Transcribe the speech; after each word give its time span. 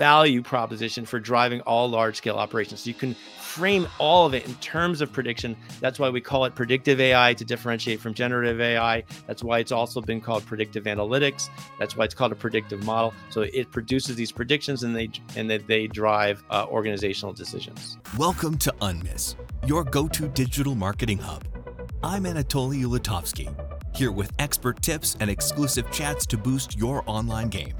value 0.00 0.40
proposition 0.40 1.04
for 1.04 1.20
driving 1.20 1.60
all 1.66 1.86
large 1.86 2.16
scale 2.16 2.36
operations. 2.36 2.80
So 2.80 2.88
you 2.88 2.94
can 2.94 3.14
frame 3.38 3.86
all 3.98 4.24
of 4.24 4.32
it 4.32 4.46
in 4.46 4.54
terms 4.54 5.02
of 5.02 5.12
prediction. 5.12 5.54
That's 5.80 5.98
why 5.98 6.08
we 6.08 6.22
call 6.22 6.46
it 6.46 6.54
predictive 6.54 6.98
AI 7.02 7.34
to 7.34 7.44
differentiate 7.44 8.00
from 8.00 8.14
generative 8.14 8.62
AI. 8.62 9.04
That's 9.26 9.44
why 9.44 9.58
it's 9.58 9.72
also 9.72 10.00
been 10.00 10.22
called 10.22 10.46
predictive 10.46 10.84
analytics. 10.84 11.50
That's 11.78 11.98
why 11.98 12.06
it's 12.06 12.14
called 12.14 12.32
a 12.32 12.34
predictive 12.34 12.82
model. 12.82 13.12
So 13.28 13.42
it 13.42 13.70
produces 13.72 14.16
these 14.16 14.32
predictions 14.32 14.84
and 14.84 14.96
they 14.96 15.10
and 15.36 15.50
that 15.50 15.66
they 15.66 15.86
drive 15.86 16.42
uh, 16.48 16.64
organizational 16.70 17.34
decisions. 17.34 17.98
Welcome 18.16 18.56
to 18.56 18.72
Unmiss, 18.80 19.34
your 19.66 19.84
go-to 19.84 20.28
digital 20.28 20.74
marketing 20.74 21.18
hub. 21.18 21.44
I'm 22.02 22.24
Anatoly 22.24 22.82
Ulitovskyi, 22.86 23.54
here 23.94 24.12
with 24.12 24.32
expert 24.38 24.80
tips 24.80 25.18
and 25.20 25.28
exclusive 25.28 25.90
chats 25.90 26.24
to 26.24 26.38
boost 26.38 26.78
your 26.78 27.04
online 27.04 27.50
game. 27.50 27.74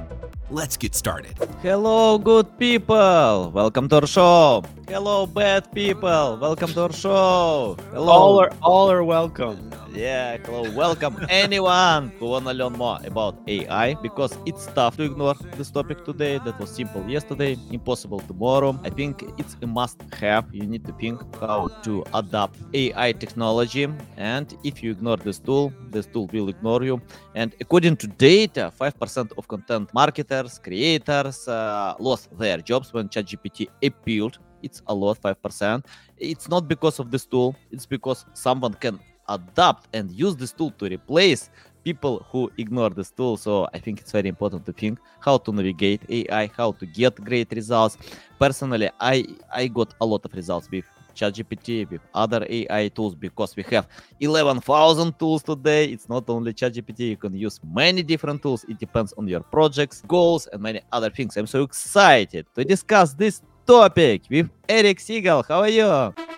Let's 0.50 0.76
get 0.76 0.96
started. 0.96 1.38
Hello, 1.62 2.18
good 2.18 2.58
people. 2.58 3.52
Welcome 3.54 3.88
to 3.90 4.00
our 4.02 4.06
show. 4.06 4.64
Hello, 4.88 5.24
bad 5.24 5.70
people. 5.70 6.38
Welcome 6.42 6.74
to 6.74 6.82
our 6.82 6.92
show. 6.92 7.77
Hello. 7.92 8.10
All 8.10 8.41
are 8.41 8.50
all 8.60 8.91
are 8.91 9.05
welcome. 9.05 9.70
Yeah, 9.92 10.36
hello, 10.44 10.70
welcome 10.70 11.18
anyone 11.28 12.12
who 12.18 12.26
wanna 12.28 12.54
learn 12.54 12.74
more 12.74 13.00
about 13.04 13.40
AI 13.48 13.94
because 13.94 14.38
it's 14.46 14.68
tough 14.68 14.96
to 14.98 15.02
ignore 15.02 15.34
this 15.56 15.72
topic 15.72 16.04
today. 16.04 16.38
That 16.38 16.56
was 16.60 16.70
simple 16.70 17.08
yesterday, 17.08 17.58
impossible 17.70 18.20
tomorrow. 18.20 18.78
I 18.84 18.90
think 18.90 19.24
it's 19.36 19.56
a 19.62 19.66
must-have. 19.66 20.44
You 20.52 20.68
need 20.68 20.84
to 20.84 20.92
think 20.92 21.22
how 21.40 21.70
to 21.82 22.04
adapt 22.14 22.62
AI 22.72 23.12
technology, 23.12 23.88
and 24.16 24.54
if 24.62 24.80
you 24.80 24.92
ignore 24.92 25.16
this 25.16 25.40
tool, 25.40 25.74
this 25.80 26.06
tool 26.06 26.28
will 26.32 26.48
ignore 26.48 26.84
you. 26.84 27.02
And 27.34 27.52
according 27.60 27.96
to 27.98 28.06
data, 28.06 28.70
five 28.70 28.96
percent 28.96 29.32
of 29.36 29.48
content 29.48 29.91
marketers, 29.92 30.58
creators 30.58 31.48
uh, 31.48 31.94
lost 31.98 32.28
their 32.38 32.58
jobs 32.58 32.92
when 32.92 33.08
ChatGPT 33.08 33.66
appeared 33.82 34.38
it's 34.62 34.82
a 34.88 34.94
lot 34.94 35.16
5% 35.16 35.86
it's 36.19 36.47
not 36.47 36.69
because 36.69 36.98
of 36.98 37.10
this 37.10 37.25
tool 37.25 37.56
it's 37.70 37.86
because 37.86 38.27
someone 38.34 38.75
can 38.75 39.00
adapt 39.31 39.89
and 39.95 40.11
use 40.12 40.36
this 40.36 40.53
tool 40.53 40.73
to 40.73 40.86
replace 40.86 41.48
people 41.84 42.27
who 42.31 42.50
ignore 42.59 42.91
this 42.91 43.11
tool. 43.11 43.37
So 43.37 43.67
I 43.72 43.78
think 43.78 44.00
it's 44.00 44.12
very 44.12 44.28
important 44.28 44.67
to 44.67 44.72
think 44.72 44.98
how 45.20 45.39
to 45.39 45.53
navigate 45.53 46.03
AI, 46.09 46.50
how 46.55 46.72
to 46.72 46.84
get 46.87 47.17
great 47.25 47.50
results. 47.53 47.97
Personally, 48.39 48.91
I 49.00 49.25
I 49.53 49.69
got 49.69 49.95
a 50.00 50.06
lot 50.06 50.25
of 50.25 50.33
results 50.34 50.69
with 50.70 50.84
ChatGPT, 51.14 51.91
with 51.91 52.00
other 52.14 52.47
AI 52.48 52.89
tools 52.89 53.14
because 53.14 53.56
we 53.56 53.62
have 53.70 53.87
11,000 54.20 55.19
tools 55.19 55.42
today. 55.42 55.87
It's 55.87 56.09
not 56.09 56.28
only 56.28 56.53
ChatGPT, 56.55 57.00
you 57.11 57.17
can 57.17 57.34
use 57.34 57.61
many 57.65 58.03
different 58.03 58.42
tools. 58.42 58.65
It 58.69 58.78
depends 58.78 59.12
on 59.19 59.27
your 59.28 59.41
projects, 59.41 60.03
goals, 60.06 60.47
and 60.47 60.62
many 60.62 60.81
other 60.92 61.11
things. 61.11 61.37
I'm 61.37 61.47
so 61.47 61.62
excited 61.62 62.47
to 62.55 62.65
discuss 62.65 63.15
this 63.15 63.42
topic 63.67 64.22
with 64.31 64.48
Eric 64.69 65.00
Siegel. 65.00 65.42
How 65.42 65.61
are 65.61 65.69
you? 65.69 66.30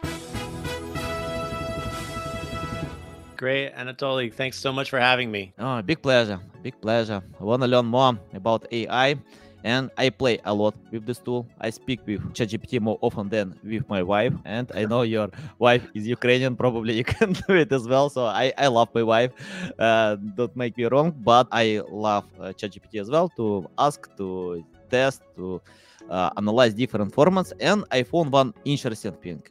Great, 3.43 3.75
Anatoly. 3.75 4.33
Thanks 4.33 4.57
so 4.57 4.73
much 4.73 4.89
for 4.89 5.01
having 5.01 5.29
me. 5.29 5.53
Oh, 5.59 5.83
big 5.83 6.01
pleasure. 6.01 6.39
Big 6.63 6.81
pleasure. 6.81 7.21
I 7.41 7.43
want 7.43 7.61
to 7.63 7.67
learn 7.67 7.87
more 7.87 8.17
about 8.35 8.69
AI 8.71 9.17
and 9.65 9.91
I 9.99 10.11
play 10.11 10.39
a 10.45 10.55
lot 10.55 10.77
with 10.93 11.07
this 11.07 11.19
tool. 11.19 11.49
I 11.61 11.71
speak 11.71 11.99
with 12.07 12.23
ChatGPT 12.35 12.81
more 12.81 12.99
often 13.01 13.29
than 13.29 13.59
with 13.65 13.89
my 13.89 14.01
wife, 14.01 14.33
and 14.45 14.71
I 14.77 14.85
know 14.85 15.03
your 15.03 15.29
wife 15.59 15.85
is 15.93 16.07
Ukrainian. 16.07 16.55
Probably 16.55 16.95
you 16.95 17.03
can 17.15 17.33
do 17.33 17.55
it 17.55 17.73
as 17.73 17.89
well. 17.89 18.09
So 18.11 18.27
I, 18.27 18.53
I 18.57 18.69
love 18.69 18.91
my 18.95 19.03
wife. 19.03 19.33
Uh, 19.77 20.19
don't 20.37 20.55
make 20.55 20.77
me 20.77 20.85
wrong, 20.85 21.11
but 21.11 21.49
I 21.51 21.83
love 21.91 22.27
uh, 22.39 22.53
ChatGPT 22.59 23.01
as 23.01 23.11
well 23.11 23.29
to 23.31 23.69
ask, 23.77 24.09
to 24.19 24.65
test, 24.89 25.21
to 25.35 25.61
uh, 26.09 26.31
analyze 26.37 26.75
different 26.75 27.13
formats. 27.13 27.53
And 27.59 27.85
I 27.91 28.05
found 28.05 28.31
one 28.31 28.55
interesting 28.65 29.15
thing. 29.15 29.43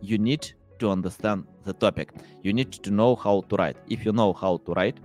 You 0.00 0.18
need 0.18 0.52
to 0.80 0.90
understand 0.90 1.44
the 1.64 1.72
topic. 1.72 2.12
You 2.42 2.52
need 2.52 2.72
to 2.72 2.90
know 2.90 3.16
how 3.16 3.42
to 3.48 3.56
write. 3.56 3.76
If 3.88 4.04
you 4.04 4.12
know 4.12 4.32
how 4.32 4.58
to 4.66 4.72
write, 4.72 4.98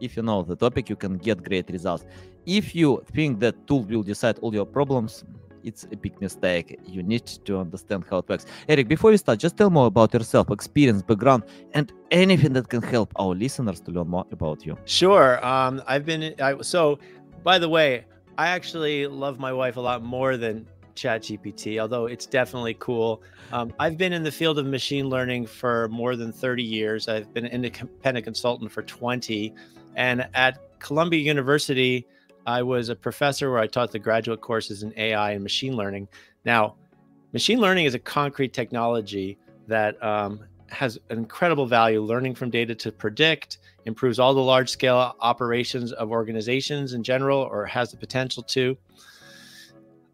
if 0.00 0.16
you 0.16 0.22
know 0.22 0.42
the 0.42 0.56
topic, 0.56 0.90
you 0.90 0.96
can 0.96 1.16
get 1.16 1.42
great 1.42 1.70
results. 1.70 2.04
If 2.44 2.74
you 2.74 3.02
think 3.12 3.40
that 3.40 3.66
tool 3.66 3.82
will 3.84 4.02
decide 4.02 4.38
all 4.40 4.52
your 4.52 4.66
problems, 4.66 5.24
it's 5.64 5.84
a 5.92 5.96
big 5.96 6.20
mistake. 6.20 6.78
You 6.86 7.02
need 7.02 7.26
to 7.44 7.58
understand 7.58 8.04
how 8.10 8.18
it 8.18 8.28
works. 8.28 8.46
Eric, 8.68 8.88
before 8.88 9.12
we 9.12 9.16
start, 9.16 9.38
just 9.38 9.56
tell 9.56 9.70
more 9.70 9.86
about 9.86 10.12
yourself, 10.12 10.50
experience, 10.50 11.02
background, 11.02 11.44
and 11.72 11.92
anything 12.10 12.52
that 12.54 12.68
can 12.68 12.82
help 12.82 13.12
our 13.16 13.34
listeners 13.34 13.80
to 13.82 13.92
learn 13.92 14.08
more 14.08 14.26
about 14.32 14.66
you. 14.66 14.76
Sure. 14.84 15.44
Um, 15.46 15.82
I've 15.86 16.04
been 16.04 16.34
I, 16.40 16.60
so. 16.62 16.98
By 17.44 17.58
the 17.58 17.68
way, 17.68 18.04
I 18.38 18.48
actually 18.48 19.06
love 19.08 19.38
my 19.40 19.52
wife 19.52 19.76
a 19.76 19.80
lot 19.80 20.02
more 20.02 20.36
than 20.36 20.66
ChatGPT, 20.94 21.80
although 21.80 22.06
it's 22.06 22.26
definitely 22.26 22.74
cool. 22.74 23.22
Um, 23.52 23.72
I've 23.78 23.98
been 23.98 24.12
in 24.12 24.22
the 24.22 24.32
field 24.32 24.58
of 24.58 24.66
machine 24.66 25.08
learning 25.08 25.46
for 25.46 25.88
more 25.88 26.16
than 26.16 26.32
30 26.32 26.62
years. 26.62 27.08
I've 27.08 27.32
been 27.34 27.46
an 27.46 27.52
independent 27.52 28.24
consultant 28.24 28.70
for 28.72 28.82
20. 28.82 29.54
And 29.96 30.28
at 30.34 30.58
Columbia 30.78 31.20
University, 31.20 32.06
I 32.46 32.62
was 32.62 32.88
a 32.88 32.96
professor 32.96 33.50
where 33.50 33.60
I 33.60 33.66
taught 33.66 33.92
the 33.92 33.98
graduate 33.98 34.40
courses 34.40 34.82
in 34.82 34.92
AI 34.96 35.32
and 35.32 35.42
machine 35.42 35.76
learning. 35.76 36.08
Now, 36.44 36.76
machine 37.32 37.60
learning 37.60 37.84
is 37.86 37.94
a 37.94 37.98
concrete 37.98 38.52
technology 38.52 39.38
that 39.68 40.02
um, 40.02 40.40
has 40.72 40.98
incredible 41.10 41.66
value 41.66 42.00
learning 42.02 42.34
from 42.34 42.50
data 42.50 42.74
to 42.74 42.90
predict, 42.90 43.58
improves 43.84 44.18
all 44.18 44.34
the 44.34 44.40
large 44.40 44.68
scale 44.68 45.14
operations 45.20 45.92
of 45.92 46.10
organizations 46.10 46.94
in 46.94 47.02
general, 47.02 47.38
or 47.38 47.66
has 47.66 47.90
the 47.90 47.96
potential 47.96 48.42
to. 48.42 48.76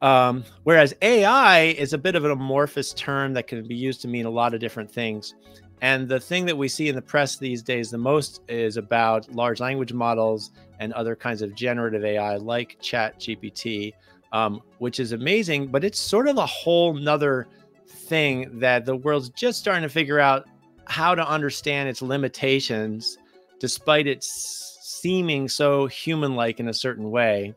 Um, 0.01 0.45
whereas 0.63 0.95
AI 1.03 1.63
is 1.63 1.93
a 1.93 1.99
bit 1.99 2.15
of 2.15 2.25
an 2.25 2.31
amorphous 2.31 2.93
term 2.93 3.33
that 3.35 3.47
can 3.47 3.67
be 3.67 3.75
used 3.75 4.01
to 4.03 4.09
mean 4.09 4.27
a 4.27 4.31
lot 4.31 4.55
of 4.55 4.61
different 4.61 4.91
things. 4.91 5.35
And 5.81 6.09
the 6.09 6.21
thing 6.21 6.47
that 6.47 6.57
we 6.57 6.69
see 6.69 6.89
in 6.89 6.95
the 6.95 7.03
press 7.03 7.37
these 7.37 7.63
days 7.63 7.91
the 7.91 7.99
most 7.99 8.43
is 8.49 8.77
about 8.77 9.33
large 9.33 9.61
language 9.61 9.93
models 9.93 10.51
and 10.81 10.93
other 10.93 11.15
kinds 11.15 11.43
of 11.43 11.55
generative 11.55 12.05
AI 12.05 12.37
like 12.37 12.79
ChatGPT, 12.81 13.93
um, 14.33 14.61
which 14.79 15.01
is 15.01 15.13
amazing, 15.13 15.69
but 15.69 15.85
it's 15.85 15.99
sort 15.99 16.29
of 16.29 16.37
a 16.37 16.47
whole 16.47 16.95
nother 16.95 17.47
thing 17.87 18.59
that 18.59 18.85
the 18.85 18.97
world's 18.97 19.31
just 19.31 19.59
starting 19.59 19.83
to 19.83 19.89
figure 19.89 20.19
out 20.19 20.47
how 20.87 21.15
to 21.15 21.29
understand 21.29 21.89
its 21.89 22.03
limitations, 22.03 23.19
despite 23.61 24.07
it 24.07 24.25
seeming 24.25 25.49
so 25.49 25.87
human 25.87 26.35
like 26.35 26.61
in 26.61 26.69
a 26.69 26.75
certain 26.75 27.11
way. 27.11 27.55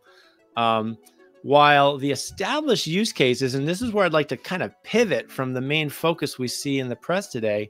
Um, 0.58 0.98
while 1.44 1.98
the 1.98 2.12
established 2.12 2.88
use 2.88 3.12
cases, 3.12 3.56
and 3.56 3.68
this 3.68 3.82
is 3.82 3.92
where 3.92 4.06
I'd 4.06 4.14
like 4.14 4.28
to 4.30 4.38
kind 4.38 4.62
of 4.62 4.72
pivot 4.84 5.32
from 5.32 5.54
the 5.54 5.62
main 5.62 5.90
focus 5.90 6.38
we 6.38 6.48
see 6.48 6.80
in 6.80 6.88
the 6.88 6.96
press 6.96 7.28
today, 7.28 7.70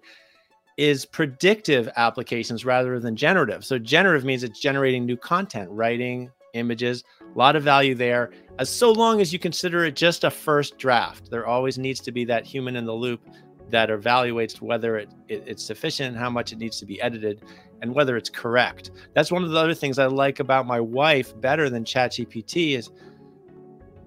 is 0.78 1.06
predictive 1.06 1.90
applications 1.96 2.66
rather 2.66 3.00
than 3.00 3.16
generative. 3.16 3.64
So, 3.64 3.78
generative 3.78 4.26
means 4.26 4.44
it's 4.44 4.60
generating 4.60 5.06
new 5.06 5.18
content, 5.18 5.70
writing, 5.72 6.30
images, 6.54 7.04
a 7.22 7.38
lot 7.38 7.56
of 7.56 7.64
value 7.64 7.96
there. 7.96 8.32
As 8.60 8.70
so 8.70 8.92
long 8.92 9.22
as 9.22 9.32
you 9.32 9.40
consider 9.40 9.86
it 9.86 9.96
just 9.96 10.24
a 10.24 10.32
first 10.32 10.78
draft, 10.78 11.30
there 11.30 11.48
always 11.48 11.78
needs 11.78 12.00
to 12.02 12.12
be 12.12 12.26
that 12.26 12.46
human 12.46 12.76
in 12.76 12.86
the 12.86 12.94
loop 12.94 13.22
that 13.70 13.90
evaluates 13.90 14.62
whether 14.62 14.98
it, 14.98 15.10
it, 15.30 15.44
it's 15.48 15.64
sufficient, 15.64 16.18
how 16.18 16.30
much 16.30 16.52
it 16.52 16.58
needs 16.58 16.78
to 16.80 16.86
be 16.86 17.02
edited, 17.02 17.44
and 17.82 17.94
whether 17.94 18.18
it's 18.18 18.30
correct. 18.30 18.92
That's 19.14 19.32
one 19.32 19.44
of 19.44 19.52
the 19.52 19.58
other 19.58 19.74
things 19.74 19.98
I 19.98 20.08
like 20.08 20.40
about 20.40 20.68
my 20.68 20.80
wife 20.80 21.40
better 21.40 21.70
than 21.70 21.86
ChatGPT 21.86 22.78
is 22.78 22.90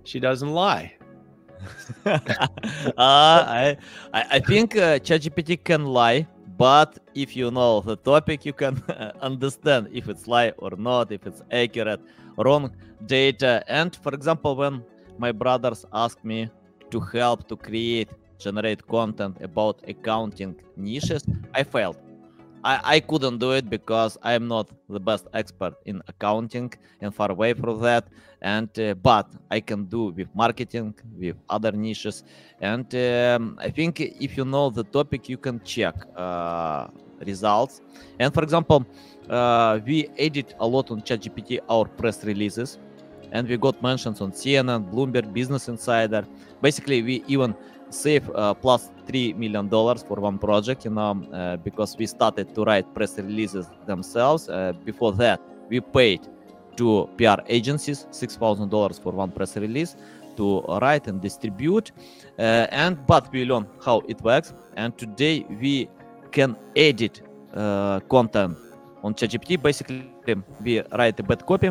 she 0.05 0.21
doesn't 0.21 0.53
lie. 0.53 0.95
uh, 2.07 2.21
I, 2.99 3.77
I 4.13 4.39
think 4.39 4.77
uh, 4.77 4.99
ChatGPT 4.99 5.63
can 5.65 5.87
lie, 5.87 6.27
but 6.59 6.99
if 7.15 7.35
you 7.37 7.51
know 7.51 7.81
the 7.81 7.97
topic, 7.97 8.45
you 8.45 8.53
can 8.53 8.83
understand 9.21 9.89
if 9.93 10.09
it's 10.09 10.27
lie 10.27 10.51
or 10.59 10.73
not, 10.77 11.11
if 11.11 11.27
it's 11.27 11.43
accurate, 11.51 12.01
wrong 12.37 12.71
data. 13.07 13.65
And 13.69 13.97
for 13.97 14.13
example, 14.15 14.57
when 14.57 14.85
my 15.19 15.33
brothers 15.33 15.85
ask 15.93 16.23
me 16.25 16.51
to 16.91 17.01
help 17.01 17.49
to 17.49 17.57
create, 17.57 18.11
generate 18.39 18.87
content 18.87 19.39
about 19.41 19.81
accounting 19.89 20.57
niches, 20.77 21.25
I 21.55 21.63
failed 21.63 22.04
I, 22.65 22.97
I 22.97 23.01
couldn't 23.01 23.39
do 23.39 23.53
it 23.53 23.69
because 23.69 24.17
I'm 24.23 24.49
not 24.49 24.71
the 24.89 24.99
best 24.99 25.27
expert 25.35 25.75
in 25.85 26.03
accounting 26.09 26.73
and 27.03 27.15
far 27.15 27.31
away 27.31 27.53
from 27.53 27.81
that. 27.81 28.09
And 28.41 28.69
uh, 28.79 28.95
but 28.95 29.29
I 29.51 29.61
can 29.61 29.85
do 29.85 30.07
with 30.07 30.29
marketing, 30.35 30.95
with 31.17 31.37
other 31.51 31.73
niches. 31.73 32.25
And 32.61 32.93
um, 32.95 33.59
I 33.61 33.71
think 33.71 34.01
if 34.01 34.37
you 34.37 34.45
know 34.45 34.71
the 34.71 34.85
topic, 34.85 35.29
you 35.29 35.37
can 35.37 35.63
check 35.63 35.95
uh, 36.17 36.89
results. 37.27 37.83
And 38.19 38.33
for 38.33 38.43
example, 38.43 38.87
uh, 39.29 39.81
we 39.87 40.09
edit 40.19 40.55
a 40.59 40.67
lot 40.67 40.91
on 40.91 41.03
ChatGPT 41.03 41.61
our 41.69 41.87
press 41.87 42.25
releases, 42.25 42.79
and 43.33 43.49
we 43.49 43.57
got 43.57 43.83
mentions 43.83 44.21
on 44.21 44.33
CNN, 44.33 44.91
Bloomberg, 44.91 45.33
Business 45.33 45.69
Insider. 45.69 46.27
Basically, 46.61 47.03
we 47.03 47.25
even 47.27 47.55
save 47.95 48.29
uh, 48.31 48.53
plus 48.55 48.91
three 49.07 49.33
million 49.35 49.69
dollars 49.69 50.03
for 50.03 50.17
one 50.21 50.39
project 50.39 50.85
you 50.85 50.91
know 50.91 51.13
uh, 51.33 51.57
because 51.59 51.97
we 51.99 52.07
started 52.07 52.55
to 52.55 52.65
write 52.65 52.87
press 52.95 53.17
releases 53.19 53.67
themselves 53.87 54.49
uh, 54.49 54.73
before 54.85 55.13
that 55.13 55.41
we 55.71 55.81
paid 55.81 56.21
to 56.77 57.09
pr 57.17 57.41
agencies 57.49 58.07
six 58.11 58.37
thousand 58.37 58.69
dollars 58.69 58.99
for 58.99 59.13
one 59.13 59.31
press 59.31 59.57
release 59.57 59.97
to 60.37 60.63
write 60.81 61.07
and 61.07 61.21
distribute. 61.21 61.93
And 62.39 63.05
but 63.07 63.33
we 63.33 63.45
learn 63.45 63.67
how 63.85 64.03
it 64.09 64.21
works. 64.23 64.53
And 64.77 64.97
today 64.97 65.47
we 65.61 65.89
can 66.33 66.57
edit 66.77 67.23
content 68.09 68.57
on 69.03 69.15
ChatGPT. 69.15 69.63
Basically, 69.63 70.05
we 70.63 70.83
write 70.93 71.21
a 71.21 71.23
bad 71.23 71.47
copy, 71.47 71.71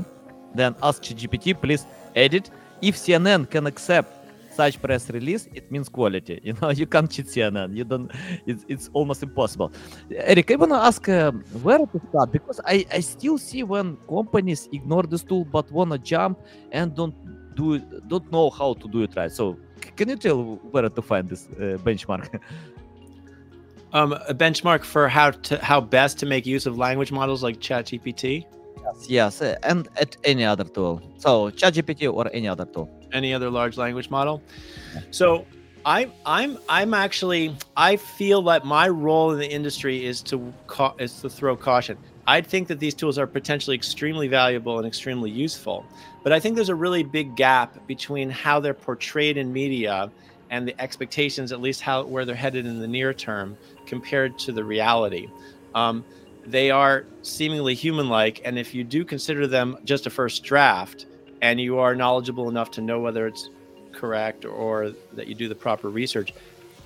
then 0.54 0.76
ask 0.82 1.02
ChatGPT, 1.04 1.60
please 1.60 1.86
edit. 2.16 2.50
If 2.82 2.96
CNN 2.96 3.50
can 3.50 3.66
accept 3.68 4.23
such 4.56 4.82
press 4.82 5.10
release, 5.10 5.48
it 5.54 5.72
means 5.72 5.90
quality. 5.90 6.40
You 6.48 6.54
know, 6.62 6.70
you 6.70 6.86
can't 6.86 7.10
cheat 7.10 7.28
CNN. 7.28 7.76
You 7.76 7.84
don't. 7.84 8.12
It's, 8.46 8.64
it's 8.68 8.90
almost 8.94 9.24
impossible. 9.24 9.72
Eric, 10.12 10.52
I 10.52 10.56
wanna 10.56 10.76
ask 10.76 11.08
uh, 11.10 11.32
where 11.66 11.80
to 11.80 12.02
start 12.10 12.32
because 12.32 12.60
I, 12.66 12.86
I 12.92 13.00
still 13.00 13.38
see 13.38 13.64
when 13.64 13.98
companies 14.08 14.70
ignore 14.72 15.04
this 15.04 15.24
tool 15.24 15.46
but 15.46 15.72
wanna 15.72 15.98
jump 15.98 16.40
and 16.72 16.96
don't 16.96 17.16
do 17.56 17.80
don't 18.08 18.32
know 18.32 18.50
how 18.50 18.74
to 18.74 18.88
do 18.88 19.04
it 19.04 19.16
right. 19.16 19.32
So 19.32 19.58
can 19.96 20.10
you 20.10 20.16
tell 20.16 20.60
where 20.72 20.90
to 20.90 21.02
find 21.02 21.30
this 21.30 21.48
uh, 21.58 21.78
benchmark? 21.84 22.40
um, 23.94 24.14
a 24.14 24.34
benchmark 24.34 24.84
for 24.84 25.08
how 25.08 25.32
to 25.32 25.58
how 25.64 25.80
best 25.82 26.20
to 26.20 26.26
make 26.26 26.46
use 26.46 26.66
of 26.66 26.78
language 26.78 27.12
models 27.12 27.44
like 27.44 27.60
ChatGPT. 27.60 28.46
Yes, 28.84 29.10
yes, 29.10 29.42
uh, 29.42 29.56
and 29.64 29.88
at 29.98 30.18
any 30.24 30.44
other 30.44 30.66
tool. 30.66 31.02
So 31.18 31.52
ChatGPT 31.52 32.12
or 32.12 32.30
any 32.34 32.48
other 32.48 32.66
tool. 32.66 32.90
Any 33.14 33.34
other 33.34 33.50
large 33.50 33.78
language 33.78 34.10
model. 34.10 34.42
So 35.12 35.46
I'm 35.86 36.12
I'm 36.26 36.58
I'm 36.70 36.94
actually 36.94 37.56
I 37.78 37.98
feel 37.98 38.42
that 38.44 38.66
my 38.66 38.88
role 38.88 39.32
in 39.32 39.40
the 39.40 39.50
industry 39.50 40.06
is 40.06 40.22
to 40.24 40.54
ca- 40.68 40.96
is 41.00 41.22
to 41.22 41.30
throw 41.30 41.56
caution. 41.56 41.98
I 42.26 42.42
think 42.42 42.70
that 42.70 42.80
these 42.80 42.94
tools 42.94 43.18
are 43.18 43.28
potentially 43.28 43.76
extremely 43.76 44.28
valuable 44.28 44.78
and 44.78 44.88
extremely 44.88 45.30
useful, 45.30 45.86
but 46.24 46.32
I 46.32 46.40
think 46.40 46.56
there's 46.56 46.70
a 46.70 46.76
really 46.76 47.04
big 47.04 47.36
gap 47.36 47.86
between 47.86 48.30
how 48.30 48.62
they're 48.62 48.74
portrayed 48.74 49.38
in 49.38 49.52
media 49.52 50.10
and 50.50 50.68
the 50.68 50.80
expectations, 50.82 51.52
at 51.52 51.60
least 51.60 51.82
how 51.82 52.04
where 52.06 52.24
they're 52.24 52.36
headed 52.36 52.66
in 52.66 52.80
the 52.80 52.88
near 52.88 53.14
term, 53.14 53.58
compared 53.86 54.40
to 54.40 54.54
the 54.54 54.64
reality. 54.64 55.28
Um, 55.76 56.06
they 56.46 56.72
are 56.72 57.06
seemingly 57.24 57.74
human-like, 57.74 58.42
and 58.46 58.58
if 58.58 58.74
you 58.74 58.84
do 58.84 59.04
consider 59.04 59.48
them 59.48 59.78
just 59.84 60.06
a 60.06 60.10
first 60.10 60.44
draft, 60.44 61.08
and 61.44 61.60
you 61.60 61.78
are 61.78 61.94
knowledgeable 61.94 62.48
enough 62.48 62.72
to 62.72 62.82
know 62.82 63.02
whether 63.02 63.28
it's 63.28 63.50
correct 63.92 64.46
or 64.46 64.94
that 65.12 65.28
you 65.28 65.36
do 65.36 65.50
the 65.50 65.54
proper 65.54 65.90
research, 65.90 66.34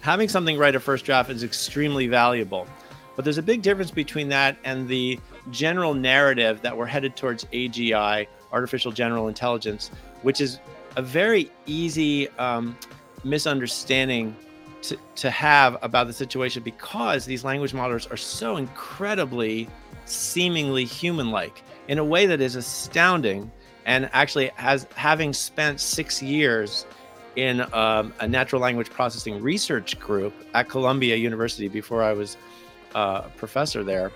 having 0.01 0.27
something 0.27 0.57
write 0.57 0.73
a 0.73 0.79
first 0.79 1.05
draft 1.05 1.29
is 1.29 1.43
extremely 1.43 2.07
valuable. 2.07 2.67
But 3.15 3.23
there's 3.23 3.37
a 3.37 3.43
big 3.43 3.61
difference 3.61 3.91
between 3.91 4.29
that 4.29 4.57
and 4.63 4.87
the 4.87 5.19
general 5.51 5.93
narrative 5.93 6.59
that 6.63 6.75
we're 6.75 6.87
headed 6.87 7.15
towards 7.15 7.45
AGI, 7.45 8.25
artificial 8.51 8.91
general 8.91 9.27
intelligence, 9.27 9.91
which 10.23 10.41
is 10.41 10.59
a 10.95 11.03
very 11.03 11.51
easy 11.67 12.27
um, 12.39 12.75
misunderstanding 13.23 14.35
to, 14.81 14.97
to 15.17 15.29
have 15.29 15.77
about 15.83 16.07
the 16.07 16.13
situation 16.13 16.63
because 16.63 17.25
these 17.25 17.43
language 17.43 17.75
models 17.75 18.07
are 18.07 18.17
so 18.17 18.57
incredibly 18.57 19.69
seemingly 20.05 20.83
human 20.83 21.29
like 21.29 21.61
in 21.89 21.99
a 21.99 22.03
way 22.03 22.25
that 22.25 22.41
is 22.41 22.55
astounding 22.55 23.51
and 23.87 24.09
actually 24.13 24.51
has 24.55 24.85
having 24.95 25.33
spent 25.33 25.79
six 25.79 26.21
years 26.21 26.85
in 27.35 27.61
um, 27.73 28.13
a 28.19 28.27
natural 28.27 28.61
language 28.61 28.89
processing 28.89 29.41
research 29.41 29.99
group 29.99 30.33
at 30.53 30.69
Columbia 30.69 31.15
University 31.15 31.67
before 31.67 32.03
I 32.03 32.13
was 32.13 32.37
uh, 32.93 33.23
a 33.25 33.29
professor 33.37 33.83
there. 33.83 34.11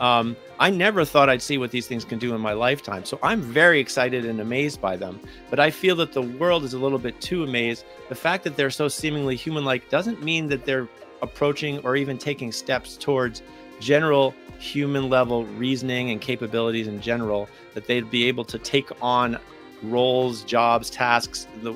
Um, 0.00 0.36
I 0.60 0.70
never 0.70 1.04
thought 1.04 1.28
I'd 1.28 1.42
see 1.42 1.58
what 1.58 1.72
these 1.72 1.88
things 1.88 2.04
can 2.04 2.20
do 2.20 2.32
in 2.34 2.40
my 2.40 2.52
lifetime. 2.52 3.04
So 3.04 3.18
I'm 3.20 3.40
very 3.40 3.80
excited 3.80 4.24
and 4.24 4.40
amazed 4.40 4.80
by 4.80 4.96
them. 4.96 5.18
But 5.50 5.58
I 5.58 5.72
feel 5.72 5.96
that 5.96 6.12
the 6.12 6.22
world 6.22 6.62
is 6.62 6.72
a 6.72 6.78
little 6.78 7.00
bit 7.00 7.20
too 7.20 7.42
amazed. 7.42 7.84
The 8.08 8.14
fact 8.14 8.44
that 8.44 8.56
they're 8.56 8.70
so 8.70 8.86
seemingly 8.86 9.34
human 9.34 9.64
like 9.64 9.90
doesn't 9.90 10.22
mean 10.22 10.46
that 10.48 10.64
they're 10.64 10.88
approaching 11.20 11.80
or 11.80 11.96
even 11.96 12.16
taking 12.16 12.52
steps 12.52 12.96
towards 12.96 13.42
general 13.80 14.34
human 14.58 15.08
level 15.08 15.44
reasoning 15.44 16.10
and 16.10 16.20
capabilities 16.20 16.88
in 16.88 17.00
general, 17.00 17.48
that 17.74 17.86
they'd 17.86 18.10
be 18.10 18.24
able 18.24 18.44
to 18.44 18.58
take 18.58 18.90
on 19.02 19.38
roles, 19.82 20.42
jobs, 20.42 20.90
tasks 20.90 21.46
the, 21.62 21.74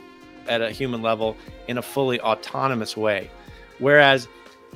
at 0.48 0.60
a 0.60 0.70
human 0.70 1.02
level 1.02 1.36
in 1.68 1.78
a 1.78 1.82
fully 1.82 2.20
autonomous 2.20 2.96
way. 2.96 3.30
Whereas 3.78 4.28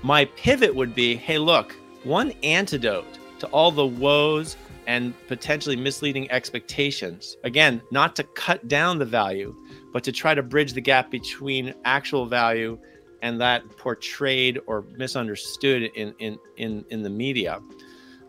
my 0.03 0.27
pivot 0.37 0.75
would 0.75 0.95
be 0.95 1.17
hey, 1.17 1.39
look, 1.39 1.75
one 2.05 2.33
antidote 2.43 3.19
to 3.41 3.47
all 3.49 3.71
the 3.71 3.87
woes 3.87 4.57
and 4.87 5.13
potentially 5.27 5.75
misleading 5.75 6.31
expectations. 6.31 7.37
Again, 7.43 7.83
not 7.91 8.15
to 8.17 8.23
cut 8.23 8.69
down 8.69 8.99
the 8.99 9.05
value, 9.05 9.55
but 9.93 10.05
to 10.05 10.13
try 10.13 10.35
to 10.35 10.43
bridge 10.43 10.73
the 10.73 10.81
gap 10.81 11.11
between 11.11 11.75
actual 11.85 12.27
value 12.27 12.79
and 13.23 13.41
that 13.41 13.69
portrayed 13.77 14.61
or 14.67 14.85
misunderstood 14.97 15.85
in 15.95 16.15
in 16.19 16.39
in, 16.57 16.85
in 16.91 17.03
the 17.03 17.11
media. 17.11 17.61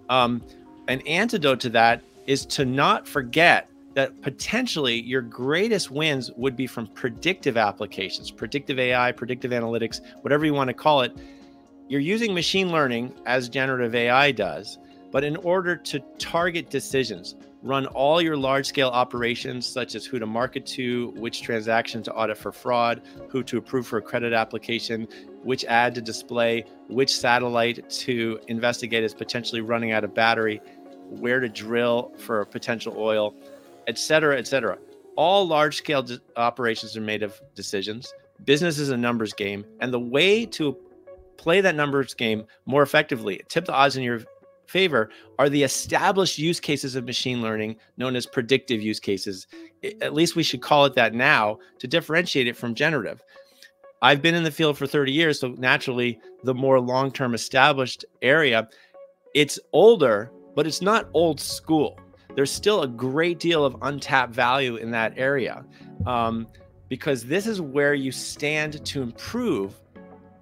Um, 0.09 0.41
an 0.87 1.01
antidote 1.01 1.59
to 1.61 1.69
that 1.71 2.01
is 2.25 2.45
to 2.47 2.65
not 2.65 3.07
forget 3.07 3.69
that 3.93 4.21
potentially 4.21 5.01
your 5.01 5.21
greatest 5.21 5.89
wins 5.89 6.31
would 6.33 6.55
be 6.55 6.67
from 6.67 6.87
predictive 6.87 7.57
applications, 7.57 8.29
predictive 8.29 8.77
AI, 8.77 9.11
predictive 9.11 9.51
analytics, 9.51 10.01
whatever 10.21 10.45
you 10.45 10.53
want 10.53 10.67
to 10.67 10.73
call 10.73 11.01
it. 11.01 11.17
You're 11.89 12.01
using 12.01 12.33
machine 12.33 12.71
learning 12.71 13.13
as 13.25 13.49
generative 13.49 13.95
AI 13.95 14.31
does 14.31 14.77
but 15.11 15.23
in 15.23 15.35
order 15.37 15.75
to 15.75 15.99
target 16.19 16.69
decisions, 16.69 17.35
run 17.63 17.85
all 17.87 18.21
your 18.21 18.37
large 18.37 18.65
scale 18.65 18.89
operations, 18.89 19.65
such 19.65 19.95
as 19.95 20.05
who 20.05 20.19
to 20.19 20.25
market 20.25 20.65
to, 20.67 21.13
which 21.15 21.41
transaction 21.41 22.03
to 22.03 22.13
audit 22.13 22.37
for 22.37 22.51
fraud, 22.51 23.01
who 23.29 23.43
to 23.43 23.57
approve 23.57 23.87
for 23.87 23.97
a 23.97 24.01
credit 24.01 24.33
application, 24.33 25.07
which 25.47 25.63
ad 25.63 25.95
to 25.95 26.01
display, 26.01 26.65
which 26.89 27.15
satellite 27.15 27.89
to 27.89 28.37
investigate 28.49 29.01
is 29.01 29.13
potentially 29.13 29.61
running 29.61 29.93
out 29.93 30.03
of 30.03 30.13
battery, 30.13 30.59
where 31.09 31.39
to 31.39 31.47
drill 31.47 32.11
for 32.17 32.43
potential 32.43 32.93
oil, 32.97 33.33
et 33.87 33.97
cetera, 33.97 34.37
et 34.37 34.45
cetera. 34.45 34.77
All 35.15 35.47
large 35.47 35.77
scale 35.77 36.05
operations 36.35 36.97
are 36.97 37.01
made 37.01 37.23
of 37.23 37.39
decisions. 37.55 38.13
Business 38.43 38.77
is 38.77 38.89
a 38.89 38.97
numbers 38.97 39.31
game. 39.31 39.63
And 39.79 39.93
the 39.93 40.01
way 40.01 40.45
to 40.47 40.75
play 41.37 41.61
that 41.61 41.75
numbers 41.75 42.13
game 42.13 42.43
more 42.65 42.83
effectively, 42.83 43.39
tip 43.47 43.63
the 43.63 43.73
odds 43.73 43.95
in 43.95 44.03
your 44.03 44.23
favor 44.65 45.09
are 45.39 45.47
the 45.47 45.63
established 45.63 46.37
use 46.37 46.59
cases 46.59 46.95
of 46.95 47.05
machine 47.05 47.41
learning 47.41 47.77
known 47.95 48.17
as 48.17 48.25
predictive 48.25 48.81
use 48.81 48.99
cases. 48.99 49.47
At 50.01 50.13
least 50.13 50.35
we 50.35 50.43
should 50.43 50.61
call 50.61 50.83
it 50.83 50.95
that 50.95 51.13
now 51.13 51.59
to 51.79 51.87
differentiate 51.87 52.47
it 52.47 52.57
from 52.57 52.75
generative. 52.75 53.23
I've 54.01 54.21
been 54.21 54.35
in 54.35 54.43
the 54.43 54.51
field 54.51 54.77
for 54.77 54.85
30 54.85 55.11
years, 55.11 55.39
so 55.39 55.49
naturally, 55.57 56.19
the 56.43 56.53
more 56.53 56.79
long 56.79 57.11
term 57.11 57.33
established 57.33 58.05
area, 58.21 58.69
it's 59.33 59.59
older, 59.73 60.31
but 60.55 60.67
it's 60.67 60.81
not 60.81 61.09
old 61.13 61.39
school. 61.39 61.99
There's 62.35 62.51
still 62.51 62.83
a 62.83 62.87
great 62.87 63.39
deal 63.39 63.65
of 63.65 63.75
untapped 63.81 64.33
value 64.33 64.75
in 64.75 64.91
that 64.91 65.13
area 65.17 65.65
um, 66.05 66.47
because 66.89 67.25
this 67.25 67.47
is 67.47 67.59
where 67.59 67.95
you 67.95 68.11
stand 68.11 68.85
to 68.85 69.01
improve 69.01 69.73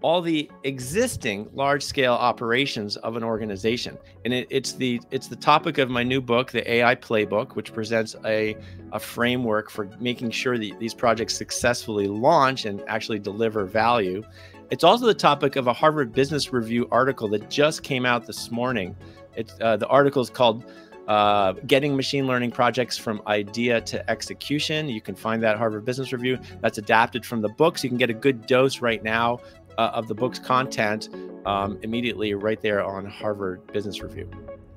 all 0.02 0.22
the 0.22 0.50
existing 0.64 1.50
large 1.54 1.84
scale 1.84 2.14
operations 2.14 2.98
of 2.98 3.16
an 3.16 3.24
organization 3.24 3.98
and 4.24 4.34
it, 4.34 4.48
it's 4.50 4.74
the 4.74 5.02
it's 5.12 5.28
the 5.28 5.36
topic 5.36 5.78
of 5.78 5.90
my 5.90 6.04
new 6.04 6.22
book 6.22 6.52
the 6.52 6.70
ai 6.72 6.96
playbook 6.96 7.56
which 7.56 7.74
presents 7.74 8.16
a, 8.26 8.56
a 8.92 9.00
framework 9.00 9.70
for 9.70 9.90
making 10.00 10.30
sure 10.30 10.58
that 10.58 10.80
these 10.80 10.94
projects 10.94 11.36
successfully 11.36 12.08
launch 12.08 12.66
and 12.66 12.84
actually 12.88 13.20
deliver 13.20 13.66
value 13.66 14.24
it's 14.72 14.84
also 14.84 15.06
the 15.06 15.14
topic 15.14 15.56
of 15.56 15.68
a 15.68 15.74
harvard 15.74 16.14
business 16.14 16.52
review 16.52 16.88
article 16.92 17.28
that 17.28 17.50
just 17.50 17.84
came 17.84 18.06
out 18.06 18.26
this 18.26 18.52
morning 18.52 18.96
it's 19.36 19.56
uh, 19.62 19.78
the 19.78 19.88
article 19.88 20.22
is 20.22 20.30
called 20.30 20.66
uh, 21.08 21.54
getting 21.68 21.96
machine 21.96 22.26
learning 22.26 22.50
projects 22.50 22.98
from 22.98 23.22
idea 23.28 23.80
to 23.80 24.10
execution. 24.10 24.90
You 24.90 25.02
can 25.02 25.14
find 25.14 25.44
that 25.44 25.56
Harvard 25.56 25.86
Business 25.86 26.12
Review. 26.12 26.40
That's 26.62 26.80
adapted 26.80 27.24
from 27.24 27.42
the 27.42 27.50
book, 27.50 27.78
so 27.78 27.84
you 27.84 27.90
can 27.90 28.00
get 28.00 28.10
a 28.10 28.14
good 28.16 28.48
dose 28.48 28.82
right 28.82 29.04
now 29.04 29.40
uh, 29.78 29.92
of 29.94 30.08
the 30.08 30.16
book's 30.16 30.40
content 30.40 31.10
um, 31.46 31.80
immediately 31.84 32.34
right 32.34 32.62
there 32.62 32.84
on 32.84 33.06
Harvard 33.06 33.66
Business 33.72 34.02
Review. 34.02 34.30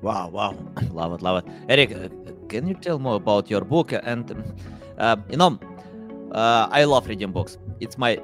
Wow, 0.02 0.28
wow, 0.28 0.56
love 0.92 1.12
it, 1.12 1.22
love 1.22 1.44
it. 1.44 1.52
Eric, 1.68 1.92
uh, 1.92 2.08
can 2.48 2.66
you 2.68 2.74
tell 2.74 2.98
more 2.98 3.16
about 3.16 3.50
your 3.50 3.62
book? 3.62 3.92
And 3.92 4.54
uh, 4.98 5.16
you 5.30 5.36
know, 5.36 5.58
uh, 6.32 6.68
I 6.70 6.84
love 6.84 7.08
reading 7.08 7.32
books. 7.32 7.58
It's 7.80 7.98
my 7.98 8.20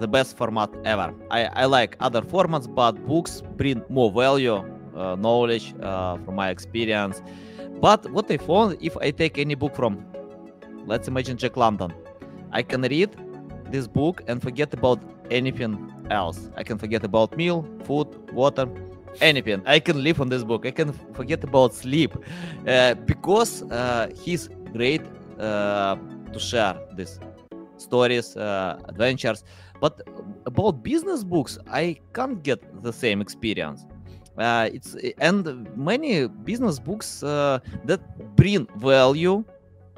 the 0.00 0.08
best 0.08 0.36
format 0.36 0.70
ever. 0.84 1.14
I, 1.30 1.44
I 1.46 1.64
like 1.64 1.96
other 2.00 2.20
formats, 2.22 2.72
but 2.72 2.92
books 3.06 3.42
bring 3.56 3.82
more 3.88 4.10
value, 4.10 4.56
uh, 4.94 5.16
knowledge 5.16 5.74
uh, 5.80 6.18
from 6.18 6.34
my 6.34 6.50
experience. 6.50 7.22
But 7.80 8.10
what 8.10 8.30
I 8.30 8.36
found, 8.36 8.76
if 8.80 8.96
I 8.98 9.10
take 9.10 9.38
any 9.38 9.54
book 9.54 9.74
from, 9.74 10.04
let's 10.86 11.08
imagine 11.08 11.36
Jack 11.36 11.56
London, 11.56 11.92
I 12.52 12.62
can 12.62 12.82
read 12.82 13.16
this 13.70 13.86
book 13.86 14.22
and 14.26 14.42
forget 14.42 14.72
about 14.74 15.00
anything 15.30 15.92
else. 16.10 16.50
I 16.56 16.62
can 16.62 16.78
forget 16.78 17.04
about 17.04 17.36
meal, 17.36 17.66
food, 17.84 18.08
water, 18.32 18.68
anything. 19.20 19.62
I 19.66 19.80
can 19.80 20.02
live 20.02 20.20
on 20.20 20.28
this 20.28 20.44
book. 20.44 20.66
I 20.66 20.70
can 20.70 20.92
forget 21.14 21.42
about 21.44 21.74
sleep 21.74 22.14
uh, 22.66 22.94
because 22.94 23.62
uh, 23.64 24.08
he's 24.14 24.48
great 24.72 25.02
uh, 25.38 25.96
to 26.32 26.38
share 26.38 26.78
these 26.96 27.18
stories, 27.76 28.36
uh, 28.36 28.78
adventures. 28.88 29.44
But 29.80 30.00
about 30.46 30.82
business 30.82 31.24
books, 31.24 31.58
I 31.70 32.00
can't 32.14 32.42
get 32.42 32.82
the 32.82 32.92
same 32.92 33.20
experience. 33.20 33.84
Uh, 34.38 34.68
it's 34.72 34.94
and 35.18 35.66
many 35.76 36.28
business 36.28 36.78
books 36.78 37.22
uh, 37.22 37.58
that 37.84 38.00
bring 38.36 38.66
value. 38.76 39.44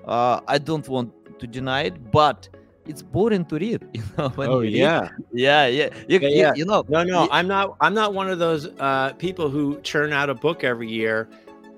I 0.07 0.59
don't 0.59 0.89
want 0.89 1.13
to 1.39 1.47
deny 1.47 1.83
it, 1.83 2.11
but 2.11 2.49
it's 2.89 3.03
boring 3.03 3.45
to 3.47 3.57
read. 3.57 3.87
You 3.95 4.03
know. 4.17 4.33
oh 4.39 4.61
you 4.61 4.79
yeah. 4.79 5.01
Read, 5.01 5.11
yeah, 5.33 5.67
yeah. 5.67 5.89
You, 6.09 6.19
Yeah, 6.19 6.29
you- 6.29 6.37
yeah. 6.37 6.55
you 6.55 6.65
know. 6.65 6.85
No, 6.89 7.05
no, 7.05 7.23
Ye- 7.25 7.29
I'm 7.31 7.47
not. 7.47 7.77
I'm 7.81 7.95
not 7.95 8.15
one 8.15 8.29
of 8.31 8.39
those 8.39 8.67
uh, 8.81 9.13
people 9.19 9.49
who 9.51 9.81
churn 9.83 10.13
out 10.13 10.29
a 10.31 10.35
book 10.35 10.65
every 10.65 10.89
year. 10.89 11.29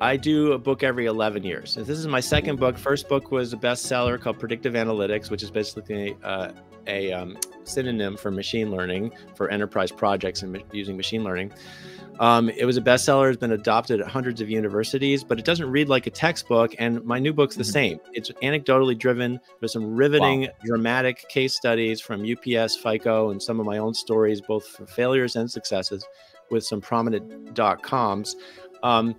I 0.03 0.17
do 0.17 0.53
a 0.53 0.59
book 0.59 0.83
every 0.83 1.05
11 1.05 1.43
years. 1.45 1.75
This 1.75 1.91
is 1.91 2.07
my 2.07 2.21
second 2.21 2.59
book. 2.59 2.79
First 2.79 3.07
book 3.07 3.31
was 3.31 3.53
a 3.53 3.57
bestseller 3.59 4.19
called 4.19 4.39
Predictive 4.39 4.73
Analytics, 4.73 5.31
which 5.31 5.43
is 5.43 5.51
basically 5.51 6.17
uh, 6.25 6.53
a 6.87 7.13
um, 7.13 7.37
synonym 7.71 8.17
for 8.17 8.31
machine 8.31 8.71
learning 8.71 9.13
for 9.35 9.49
enterprise 9.51 9.91
projects 9.93 10.43
and 10.43 10.53
ma- 10.53 10.59
using 10.73 10.97
machine 10.97 11.25
learning. 11.25 11.53
Um, 12.19 12.51
it 12.51 12.67
was 12.67 12.77
a 12.77 12.83
bestseller. 12.83 13.31
It's 13.31 13.39
been 13.41 13.53
adopted 13.53 14.01
at 14.01 14.07
hundreds 14.07 14.43
of 14.43 14.51
universities, 14.51 15.25
but 15.25 15.39
it 15.39 15.45
doesn't 15.47 15.71
read 15.71 15.89
like 15.89 16.07
a 16.07 16.11
textbook. 16.11 16.75
And 16.79 17.03
my 17.03 17.19
new 17.19 17.33
book's 17.33 17.57
the 17.57 17.63
Mhm. 17.63 17.73
same. 17.73 18.01
It's 18.13 18.31
anecdotally 18.43 18.99
driven. 18.99 19.41
There's 19.59 19.73
some 19.73 19.97
riveting, 19.97 20.49
dramatic 20.63 21.27
case 21.31 21.55
studies 21.55 21.99
from 21.99 22.23
UPS, 22.25 22.77
FICO, 22.77 23.31
and 23.31 23.43
some 23.43 23.59
of 23.59 23.65
my 23.65 23.79
own 23.79 23.95
stories, 23.95 24.43
both 24.43 24.67
for 24.67 24.85
failures 24.87 25.37
and 25.37 25.51
successes, 25.51 26.05
with 26.51 26.63
some 26.63 26.81
prominent 26.83 27.55
dot 27.55 27.83
coms. 27.83 28.37
Um, 28.83 29.15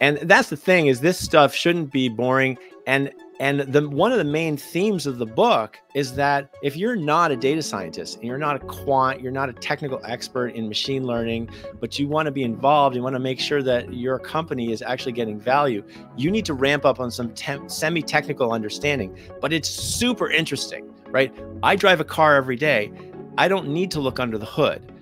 and 0.00 0.16
that's 0.22 0.48
the 0.48 0.56
thing 0.56 0.88
is 0.88 1.00
this 1.00 1.18
stuff 1.18 1.54
shouldn't 1.54 1.92
be 1.92 2.08
boring. 2.08 2.58
And 2.86 3.12
and 3.40 3.60
the 3.60 3.88
one 3.88 4.12
of 4.12 4.18
the 4.18 4.24
main 4.24 4.58
themes 4.58 5.06
of 5.06 5.16
the 5.16 5.24
book 5.24 5.78
is 5.94 6.14
that 6.16 6.54
if 6.62 6.76
you're 6.76 6.94
not 6.94 7.30
a 7.30 7.36
data 7.36 7.62
scientist 7.62 8.16
and 8.16 8.24
you're 8.24 8.36
not 8.36 8.54
a 8.54 8.58
quant, 8.58 9.22
you're 9.22 9.32
not 9.32 9.48
a 9.48 9.54
technical 9.54 9.98
expert 10.04 10.48
in 10.48 10.68
machine 10.68 11.04
learning, 11.04 11.48
but 11.80 11.98
you 11.98 12.06
want 12.06 12.26
to 12.26 12.32
be 12.32 12.42
involved, 12.42 12.94
you 12.94 13.02
want 13.02 13.16
to 13.16 13.20
make 13.20 13.40
sure 13.40 13.62
that 13.62 13.94
your 13.94 14.18
company 14.18 14.72
is 14.72 14.82
actually 14.82 15.12
getting 15.12 15.40
value, 15.40 15.82
you 16.18 16.30
need 16.30 16.44
to 16.44 16.52
ramp 16.52 16.84
up 16.84 17.00
on 17.00 17.10
some 17.10 17.34
semi-technical 17.34 18.52
understanding. 18.52 19.16
But 19.40 19.54
it's 19.54 19.70
super 19.70 20.30
interesting, 20.30 20.94
right? 21.06 21.34
I 21.62 21.76
drive 21.76 21.98
a 21.98 22.04
car 22.04 22.36
every 22.36 22.56
day. 22.56 22.92
I 23.38 23.48
don't 23.48 23.68
need 23.68 23.90
to 23.92 24.00
look 24.00 24.20
under 24.20 24.36
the 24.36 24.44
hood, 24.44 24.92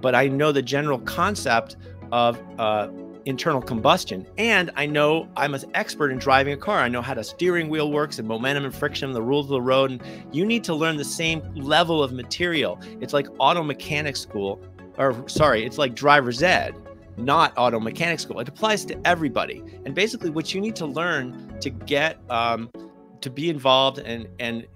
but 0.00 0.14
I 0.14 0.28
know 0.28 0.52
the 0.52 0.62
general 0.62 1.00
concept 1.00 1.76
of 2.12 2.38
uh, 2.60 2.90
internal 3.24 3.60
combustion. 3.60 4.26
And 4.38 4.70
I 4.76 4.86
know 4.86 5.28
I'm 5.36 5.54
an 5.54 5.62
expert 5.74 6.10
in 6.10 6.18
driving 6.18 6.52
a 6.52 6.56
car. 6.56 6.78
I 6.78 6.88
know 6.88 7.02
how 7.02 7.14
the 7.14 7.24
steering 7.24 7.68
wheel 7.68 7.90
works 7.92 8.18
and 8.18 8.26
momentum 8.26 8.64
and 8.64 8.74
friction, 8.74 9.12
the 9.12 9.22
rules 9.22 9.46
of 9.46 9.50
the 9.50 9.62
road. 9.62 9.90
And 9.90 10.02
you 10.32 10.44
need 10.44 10.64
to 10.64 10.74
learn 10.74 10.96
the 10.96 11.04
same 11.04 11.42
level 11.54 12.02
of 12.02 12.12
material. 12.12 12.80
It's 13.00 13.12
like 13.12 13.26
auto 13.38 13.62
mechanic 13.62 14.16
school, 14.16 14.60
or 14.96 15.28
sorry, 15.28 15.64
it's 15.64 15.78
like 15.78 15.94
driver's 15.94 16.42
ed, 16.42 16.74
not 17.16 17.52
auto 17.56 17.80
mechanic 17.80 18.20
school. 18.20 18.40
It 18.40 18.48
applies 18.48 18.84
to 18.86 19.06
everybody. 19.06 19.62
And 19.84 19.94
basically, 19.94 20.30
what 20.30 20.54
you 20.54 20.60
need 20.60 20.76
to 20.76 20.86
learn 20.86 21.58
to 21.60 21.70
get 21.70 22.18
um, 22.30 22.70
to 23.20 23.30
be 23.30 23.50
involved 23.50 23.98
and 23.98 24.28
and 24.38 24.66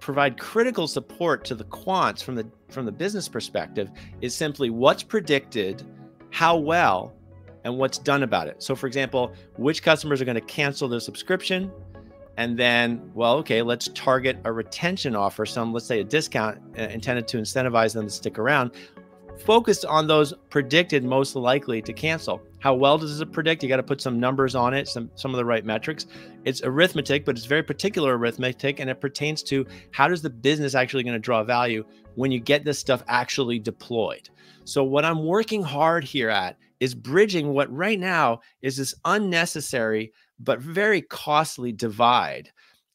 provide 0.00 0.38
critical 0.38 0.88
support 0.88 1.44
to 1.44 1.54
the 1.54 1.64
quants 1.64 2.22
from 2.22 2.34
the 2.34 2.46
from 2.68 2.84
the 2.84 2.92
business 2.92 3.28
perspective 3.28 3.90
is 4.20 4.34
simply 4.34 4.68
what's 4.68 5.02
predicted, 5.02 5.84
how 6.30 6.56
well, 6.56 7.14
and 7.64 7.76
what's 7.76 7.98
done 7.98 8.22
about 8.22 8.48
it. 8.48 8.62
So, 8.62 8.74
for 8.74 8.86
example, 8.86 9.32
which 9.56 9.82
customers 9.82 10.20
are 10.20 10.24
going 10.24 10.34
to 10.34 10.40
cancel 10.40 10.88
their 10.88 11.00
subscription? 11.00 11.70
And 12.36 12.58
then, 12.58 13.10
well, 13.14 13.36
okay, 13.38 13.60
let's 13.62 13.88
target 13.88 14.38
a 14.44 14.52
retention 14.52 15.14
offer, 15.14 15.44
some, 15.44 15.72
let's 15.72 15.86
say 15.86 16.00
a 16.00 16.04
discount 16.04 16.60
uh, 16.78 16.82
intended 16.82 17.28
to 17.28 17.36
incentivize 17.36 17.92
them 17.92 18.06
to 18.06 18.10
stick 18.10 18.38
around, 18.38 18.70
focused 19.44 19.84
on 19.84 20.06
those 20.06 20.32
predicted 20.48 21.04
most 21.04 21.36
likely 21.36 21.82
to 21.82 21.92
cancel. 21.92 22.40
How 22.58 22.74
well 22.74 22.96
does 22.96 23.20
it 23.20 23.32
predict? 23.32 23.62
You 23.62 23.68
got 23.68 23.76
to 23.76 23.82
put 23.82 24.00
some 24.00 24.18
numbers 24.18 24.54
on 24.54 24.72
it, 24.72 24.88
some 24.88 25.10
some 25.14 25.32
of 25.32 25.36
the 25.36 25.44
right 25.44 25.64
metrics. 25.64 26.06
It's 26.44 26.62
arithmetic, 26.62 27.24
but 27.24 27.36
it's 27.36 27.46
very 27.46 27.62
particular 27.62 28.16
arithmetic, 28.16 28.78
and 28.80 28.88
it 28.88 29.00
pertains 29.00 29.42
to 29.44 29.66
how 29.90 30.08
does 30.08 30.22
the 30.22 30.30
business 30.30 30.74
actually 30.74 31.02
going 31.02 31.14
to 31.14 31.20
draw 31.20 31.42
value 31.42 31.84
when 32.14 32.30
you 32.30 32.40
get 32.40 32.64
this 32.64 32.78
stuff 32.78 33.02
actually 33.08 33.58
deployed. 33.58 34.30
So 34.64 34.84
what 34.84 35.04
I'm 35.04 35.24
working 35.24 35.62
hard 35.62 36.04
here 36.04 36.30
at 36.30 36.56
is 36.82 36.96
bridging 36.96 37.50
what 37.54 37.72
right 37.72 38.00
now 38.00 38.40
is 38.60 38.76
this 38.76 38.92
unnecessary 39.04 40.12
but 40.40 40.58
very 40.58 41.00
costly 41.00 41.70
divide 41.70 42.50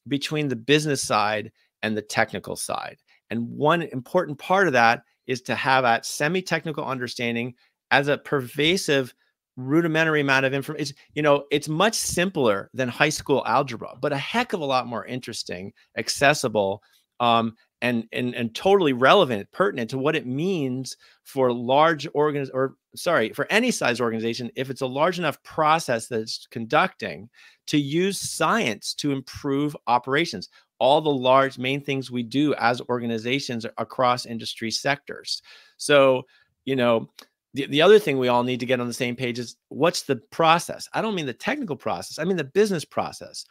between 0.06 0.46
the 0.46 0.56
business 0.56 1.02
side 1.02 1.50
and 1.82 1.96
the 1.96 2.02
technical 2.02 2.54
side. 2.54 2.98
And 3.30 3.48
one 3.48 3.80
important 3.80 4.38
part 4.38 4.66
of 4.66 4.74
that 4.74 5.04
is 5.26 5.40
to 5.42 5.54
have 5.54 5.84
that 5.84 6.04
semi-technical 6.04 6.84
understanding 6.84 7.54
as 7.90 8.08
a 8.08 8.18
pervasive 8.18 9.14
rudimentary 9.56 10.20
amount 10.20 10.44
of 10.44 10.52
information. 10.52 10.94
You 11.14 11.22
know, 11.22 11.46
it's 11.50 11.66
much 11.66 11.94
simpler 11.94 12.68
than 12.74 12.90
high 12.90 13.08
school 13.08 13.42
algebra, 13.46 13.94
but 14.02 14.12
a 14.12 14.18
heck 14.18 14.52
of 14.52 14.60
a 14.60 14.66
lot 14.66 14.86
more 14.86 15.06
interesting, 15.06 15.72
accessible, 15.96 16.82
um, 17.20 17.54
and 17.80 18.04
and 18.12 18.34
and 18.34 18.54
totally 18.54 18.92
relevant, 18.92 19.50
pertinent 19.52 19.88
to 19.90 19.98
what 19.98 20.16
it 20.16 20.26
means 20.26 20.96
for 21.24 21.52
large 21.52 22.06
organs 22.12 22.50
or 22.50 22.74
sorry, 22.98 23.30
for 23.30 23.46
any 23.50 23.70
size 23.70 24.00
organization, 24.00 24.50
if 24.56 24.70
it's 24.70 24.80
a 24.80 24.86
large 24.86 25.18
enough 25.18 25.42
process 25.42 26.08
that's 26.08 26.46
conducting 26.50 27.28
to 27.68 27.78
use 27.78 28.18
science 28.18 28.94
to 28.94 29.12
improve 29.12 29.76
operations. 29.86 30.48
All 30.80 31.00
the 31.00 31.10
large 31.10 31.58
main 31.58 31.82
things 31.82 32.10
we 32.10 32.22
do 32.22 32.54
as 32.54 32.80
organizations 32.88 33.66
across 33.76 34.26
industry 34.26 34.70
sectors. 34.70 35.42
So, 35.76 36.22
you 36.64 36.76
know, 36.76 37.10
the, 37.54 37.66
the 37.66 37.82
other 37.82 37.98
thing 37.98 38.18
we 38.18 38.28
all 38.28 38.42
need 38.42 38.60
to 38.60 38.66
get 38.66 38.80
on 38.80 38.86
the 38.86 38.94
same 38.94 39.16
page 39.16 39.38
is 39.38 39.56
what's 39.68 40.02
the 40.02 40.16
process? 40.30 40.88
I 40.92 41.02
don't 41.02 41.14
mean 41.14 41.26
the 41.26 41.32
technical 41.32 41.76
process, 41.76 42.18
I 42.18 42.24
mean 42.24 42.36
the 42.36 42.44
business 42.44 42.84
process. 42.84 43.44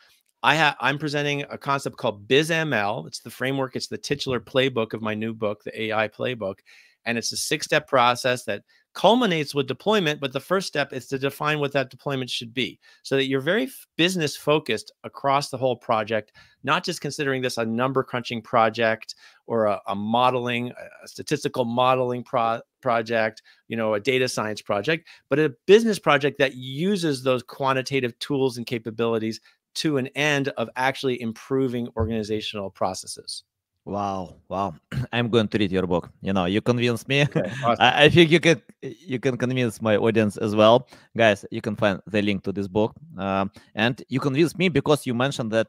I 0.44 0.56
have 0.56 0.76
I'm 0.80 0.98
presenting 0.98 1.44
a 1.50 1.58
concept 1.58 1.98
called 1.98 2.28
BizML. 2.28 3.08
It's 3.08 3.20
the 3.20 3.30
framework, 3.30 3.76
it's 3.76 3.88
the 3.88 3.98
titular 3.98 4.40
playbook 4.40 4.94
of 4.94 5.02
my 5.02 5.14
new 5.14 5.34
book, 5.34 5.64
the 5.64 5.82
AI 5.84 6.08
playbook. 6.08 6.60
And 7.06 7.18
it's 7.18 7.32
a 7.32 7.38
six-step 7.38 7.88
process 7.88 8.44
that 8.46 8.64
culminates 8.98 9.54
with 9.54 9.68
deployment, 9.68 10.20
but 10.20 10.34
the 10.34 10.40
first 10.40 10.66
step 10.68 10.92
is 10.92 11.06
to 11.06 11.20
define 11.20 11.60
what 11.60 11.72
that 11.72 11.92
deployment 11.92 12.32
should 12.32 12.52
be 12.52 12.80
so 13.04 13.16
that 13.16 13.28
you're 13.28 13.40
very 13.40 13.70
business 13.96 14.36
focused 14.36 14.92
across 15.04 15.52
the 15.52 15.58
whole 15.58 15.76
project, 15.76 16.32
not 16.64 16.84
just 16.84 17.00
considering 17.00 17.44
this 17.44 17.60
a 17.60 17.66
number 17.66 18.02
crunching 18.02 18.42
project 18.42 19.14
or 19.46 19.66
a, 19.66 19.80
a 19.86 19.94
modeling, 19.94 20.72
a 21.04 21.08
statistical 21.08 21.64
modeling 21.64 22.24
pro- 22.24 22.60
project, 22.82 23.44
you 23.68 23.78
know, 23.78 23.94
a 23.94 24.00
data 24.00 24.28
science 24.28 24.64
project, 24.64 25.08
but 25.30 25.38
a 25.38 25.54
business 25.68 26.00
project 26.00 26.40
that 26.40 26.56
uses 26.56 27.22
those 27.22 27.44
quantitative 27.44 28.18
tools 28.18 28.58
and 28.58 28.66
capabilities 28.66 29.40
to 29.76 29.98
an 29.98 30.08
end 30.16 30.48
of 30.58 30.72
actually 30.76 31.22
improving 31.22 31.88
organizational 31.96 32.72
processes. 32.72 33.44
Wow, 33.88 34.36
wow! 34.50 34.76
I'm 35.14 35.30
going 35.30 35.48
to 35.48 35.58
read 35.58 35.72
your 35.72 35.88
book. 35.88 36.10
You 36.22 36.34
know, 36.34 36.44
you 36.44 36.60
convinced 36.60 37.08
me. 37.08 37.22
Okay, 37.22 37.50
awesome. 37.64 37.78
I, 37.80 38.04
I 38.04 38.10
think 38.10 38.30
you 38.30 38.42
can 38.42 38.62
you 38.82 39.18
can 39.18 39.38
convince 39.38 39.82
my 39.82 39.96
audience 39.96 40.36
as 40.36 40.56
well, 40.56 40.88
guys. 41.16 41.46
You 41.52 41.62
can 41.62 41.78
find 41.78 42.02
the 42.06 42.22
link 42.22 42.44
to 42.44 42.52
this 42.52 42.68
book, 42.68 42.94
um, 43.18 43.50
and 43.76 44.04
you 44.10 44.20
convinced 44.20 44.58
me 44.60 44.68
because 44.68 45.08
you 45.08 45.14
mentioned 45.14 45.52
that 45.52 45.68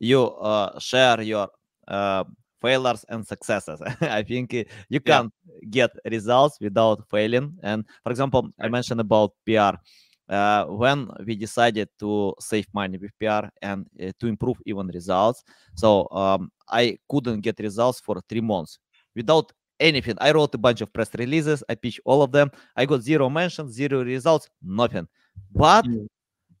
you 0.00 0.22
uh, 0.42 0.76
share 0.80 1.20
your 1.22 1.48
uh, 1.86 2.24
failures 2.60 3.04
and 3.08 3.24
successes. 3.24 3.80
I 4.00 4.24
think 4.24 4.52
uh, 4.52 4.64
you 4.88 4.98
can't 4.98 5.32
get 5.70 5.90
results 6.10 6.58
without 6.60 7.08
failing. 7.08 7.56
And 7.62 7.84
for 8.02 8.10
example, 8.10 8.50
I 8.60 8.68
mentioned 8.68 9.00
about 9.00 9.30
PR. 9.46 9.78
Uh, 10.26 10.64
when 10.64 11.10
we 11.26 11.36
decided 11.36 11.86
to 12.00 12.34
save 12.40 12.66
money 12.72 12.96
with 12.96 13.12
PR 13.20 13.46
and 13.60 13.86
uh, 14.02 14.10
to 14.18 14.26
improve 14.26 14.56
even 14.64 14.86
results, 14.88 15.44
so 15.76 16.08
um, 16.12 16.50
I 16.68 16.98
couldn't 17.08 17.40
get 17.40 17.58
results 17.60 18.00
for 18.00 18.20
three 18.28 18.40
months 18.40 18.78
without 19.14 19.52
anything. 19.80 20.16
I 20.18 20.32
wrote 20.32 20.54
a 20.54 20.58
bunch 20.58 20.80
of 20.80 20.92
press 20.92 21.10
releases. 21.18 21.62
I 21.68 21.74
pitched 21.74 22.00
all 22.04 22.22
of 22.22 22.32
them. 22.32 22.50
I 22.76 22.86
got 22.86 23.02
zero 23.02 23.28
mentions, 23.28 23.72
zero 23.74 24.04
results, 24.04 24.48
nothing. 24.62 25.08
But 25.50 25.86
Mm. 25.86 26.08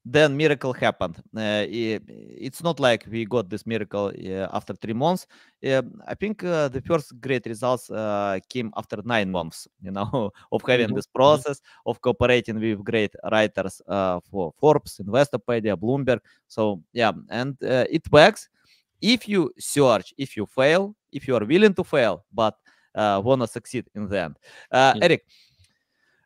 then 0.04 0.36
miracle 0.36 0.72
happened. 0.74 1.16
Uh, 1.36 1.64
i- 1.64 2.00
it's 2.08 2.62
not 2.62 2.78
like 2.80 3.06
we 3.10 3.24
got 3.24 3.48
this 3.48 3.66
miracle 3.66 4.08
uh, 4.08 4.48
after 4.52 4.74
three 4.74 4.92
months. 4.92 5.26
Uh, 5.66 5.82
I 6.06 6.14
think 6.14 6.44
uh, 6.44 6.68
the 6.68 6.82
first 6.82 7.18
great 7.20 7.46
results 7.46 7.90
uh, 7.90 8.38
came 8.50 8.70
after 8.76 8.98
nine 9.04 9.30
months. 9.30 9.66
You 9.82 9.92
know, 9.92 10.30
of 10.52 10.62
having 10.66 10.92
Mhm, 10.92 10.94
this 10.94 11.06
mhm. 11.22 11.44
process 11.46 11.60
of 11.86 12.00
cooperating 12.02 12.60
with 12.60 12.84
great 12.84 13.14
writers 13.32 13.80
uh, 13.88 14.20
for 14.30 14.52
Forbes, 14.60 14.98
Investopedia, 14.98 15.76
Bloomberg. 15.76 16.20
So 16.48 16.82
yeah, 16.92 17.12
and 17.30 17.56
it 17.62 18.02
works 18.12 18.48
if 19.04 19.28
you 19.28 19.52
search, 19.58 20.14
if 20.16 20.36
you 20.36 20.46
fail, 20.46 20.96
if 21.12 21.28
you 21.28 21.36
are 21.36 21.44
willing 21.44 21.74
to 21.74 21.84
fail, 21.84 22.24
but 22.32 22.56
uh, 22.94 23.20
wanna 23.22 23.46
succeed 23.46 23.84
in 23.94 24.08
the 24.08 24.20
end. 24.20 24.36
Uh, 24.72 24.94
Yeah. 24.96 25.04
Eric, 25.04 25.22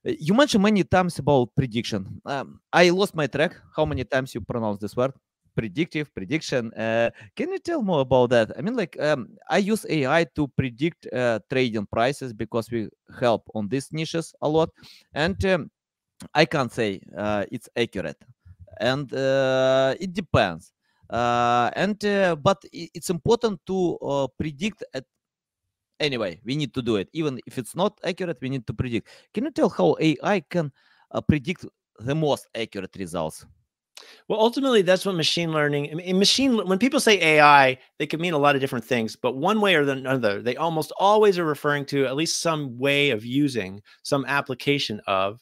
you 0.05 0.33
mentioned 0.35 0.63
many 0.63 0.85
times 0.85 1.19
about 1.19 1.55
prediction. 1.57 2.21
Um, 2.25 2.61
I 2.73 2.91
lost 2.91 3.15
my 3.15 3.27
track. 3.27 3.57
How 3.75 3.85
many 3.85 4.05
times 4.05 4.35
you 4.35 4.41
pronounce 4.41 4.79
this 4.81 4.97
word? 4.97 5.13
predictive 5.59 6.15
prediction. 6.15 6.73
Uh, 6.75 7.11
can 7.35 7.51
you 7.51 7.59
tell 7.59 7.83
more 7.83 8.01
about 8.03 8.31
that? 8.31 8.53
I 8.57 8.61
mean, 8.63 8.77
like 8.77 8.97
um, 9.01 9.27
I 9.51 9.59
use 9.59 9.85
AI 9.91 10.23
to 10.37 10.47
predict 10.47 11.09
uh, 11.13 11.41
trading 11.51 11.85
prices 11.87 12.33
because 12.33 12.71
we 12.71 12.89
help 13.19 13.43
on 13.57 13.67
these 13.67 13.91
niches 13.91 14.33
a 14.41 14.49
lot, 14.49 14.71
and 15.15 15.35
um, 15.47 15.69
I 16.33 16.45
can't 16.45 16.71
say 16.71 17.01
uh, 17.17 17.45
it's 17.51 17.69
accurate, 17.75 18.23
and 18.79 19.13
uh, 19.13 19.97
it 19.99 20.13
depends. 20.15 20.73
Uh, 21.11 21.71
and 21.75 22.05
uh, 22.05 22.37
but 22.37 22.63
it's 22.73 23.11
important 23.11 23.59
to 23.67 24.29
predict 24.39 24.85
at 24.93 25.05
anyway 26.01 26.39
we 26.45 26.55
need 26.55 26.73
to 26.73 26.83
do 26.83 26.97
it 26.97 27.09
even 27.13 27.41
if 27.47 27.59
it's 27.59 27.75
not 27.75 27.99
accurate 28.05 28.39
we 28.41 28.49
need 28.49 28.65
to 28.67 28.73
predict 28.73 29.09
can 29.35 29.45
you 29.45 29.51
tell 29.51 29.69
how 29.69 29.97
ai 29.99 30.39
can 30.49 30.71
uh, 31.11 31.21
predict 31.21 31.65
the 31.99 32.15
most 32.15 32.47
accurate 32.55 32.95
results 32.97 33.45
well, 34.29 34.41
ultimately, 34.41 34.83
that's 34.83 35.05
what 35.05 35.15
machine 35.15 35.53
learning. 35.53 35.87
In 35.87 36.19
machine, 36.19 36.57
when 36.69 36.79
people 36.79 37.01
say 37.01 37.21
AI, 37.21 37.79
they 37.99 38.07
can 38.07 38.21
mean 38.21 38.33
a 38.33 38.39
lot 38.39 38.55
of 38.55 38.61
different 38.61 38.85
things. 38.85 39.17
But 39.17 39.37
one 39.37 39.61
way 39.61 39.75
or 39.75 39.83
another, 39.83 40.43
they 40.43 40.57
almost 40.57 40.93
always 40.99 41.39
are 41.39 41.45
referring 41.45 41.85
to 41.87 42.07
at 42.07 42.17
least 42.17 42.41
some 42.41 42.79
way 42.79 43.11
of 43.11 43.25
using 43.25 43.83
some 44.03 44.25
application 44.27 45.01
of 45.07 45.41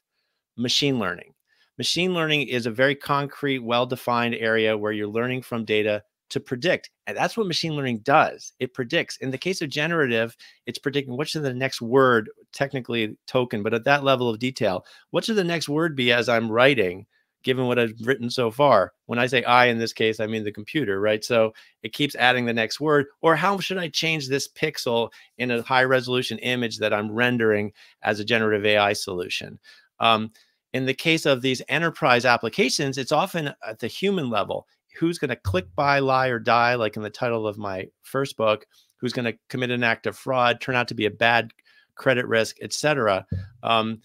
machine 0.57 0.99
learning. 0.99 1.35
Machine 1.79 2.15
learning 2.15 2.49
is 2.49 2.67
a 2.67 2.71
very 2.71 2.95
concrete, 2.95 3.59
well-defined 3.59 4.35
area 4.35 4.77
where 4.77 4.93
you're 4.93 5.07
learning 5.07 5.43
from 5.43 5.65
data 5.65 6.03
to 6.31 6.41
predict. 6.41 6.91
And 7.07 7.17
that's 7.17 7.37
what 7.37 7.47
machine 7.47 7.75
learning 7.75 7.99
does. 7.99 8.53
It 8.59 8.75
predicts. 8.75 9.17
In 9.19 9.31
the 9.31 9.39
case 9.39 9.63
of 9.63 9.69
generative, 9.69 10.37
it's 10.67 10.79
predicting 10.79 11.17
what 11.17 11.29
should 11.29 11.43
the 11.43 11.55
next 11.55 11.81
word, 11.81 12.31
technically 12.53 13.17
token, 13.27 13.63
but 13.63 13.75
at 13.75 13.85
that 13.85 14.05
level 14.05 14.29
of 14.29 14.39
detail, 14.39 14.85
what 15.11 15.25
should 15.25 15.37
the 15.37 15.45
next 15.45 15.69
word 15.69 15.95
be 15.95 16.13
as 16.13 16.29
I'm 16.29 16.51
writing 16.51 17.07
given 17.47 17.67
what 17.67 17.79
I've 17.79 17.95
written 18.03 18.29
so 18.29 18.51
far. 18.51 18.93
When 19.07 19.21
I 19.21 19.27
say 19.27 19.45
I 19.45 19.67
in 19.67 19.79
this 19.79 19.93
case, 19.93 20.19
I 20.19 20.27
mean 20.27 20.43
the 20.43 20.51
computer, 20.51 21.01
right? 21.01 21.25
So 21.25 21.55
it 21.85 21.93
keeps 21.93 22.17
adding 22.17 22.45
the 22.45 22.53
next 22.53 22.81
word. 22.81 23.07
Or 23.23 23.37
how 23.37 23.61
should 23.61 23.79
I 23.79 23.87
change 23.87 24.29
this 24.29 24.49
pixel 24.49 25.11
in 25.39 25.53
a 25.53 25.63
high 25.63 25.85
resolution 25.85 26.39
image 26.39 26.79
that 26.79 26.93
I'm 26.93 27.13
rendering 27.13 27.73
as 28.03 28.19
a 28.19 28.25
generative 28.25 28.67
AI 28.67 28.95
solution? 28.95 29.61
Um, 30.01 30.33
in 30.77 30.85
the 30.85 30.95
case 30.95 31.25
of 31.25 31.41
these 31.41 31.63
enterprise 31.69 32.25
applications, 32.25 32.99
it's 32.99 33.13
often 33.13 33.55
at 33.67 33.79
the 33.79 33.87
human 33.87 34.29
level. 34.29 34.67
Who's 34.99 35.19
going 35.19 35.31
to 35.31 35.37
click, 35.37 35.67
buy, 35.75 35.99
lie, 35.99 36.29
or 36.29 36.39
die, 36.39 36.75
like 36.75 36.97
in 36.97 37.03
the 37.03 37.11
title 37.11 37.47
of 37.47 37.59
my 37.59 37.87
first 38.03 38.37
book? 38.37 38.67
Who's 39.01 39.13
going 39.13 39.25
to 39.25 39.39
commit 39.49 39.71
an 39.71 39.83
act 39.83 40.07
of 40.07 40.17
fraud, 40.17 40.61
turn 40.61 40.75
out 40.75 40.89
to 40.89 40.95
be 40.95 41.07
a 41.07 41.11
bad 41.11 41.51
credit 41.97 42.27
risk, 42.27 42.57
etc. 42.63 43.27
Um, 43.63 44.01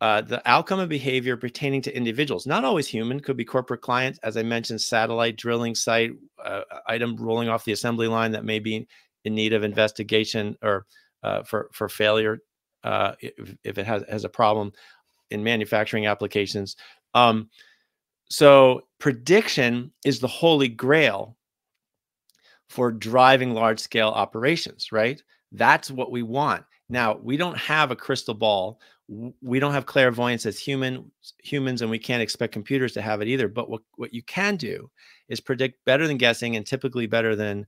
uh, 0.00 0.20
the 0.20 0.42
outcome 0.44 0.80
of 0.80 0.88
behavior 0.88 1.36
pertaining 1.36 1.80
to 1.82 1.96
individuals, 1.96 2.46
not 2.46 2.64
always 2.64 2.86
human, 2.86 3.20
could 3.20 3.36
be 3.36 3.44
corporate 3.44 3.80
clients, 3.80 4.18
as 4.22 4.36
I 4.36 4.42
mentioned, 4.42 4.80
satellite 4.80 5.36
drilling 5.36 5.74
site, 5.74 6.10
uh, 6.44 6.62
item 6.86 7.16
rolling 7.16 7.48
off 7.48 7.64
the 7.64 7.72
assembly 7.72 8.08
line 8.08 8.32
that 8.32 8.44
may 8.44 8.58
be 8.58 8.86
in 9.24 9.34
need 9.34 9.52
of 9.52 9.62
investigation 9.64 10.56
or 10.62 10.86
uh, 11.22 11.42
for 11.44 11.70
for 11.72 11.88
failure 11.88 12.38
uh, 12.86 13.14
if, 13.20 13.56
if, 13.64 13.78
it 13.78 13.86
has 13.86 14.04
has 14.08 14.24
a 14.24 14.28
problem 14.28 14.72
in 15.30 15.42
manufacturing 15.42 16.06
applications. 16.06 16.76
Um, 17.14 17.50
so 18.28 18.82
prediction 18.98 19.92
is 20.04 20.20
the 20.20 20.28
holy 20.28 20.68
grail 20.68 21.36
for 22.68 22.90
driving 22.90 23.54
large 23.54 23.78
scale 23.78 24.08
operations, 24.08 24.90
right? 24.90 25.22
That's 25.52 25.90
what 25.90 26.10
we 26.10 26.22
want. 26.22 26.64
Now, 26.88 27.16
we 27.16 27.36
don't 27.36 27.56
have 27.58 27.90
a 27.90 27.96
crystal 27.96 28.34
ball 28.34 28.80
we 29.08 29.60
don't 29.60 29.72
have 29.72 29.86
clairvoyance 29.86 30.46
as 30.46 30.58
human 30.58 31.10
humans 31.38 31.80
and 31.80 31.90
we 31.90 31.98
can't 31.98 32.22
expect 32.22 32.52
computers 32.52 32.92
to 32.92 33.02
have 33.02 33.20
it 33.20 33.28
either 33.28 33.48
but 33.48 33.70
what, 33.70 33.82
what 33.96 34.12
you 34.12 34.22
can 34.24 34.56
do 34.56 34.90
is 35.28 35.40
predict 35.40 35.84
better 35.84 36.06
than 36.06 36.16
guessing 36.16 36.56
and 36.56 36.66
typically 36.66 37.06
better 37.06 37.36
than 37.36 37.66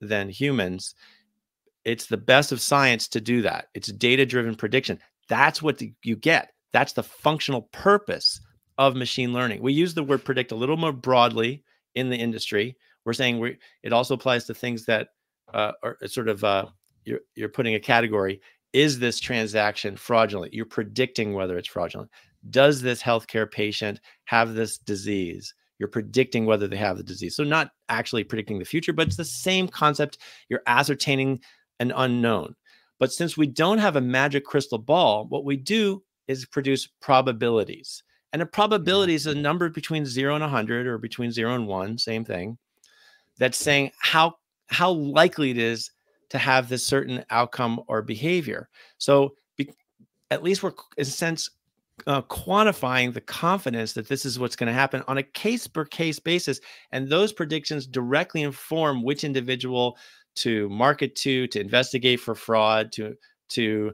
than 0.00 0.28
humans 0.28 0.94
it's 1.84 2.06
the 2.06 2.16
best 2.16 2.50
of 2.50 2.60
science 2.60 3.08
to 3.08 3.20
do 3.20 3.42
that 3.42 3.66
it's 3.74 3.92
data 3.92 4.24
driven 4.24 4.54
prediction 4.54 4.98
that's 5.28 5.60
what 5.60 5.82
you 6.02 6.16
get 6.16 6.52
that's 6.72 6.92
the 6.92 7.02
functional 7.02 7.62
purpose 7.72 8.40
of 8.78 8.96
machine 8.96 9.32
learning 9.32 9.60
we 9.62 9.72
use 9.72 9.94
the 9.94 10.02
word 10.02 10.24
predict 10.24 10.52
a 10.52 10.56
little 10.56 10.76
more 10.76 10.92
broadly 10.92 11.62
in 11.94 12.08
the 12.08 12.16
industry 12.16 12.76
we're 13.04 13.12
saying 13.12 13.38
we 13.38 13.56
it 13.82 13.92
also 13.92 14.14
applies 14.14 14.44
to 14.44 14.54
things 14.54 14.84
that 14.86 15.08
uh, 15.52 15.72
are 15.82 15.96
sort 16.06 16.28
of 16.28 16.44
uh, 16.44 16.66
you're, 17.04 17.20
you're 17.34 17.48
putting 17.48 17.74
a 17.74 17.80
category 17.80 18.40
is 18.72 18.98
this 18.98 19.18
transaction 19.18 19.96
fraudulent? 19.96 20.54
You're 20.54 20.64
predicting 20.64 21.34
whether 21.34 21.58
it's 21.58 21.68
fraudulent. 21.68 22.10
Does 22.50 22.80
this 22.80 23.02
healthcare 23.02 23.50
patient 23.50 24.00
have 24.24 24.54
this 24.54 24.78
disease? 24.78 25.54
You're 25.78 25.88
predicting 25.88 26.46
whether 26.46 26.68
they 26.68 26.76
have 26.76 26.96
the 26.96 27.02
disease. 27.02 27.34
So, 27.36 27.44
not 27.44 27.70
actually 27.88 28.24
predicting 28.24 28.58
the 28.58 28.64
future, 28.64 28.92
but 28.92 29.08
it's 29.08 29.16
the 29.16 29.24
same 29.24 29.66
concept. 29.66 30.18
You're 30.48 30.62
ascertaining 30.66 31.40
an 31.80 31.92
unknown. 31.96 32.54
But 32.98 33.12
since 33.12 33.36
we 33.36 33.46
don't 33.46 33.78
have 33.78 33.96
a 33.96 34.00
magic 34.00 34.44
crystal 34.44 34.78
ball, 34.78 35.26
what 35.26 35.44
we 35.44 35.56
do 35.56 36.02
is 36.30 36.46
produce 36.46 36.86
probabilities. 36.86 38.04
And 38.32 38.40
a 38.40 38.46
probability 38.46 39.14
is 39.14 39.26
a 39.26 39.34
number 39.34 39.68
between 39.68 40.06
zero 40.06 40.34
and 40.34 40.42
100 40.42 40.86
or 40.86 40.98
between 40.98 41.32
zero 41.32 41.54
and 41.56 41.66
one, 41.66 41.98
same 41.98 42.24
thing, 42.24 42.56
that's 43.38 43.58
saying 43.58 43.90
how, 43.98 44.36
how 44.68 44.92
likely 44.92 45.50
it 45.50 45.58
is 45.58 45.90
to 46.28 46.38
have 46.38 46.68
this 46.68 46.86
certain 46.86 47.24
outcome 47.30 47.80
or 47.88 48.02
behavior. 48.02 48.68
So 48.98 49.34
be, 49.56 49.72
at 50.30 50.44
least 50.44 50.62
we're 50.62 50.72
in 50.96 51.02
a 51.02 51.04
sense 51.04 51.50
uh, 52.06 52.22
quantifying 52.22 53.12
the 53.12 53.20
confidence 53.20 53.92
that 53.94 54.08
this 54.08 54.24
is 54.24 54.38
what's 54.38 54.56
going 54.56 54.68
to 54.68 54.72
happen 54.72 55.02
on 55.08 55.18
a 55.18 55.22
case 55.24 55.66
per 55.66 55.84
case 55.84 56.20
basis. 56.20 56.60
And 56.92 57.08
those 57.08 57.32
predictions 57.32 57.88
directly 57.88 58.42
inform 58.42 59.02
which 59.02 59.24
individual 59.24 59.98
to 60.36 60.68
market 60.68 61.16
to, 61.16 61.48
to 61.48 61.60
investigate 61.60 62.20
for 62.20 62.36
fraud, 62.36 62.92
to, 62.92 63.16
to 63.50 63.92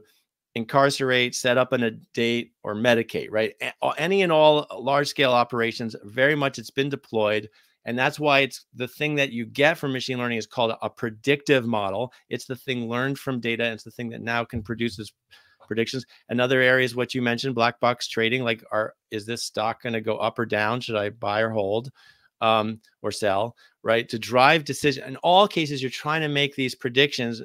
incarcerate, 0.57 1.33
set 1.33 1.57
up 1.57 1.71
in 1.71 1.83
a 1.83 1.91
date, 1.91 2.51
or 2.63 2.75
medicate, 2.75 3.29
right? 3.31 3.53
Any 3.97 4.23
and 4.23 4.31
all 4.31 4.67
large 4.77 5.07
scale 5.07 5.31
operations, 5.31 5.95
very 6.03 6.35
much 6.35 6.59
it's 6.59 6.71
been 6.71 6.89
deployed 6.89 7.49
and 7.87 7.97
that's 7.97 8.19
why 8.19 8.39
it's 8.39 8.65
the 8.75 8.87
thing 8.87 9.15
that 9.15 9.31
you 9.31 9.45
get 9.45 9.77
from 9.77 9.93
machine 9.93 10.17
learning 10.17 10.37
is 10.37 10.45
called 10.45 10.73
a 10.81 10.89
predictive 10.89 11.65
model. 11.65 12.11
It's 12.27 12.43
the 12.43 12.55
thing 12.55 12.89
learned 12.89 13.17
from 13.17 13.39
data. 13.39 13.63
It's 13.63 13.85
the 13.85 13.91
thing 13.91 14.09
that 14.09 14.21
now 14.21 14.43
can 14.43 14.61
produce 14.61 14.97
this 14.97 15.13
predictions. 15.67 16.05
Another 16.27 16.61
area 16.61 16.83
is 16.83 16.97
what 16.97 17.15
you 17.15 17.21
mentioned, 17.21 17.55
black 17.55 17.79
box 17.79 18.07
trading. 18.07 18.43
Like, 18.43 18.61
are 18.71 18.93
is 19.09 19.25
this 19.25 19.43
stock 19.43 19.81
going 19.81 19.93
to 19.93 20.01
go 20.01 20.17
up 20.17 20.37
or 20.37 20.45
down? 20.45 20.81
Should 20.81 20.97
I 20.97 21.09
buy 21.11 21.39
or 21.39 21.49
hold? 21.49 21.89
Um, 22.41 22.81
or 23.01 23.11
sell, 23.11 23.55
right? 23.81 24.07
To 24.09 24.19
drive 24.19 24.63
decision. 24.63 25.03
In 25.05 25.15
all 25.17 25.47
cases, 25.47 25.81
you're 25.81 25.89
trying 25.89 26.21
to 26.21 26.27
make 26.27 26.55
these 26.55 26.75
predictions 26.75 27.41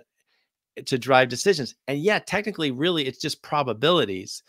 to 0.87 0.99
drive 0.99 1.29
decisions. 1.29 1.75
And 1.89 1.99
yeah, 1.99 2.19
technically, 2.19 2.71
really, 2.71 3.07
it's 3.07 3.21
just 3.21 3.43
probabilities 3.43 4.43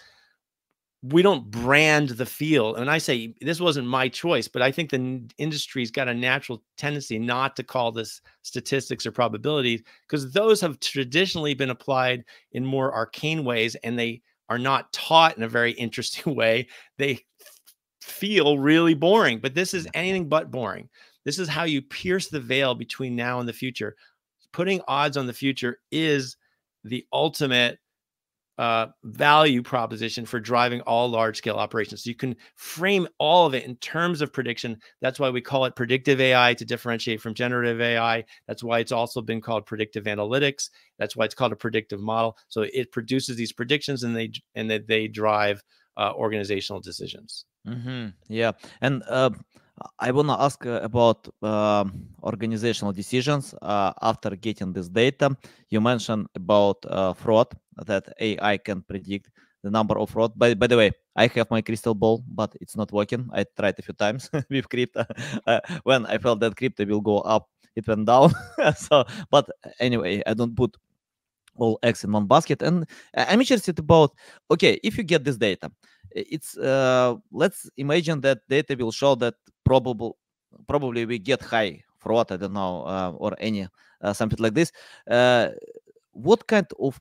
we 1.03 1.21
don't 1.21 1.51
brand 1.51 2.09
the 2.09 2.25
field. 2.25 2.77
And 2.77 2.89
I 2.89 2.97
say 2.97 3.35
this 3.41 3.59
wasn't 3.59 3.87
my 3.87 4.07
choice, 4.07 4.47
but 4.47 4.61
I 4.61 4.71
think 4.71 4.89
the 4.89 5.21
industry's 5.37 5.91
got 5.91 6.07
a 6.07 6.13
natural 6.13 6.63
tendency 6.77 7.19
not 7.19 7.57
to 7.57 7.63
call 7.63 7.91
this 7.91 8.21
statistics 8.41 9.05
or 9.05 9.11
probabilities 9.11 9.81
because 10.07 10.31
those 10.31 10.61
have 10.61 10.79
traditionally 10.79 11.53
been 11.53 11.71
applied 11.71 12.23
in 12.53 12.65
more 12.65 12.93
arcane 12.93 13.43
ways 13.43 13.75
and 13.83 13.99
they 13.99 14.21
are 14.47 14.57
not 14.57 14.93
taught 14.93 15.35
in 15.35 15.43
a 15.43 15.49
very 15.49 15.71
interesting 15.73 16.35
way. 16.35 16.67
They 16.97 17.19
feel 18.01 18.57
really 18.57 18.93
boring, 18.93 19.39
but 19.39 19.55
this 19.55 19.73
is 19.73 19.87
anything 19.93 20.29
but 20.29 20.51
boring. 20.51 20.87
This 21.25 21.37
is 21.37 21.49
how 21.49 21.63
you 21.65 21.81
pierce 21.81 22.27
the 22.29 22.39
veil 22.39 22.75
between 22.75 23.15
now 23.15 23.39
and 23.39 23.47
the 23.47 23.53
future. 23.53 23.95
Putting 24.53 24.81
odds 24.87 25.17
on 25.17 25.27
the 25.27 25.33
future 25.33 25.79
is 25.91 26.37
the 26.83 27.05
ultimate 27.11 27.79
uh, 28.57 28.87
value 29.03 29.63
proposition 29.63 30.25
for 30.25 30.39
driving 30.39 30.81
all 30.81 31.09
large 31.09 31.37
scale 31.37 31.55
operations. 31.55 32.03
So 32.03 32.09
you 32.09 32.15
can 32.15 32.35
frame 32.55 33.07
all 33.17 33.47
of 33.47 33.55
it 33.55 33.65
in 33.65 33.75
terms 33.77 34.21
of 34.21 34.31
prediction. 34.31 34.77
That's 35.01 35.19
why 35.19 35.31
we 35.31 35.41
call 35.41 35.65
it 35.65 35.75
predictive 35.75 36.21
AI 36.21 36.53
to 36.53 36.65
differentiate 36.65 37.19
from 37.19 37.33
generative 37.33 37.81
AI. 37.81 38.23
That's 38.47 38.63
why 38.63 38.79
it's 38.79 38.91
also 38.91 39.21
been 39.21 39.41
called 39.41 39.65
predictive 39.65 40.03
analytics. 40.03 40.69
That's 40.99 41.15
why 41.15 41.25
it's 41.25 41.33
called 41.33 41.51
a 41.51 41.57
predictive 41.57 41.99
model. 41.99 42.37
So 42.47 42.61
it 42.61 42.91
produces 42.91 43.35
these 43.35 43.51
predictions 43.51 44.03
and 44.03 44.15
they 44.15 44.31
and 44.53 44.69
that 44.69 44.87
they 44.87 45.07
drive 45.07 45.63
uh, 45.97 46.13
organizational 46.13 46.79
decisions. 46.79 47.45
Mm-hmm. 47.67 48.09
Yeah, 48.27 48.51
and 48.81 49.03
uh, 49.07 49.31
I 49.99 50.11
want 50.11 50.27
to 50.29 50.39
ask 50.39 50.65
uh, 50.65 50.79
about 50.83 51.27
uh, 51.41 51.85
organizational 52.23 52.93
decisions 52.93 53.53
uh, 53.61 53.93
after 54.01 54.35
getting 54.35 54.73
this 54.73 54.89
data. 54.89 55.35
You 55.69 55.81
mentioned 55.81 56.27
about 56.35 56.77
uh, 56.85 57.13
fraud 57.13 57.47
that 57.85 58.05
AI 58.19 58.57
can 58.57 58.81
predict 58.81 59.29
the 59.63 59.69
number 59.71 59.97
of 59.97 60.09
fraud. 60.09 60.31
By, 60.37 60.53
by 60.53 60.67
the 60.67 60.77
way, 60.77 60.91
I 61.15 61.27
have 61.27 61.49
my 61.49 61.61
crystal 61.61 61.95
ball, 61.95 62.23
but 62.27 62.53
it's 62.61 62.75
not 62.75 62.91
working. 62.91 63.29
I 63.33 63.45
tried 63.57 63.79
a 63.79 63.81
few 63.81 63.93
times 63.93 64.29
with 64.49 64.69
crypto. 64.69 65.05
Uh, 65.47 65.59
when 65.83 66.05
I 66.05 66.17
felt 66.17 66.39
that 66.41 66.55
crypto 66.55 66.85
will 66.85 67.01
go 67.01 67.19
up, 67.19 67.49
it 67.75 67.87
went 67.87 68.05
down. 68.05 68.31
so, 68.77 69.03
but 69.29 69.49
anyway, 69.79 70.21
I 70.25 70.33
don't 70.33 70.55
put 70.55 70.75
all 71.55 71.79
eggs 71.83 72.03
in 72.03 72.11
one 72.11 72.27
basket. 72.27 72.61
And 72.61 72.85
I'm 73.15 73.41
interested 73.41 73.79
about 73.79 74.11
okay, 74.51 74.79
if 74.83 74.97
you 74.97 75.03
get 75.03 75.23
this 75.23 75.37
data, 75.37 75.71
it's 76.11 76.57
uh, 76.57 77.15
let's 77.31 77.69
imagine 77.77 78.21
that 78.21 78.39
data 78.49 78.75
will 78.75 78.91
show 78.91 79.15
that 79.15 79.35
probable 79.63 80.17
probably 80.67 81.05
we 81.05 81.19
get 81.19 81.41
high 81.41 81.83
fraud. 81.97 82.31
I 82.31 82.37
don't 82.37 82.53
know, 82.53 82.83
uh, 82.83 83.11
or 83.17 83.35
any 83.39 83.67
uh, 84.01 84.13
something 84.13 84.39
like 84.39 84.53
this. 84.53 84.71
Uh, 85.09 85.49
what 86.11 86.45
kind 86.47 86.67
of 86.79 86.99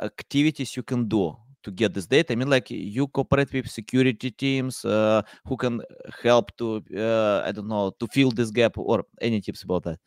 activities 0.00 0.76
you 0.76 0.82
can 0.82 1.08
do 1.08 1.36
to 1.62 1.70
get 1.70 1.92
this 1.92 2.06
data? 2.06 2.32
I 2.32 2.36
mean, 2.36 2.48
like 2.48 2.70
you 2.70 3.06
cooperate 3.08 3.52
with 3.52 3.68
security 3.68 4.30
teams 4.30 4.84
uh, 4.84 5.22
who 5.46 5.56
can 5.56 5.82
help 6.22 6.56
to, 6.56 6.82
uh, 6.96 7.42
I 7.44 7.52
don't 7.52 7.68
know, 7.68 7.92
to 8.00 8.06
fill 8.06 8.30
this 8.30 8.50
gap, 8.50 8.78
or 8.78 9.04
any 9.20 9.40
tips 9.40 9.62
about 9.62 9.84
that? 9.84 9.98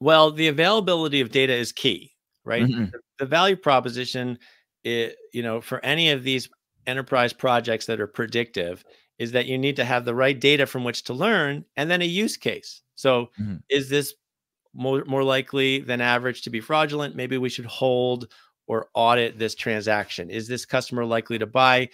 Well, 0.00 0.30
the 0.30 0.48
availability 0.48 1.20
of 1.20 1.30
data 1.30 1.54
is 1.54 1.72
key, 1.72 2.12
right? 2.48 2.64
Mm-hmm. 2.64 2.84
The, 2.86 3.00
the 3.18 3.26
value 3.26 3.56
proposition, 3.56 4.38
it, 4.82 5.16
you 5.32 5.42
know, 5.42 5.60
for 5.60 5.84
any 5.84 6.10
of 6.10 6.24
these 6.24 6.48
enterprise 6.86 7.32
projects 7.32 7.86
that 7.86 8.00
are 8.00 8.06
predictive 8.06 8.84
is 9.18 9.32
that 9.32 9.46
you 9.46 9.58
need 9.58 9.76
to 9.76 9.84
have 9.84 10.04
the 10.04 10.14
right 10.14 10.40
data 10.40 10.64
from 10.64 10.84
which 10.84 11.04
to 11.04 11.12
learn 11.12 11.64
and 11.76 11.90
then 11.90 12.02
a 12.02 12.06
use 12.06 12.36
case. 12.36 12.82
So, 12.94 13.30
mm-hmm. 13.40 13.56
is 13.68 13.88
this 13.88 14.14
more, 14.74 15.04
more 15.06 15.22
likely 15.24 15.80
than 15.80 16.00
average 16.00 16.42
to 16.42 16.50
be 16.50 16.60
fraudulent? 16.60 17.14
Maybe 17.14 17.36
we 17.36 17.48
should 17.48 17.66
hold 17.66 18.28
or 18.66 18.88
audit 18.94 19.38
this 19.38 19.54
transaction. 19.54 20.30
Is 20.30 20.48
this 20.48 20.64
customer 20.64 21.04
likely 21.04 21.38
to 21.38 21.46
buy? 21.46 21.88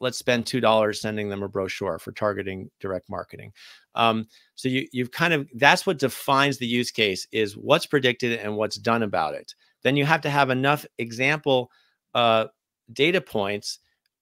Let's 0.00 0.18
spend 0.18 0.44
two 0.44 0.60
dollars 0.60 1.00
sending 1.00 1.28
them 1.28 1.42
a 1.42 1.48
brochure 1.48 1.98
for 1.98 2.12
targeting 2.12 2.70
direct 2.80 3.08
marketing. 3.08 3.52
Um, 3.94 4.26
so 4.54 4.68
you 4.68 4.86
you've 4.92 5.10
kind 5.10 5.32
of 5.32 5.48
that's 5.54 5.86
what 5.86 5.98
defines 5.98 6.58
the 6.58 6.66
use 6.66 6.90
case 6.90 7.26
is 7.32 7.56
what's 7.56 7.86
predicted 7.86 8.38
and 8.40 8.56
what's 8.56 8.76
done 8.76 9.02
about 9.02 9.34
it. 9.34 9.54
Then 9.82 9.96
you 9.96 10.04
have 10.04 10.22
to 10.22 10.30
have 10.30 10.50
enough 10.50 10.86
example 10.98 11.70
uh, 12.14 12.46
data 12.92 13.20
points 13.20 13.78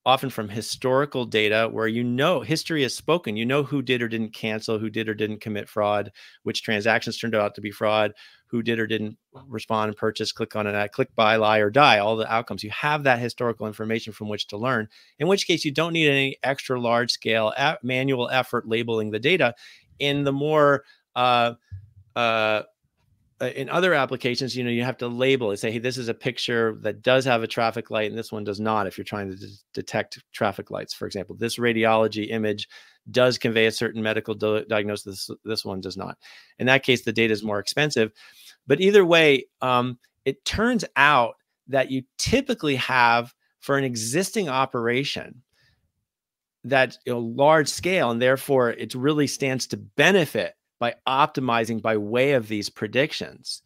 often 0.06 0.30
from 0.30 0.48
historical 0.48 1.24
data 1.24 1.68
where 1.72 1.88
you 1.88 2.04
know 2.04 2.40
history 2.40 2.82
has 2.82 2.94
spoken. 2.94 3.36
You 3.36 3.44
know 3.44 3.64
who 3.64 3.82
did 3.82 4.00
or 4.00 4.08
didn't 4.08 4.32
cancel, 4.32 4.78
who 4.78 4.88
did 4.88 5.08
or 5.08 5.14
didn't 5.14 5.40
commit 5.40 5.68
fraud, 5.68 6.12
which 6.44 6.62
transactions 6.62 7.18
turned 7.18 7.34
out 7.34 7.56
to 7.56 7.60
be 7.60 7.72
fraud, 7.72 8.12
who 8.46 8.62
did 8.62 8.78
or 8.78 8.86
didn't 8.86 9.18
respond 9.48 9.88
and 9.88 9.96
purchase, 9.96 10.30
click 10.30 10.54
on 10.54 10.68
an 10.68 10.76
ad, 10.76 10.92
click 10.92 11.12
buy, 11.16 11.34
lie, 11.34 11.58
or 11.58 11.70
die, 11.70 11.98
all 11.98 12.16
the 12.16 12.32
outcomes. 12.32 12.62
You 12.62 12.70
have 12.70 13.02
that 13.02 13.18
historical 13.18 13.66
information 13.66 14.12
from 14.12 14.28
which 14.28 14.46
to 14.48 14.56
learn, 14.56 14.88
in 15.18 15.26
which 15.26 15.48
case 15.48 15.64
you 15.64 15.72
don't 15.72 15.92
need 15.92 16.08
any 16.08 16.36
extra 16.44 16.80
large 16.80 17.10
scale 17.10 17.52
manual 17.82 18.30
effort 18.30 18.68
labeling 18.68 19.10
the 19.10 19.18
data. 19.18 19.56
In 19.98 20.22
the 20.22 20.32
more 20.32 20.84
uh, 21.16 21.54
uh, 22.14 22.62
in 23.40 23.68
other 23.68 23.92
applications, 23.92 24.56
you 24.56 24.64
know, 24.64 24.70
you 24.70 24.82
have 24.82 24.96
to 24.98 25.08
label 25.08 25.50
it, 25.50 25.58
say, 25.58 25.70
hey, 25.70 25.78
this 25.78 25.98
is 25.98 26.08
a 26.08 26.14
picture 26.14 26.78
that 26.80 27.02
does 27.02 27.24
have 27.26 27.42
a 27.42 27.46
traffic 27.46 27.90
light 27.90 28.10
and 28.10 28.18
this 28.18 28.32
one 28.32 28.44
does 28.44 28.60
not. 28.60 28.86
If 28.86 28.96
you're 28.96 29.04
trying 29.04 29.30
to 29.30 29.46
detect 29.74 30.22
traffic 30.32 30.70
lights, 30.70 30.94
for 30.94 31.06
example, 31.06 31.36
this 31.36 31.58
radiology 31.58 32.30
image 32.30 32.66
does 33.10 33.36
convey 33.36 33.66
a 33.66 33.72
certain 33.72 34.02
medical 34.02 34.34
diagnosis. 34.34 35.26
This, 35.26 35.38
this 35.44 35.64
one 35.64 35.82
does 35.82 35.96
not. 35.96 36.16
In 36.58 36.66
that 36.66 36.82
case, 36.82 37.02
the 37.02 37.12
data 37.12 37.32
is 37.32 37.44
more 37.44 37.58
expensive. 37.58 38.10
But 38.66 38.80
either 38.80 39.04
way, 39.04 39.46
um, 39.60 39.98
it 40.24 40.44
turns 40.44 40.84
out 40.96 41.34
that 41.68 41.90
you 41.90 42.02
typically 42.18 42.76
have 42.76 43.34
for 43.60 43.76
an 43.76 43.84
existing 43.84 44.48
operation 44.48 45.42
that 46.64 46.96
you 47.04 47.12
know, 47.12 47.20
large 47.20 47.68
scale, 47.68 48.10
and 48.10 48.20
therefore 48.20 48.70
it 48.70 48.94
really 48.94 49.26
stands 49.26 49.66
to 49.68 49.76
benefit 49.76 50.55
by 50.78 50.94
optimizing 51.06 51.80
by 51.80 51.96
way 51.96 52.32
of 52.32 52.48
these 52.48 52.68
predictions. 52.68 53.62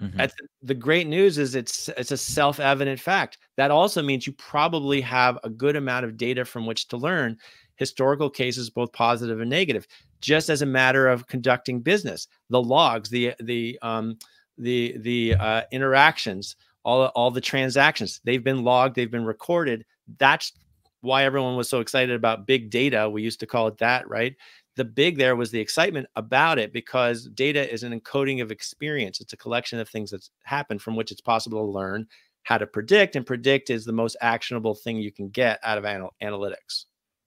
Mm-hmm. 0.00 0.26
the 0.62 0.74
great 0.74 1.08
news 1.08 1.38
is 1.38 1.56
it's 1.56 1.88
it's 1.88 2.12
a 2.12 2.16
self-evident 2.16 3.00
fact. 3.00 3.38
That 3.56 3.72
also 3.72 4.00
means 4.00 4.28
you 4.28 4.32
probably 4.34 5.00
have 5.00 5.40
a 5.42 5.50
good 5.50 5.74
amount 5.74 6.04
of 6.04 6.16
data 6.16 6.44
from 6.44 6.66
which 6.66 6.86
to 6.88 6.96
learn 6.96 7.36
historical 7.74 8.30
cases, 8.30 8.70
both 8.70 8.92
positive 8.92 9.40
and 9.40 9.50
negative, 9.50 9.88
just 10.20 10.50
as 10.50 10.62
a 10.62 10.66
matter 10.66 11.08
of 11.08 11.26
conducting 11.26 11.80
business. 11.80 12.28
The 12.48 12.62
logs, 12.62 13.08
the 13.08 13.34
the 13.40 13.76
um, 13.82 14.18
the 14.56 14.96
the 14.98 15.34
uh, 15.34 15.62
interactions, 15.72 16.54
all 16.84 17.06
all 17.06 17.32
the 17.32 17.40
transactions, 17.40 18.20
they've 18.22 18.44
been 18.44 18.62
logged, 18.62 18.94
they've 18.94 19.10
been 19.10 19.24
recorded. 19.24 19.84
That's 20.18 20.52
why 21.00 21.24
everyone 21.24 21.56
was 21.56 21.68
so 21.68 21.80
excited 21.80 22.14
about 22.14 22.46
big 22.46 22.70
data. 22.70 23.08
We 23.10 23.22
used 23.22 23.40
to 23.40 23.46
call 23.46 23.66
it 23.66 23.78
that, 23.78 24.08
right? 24.08 24.36
The 24.78 24.84
big 24.84 25.18
there 25.18 25.36
was 25.36 25.50
the 25.50 25.58
excitement 25.58 26.06
about 26.14 26.58
it 26.58 26.72
because 26.72 27.26
data 27.34 27.70
is 27.70 27.82
an 27.82 27.98
encoding 27.98 28.40
of 28.40 28.52
experience. 28.52 29.20
It's 29.20 29.32
a 29.32 29.36
collection 29.36 29.80
of 29.80 29.88
things 29.88 30.12
that's 30.12 30.30
happened 30.44 30.80
from 30.80 30.94
which 30.96 31.10
it's 31.10 31.20
possible 31.20 31.58
to 31.58 31.70
learn 31.70 32.06
how 32.44 32.56
to 32.56 32.66
predict, 32.66 33.16
and 33.16 33.26
predict 33.26 33.68
is 33.68 33.84
the 33.84 33.92
most 33.92 34.16
actionable 34.22 34.74
thing 34.74 34.96
you 34.96 35.12
can 35.12 35.28
get 35.28 35.58
out 35.64 35.76
of 35.76 35.84
anal- 35.84 36.14
analytics. 36.22 36.86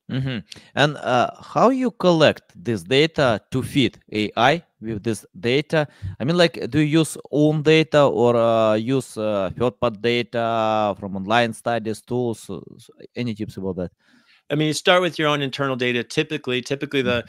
Mm-hmm. 0.09 0.39
And 0.75 0.97
uh, 0.97 1.29
how 1.39 1.69
you 1.69 1.91
collect 1.91 2.51
this 2.55 2.83
data 2.83 3.41
to 3.51 3.61
feed 3.61 3.99
AI 4.11 4.63
with 4.81 5.03
this 5.03 5.25
data? 5.39 5.87
I 6.19 6.23
mean, 6.23 6.37
like, 6.37 6.69
do 6.69 6.79
you 6.79 6.99
use 6.99 7.17
own 7.31 7.61
data 7.61 8.03
or 8.03 8.35
uh, 8.35 8.73
use 8.75 9.17
uh, 9.17 9.51
third-party 9.57 9.99
data 10.01 10.95
from 10.99 11.15
online 11.17 11.53
studies, 11.53 12.01
tools? 12.01 12.49
Any 13.15 13.35
tips 13.35 13.57
about 13.57 13.75
that? 13.75 13.91
I 14.51 14.55
mean, 14.55 14.67
you 14.67 14.73
start 14.73 15.01
with 15.01 15.17
your 15.17 15.29
own 15.29 15.41
internal 15.41 15.75
data. 15.75 16.03
Typically, 16.03 16.61
typically 16.61 17.01
the 17.01 17.21
mm-hmm. 17.21 17.27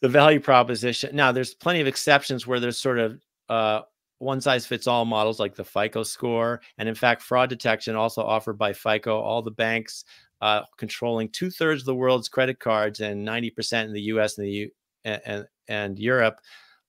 the 0.00 0.08
value 0.08 0.40
proposition. 0.40 1.14
Now, 1.14 1.30
there's 1.30 1.54
plenty 1.54 1.80
of 1.80 1.86
exceptions 1.86 2.46
where 2.46 2.58
there's 2.58 2.78
sort 2.78 2.98
of 2.98 3.20
uh, 3.48 3.82
one 4.18 4.40
size 4.40 4.66
fits 4.66 4.86
all 4.86 5.04
models 5.04 5.38
like 5.38 5.54
the 5.54 5.64
FICO 5.64 6.02
score, 6.02 6.60
and 6.78 6.88
in 6.88 6.94
fact, 6.94 7.22
fraud 7.22 7.50
detection 7.50 7.94
also 7.94 8.22
offered 8.22 8.58
by 8.58 8.72
FICO. 8.72 9.20
All 9.20 9.42
the 9.42 9.50
banks 9.50 10.04
uh, 10.40 10.62
controlling 10.76 11.28
two 11.28 11.50
thirds 11.50 11.82
of 11.82 11.86
the 11.86 11.94
world's 11.94 12.28
credit 12.28 12.60
cards 12.60 13.00
and 13.00 13.26
90% 13.26 13.84
in 13.84 13.92
the 13.92 14.02
U.S. 14.02 14.38
and 14.38 14.46
the 14.46 14.50
U- 14.50 14.70
and, 15.04 15.46
and 15.68 15.98
Europe 15.98 16.40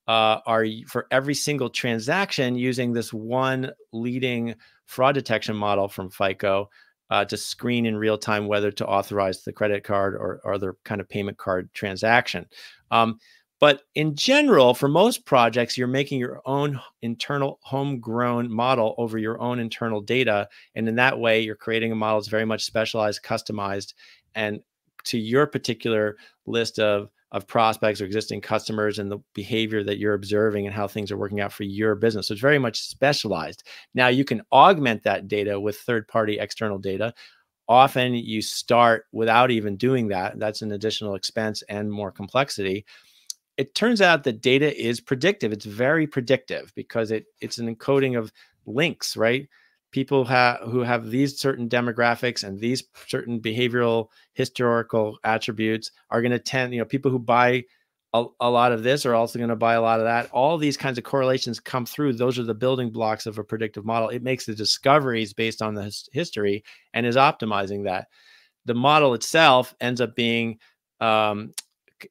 uh, 0.08 0.40
are 0.46 0.66
for 0.88 1.06
every 1.10 1.34
single 1.34 1.70
transaction 1.70 2.56
using 2.56 2.92
this 2.92 3.12
one 3.12 3.70
leading 3.92 4.54
fraud 4.86 5.14
detection 5.14 5.56
model 5.56 5.88
from 5.88 6.10
FICO 6.10 6.68
uh, 7.10 7.24
to 7.24 7.36
screen 7.36 7.86
in 7.86 7.96
real 7.96 8.18
time 8.18 8.46
whether 8.46 8.70
to 8.70 8.86
authorize 8.86 9.42
the 9.42 9.52
credit 9.52 9.84
card 9.84 10.14
or, 10.14 10.40
or 10.44 10.54
other 10.54 10.76
kind 10.84 11.00
of 11.00 11.08
payment 11.08 11.38
card 11.38 11.72
transaction. 11.74 12.46
Um, 12.90 13.18
but 13.60 13.82
in 13.94 14.16
general, 14.16 14.72
for 14.72 14.88
most 14.88 15.26
projects, 15.26 15.76
you're 15.76 15.86
making 15.86 16.18
your 16.18 16.40
own 16.46 16.80
internal 17.02 17.58
homegrown 17.62 18.50
model 18.50 18.94
over 18.96 19.18
your 19.18 19.38
own 19.38 19.58
internal 19.58 20.00
data. 20.00 20.48
And 20.74 20.88
in 20.88 20.94
that 20.94 21.18
way, 21.18 21.40
you're 21.42 21.56
creating 21.56 21.92
a 21.92 21.96
model 21.96 22.20
that's 22.20 22.28
very 22.28 22.46
much 22.46 22.64
specialized, 22.64 23.22
customized, 23.22 23.92
and 24.34 24.60
to 25.04 25.18
your 25.18 25.46
particular 25.46 26.16
list 26.46 26.78
of 26.78 27.10
of 27.32 27.46
prospects 27.46 28.00
or 28.00 28.04
existing 28.04 28.40
customers 28.40 28.98
and 28.98 29.10
the 29.10 29.18
behavior 29.34 29.84
that 29.84 29.98
you're 29.98 30.14
observing 30.14 30.66
and 30.66 30.74
how 30.74 30.88
things 30.88 31.12
are 31.12 31.16
working 31.16 31.40
out 31.40 31.52
for 31.52 31.62
your 31.62 31.94
business. 31.94 32.28
So 32.28 32.32
it's 32.32 32.40
very 32.40 32.58
much 32.58 32.80
specialized. 32.80 33.62
Now 33.94 34.08
you 34.08 34.24
can 34.24 34.42
augment 34.52 35.04
that 35.04 35.28
data 35.28 35.58
with 35.60 35.76
third 35.76 36.08
party 36.08 36.38
external 36.38 36.78
data. 36.78 37.14
Often 37.68 38.14
you 38.14 38.42
start 38.42 39.04
without 39.12 39.52
even 39.52 39.76
doing 39.76 40.08
that. 40.08 40.38
That's 40.40 40.62
an 40.62 40.72
additional 40.72 41.14
expense 41.14 41.62
and 41.68 41.90
more 41.90 42.10
complexity. 42.10 42.84
It 43.56 43.76
turns 43.76 44.00
out 44.00 44.24
that 44.24 44.40
data 44.40 44.76
is 44.76 45.00
predictive. 45.00 45.52
It's 45.52 45.66
very 45.66 46.06
predictive 46.06 46.72
because 46.74 47.12
it 47.12 47.26
it's 47.40 47.58
an 47.58 47.72
encoding 47.72 48.18
of 48.18 48.32
links, 48.66 49.16
right? 49.16 49.48
People 49.90 50.24
have 50.24 50.60
who 50.60 50.80
have 50.80 51.10
these 51.10 51.38
certain 51.38 51.68
demographics 51.68 52.44
and 52.44 52.58
these 52.58 52.84
certain 53.06 53.40
behavioral 53.40 54.08
historical 54.34 55.18
attributes 55.24 55.90
are 56.10 56.22
going 56.22 56.32
to 56.32 56.38
tend 56.38 56.72
you 56.72 56.78
know 56.78 56.84
people 56.84 57.10
who 57.10 57.18
buy 57.18 57.62
a, 58.12 58.24
a 58.40 58.50
lot 58.50 58.72
of 58.72 58.82
this 58.82 59.06
are 59.06 59.14
also 59.14 59.38
going 59.38 59.50
to 59.50 59.56
buy 59.56 59.74
a 59.74 59.80
lot 59.80 60.00
of 60.00 60.06
that. 60.06 60.28
All 60.32 60.58
these 60.58 60.76
kinds 60.76 60.98
of 60.98 61.04
correlations 61.04 61.60
come 61.60 61.86
through. 61.86 62.14
Those 62.14 62.38
are 62.38 62.44
the 62.44 62.54
building 62.54 62.90
blocks 62.90 63.26
of 63.26 63.38
a 63.38 63.44
predictive 63.44 63.84
model. 63.84 64.08
It 64.08 64.22
makes 64.22 64.46
the 64.46 64.54
discoveries 64.54 65.32
based 65.32 65.62
on 65.62 65.74
the 65.74 65.84
his, 65.84 66.08
history 66.12 66.64
and 66.92 67.06
is 67.06 67.16
optimizing 67.16 67.84
that. 67.84 68.08
The 68.64 68.74
model 68.74 69.14
itself 69.14 69.74
ends 69.80 70.00
up 70.00 70.16
being 70.16 70.58
um, 71.00 71.54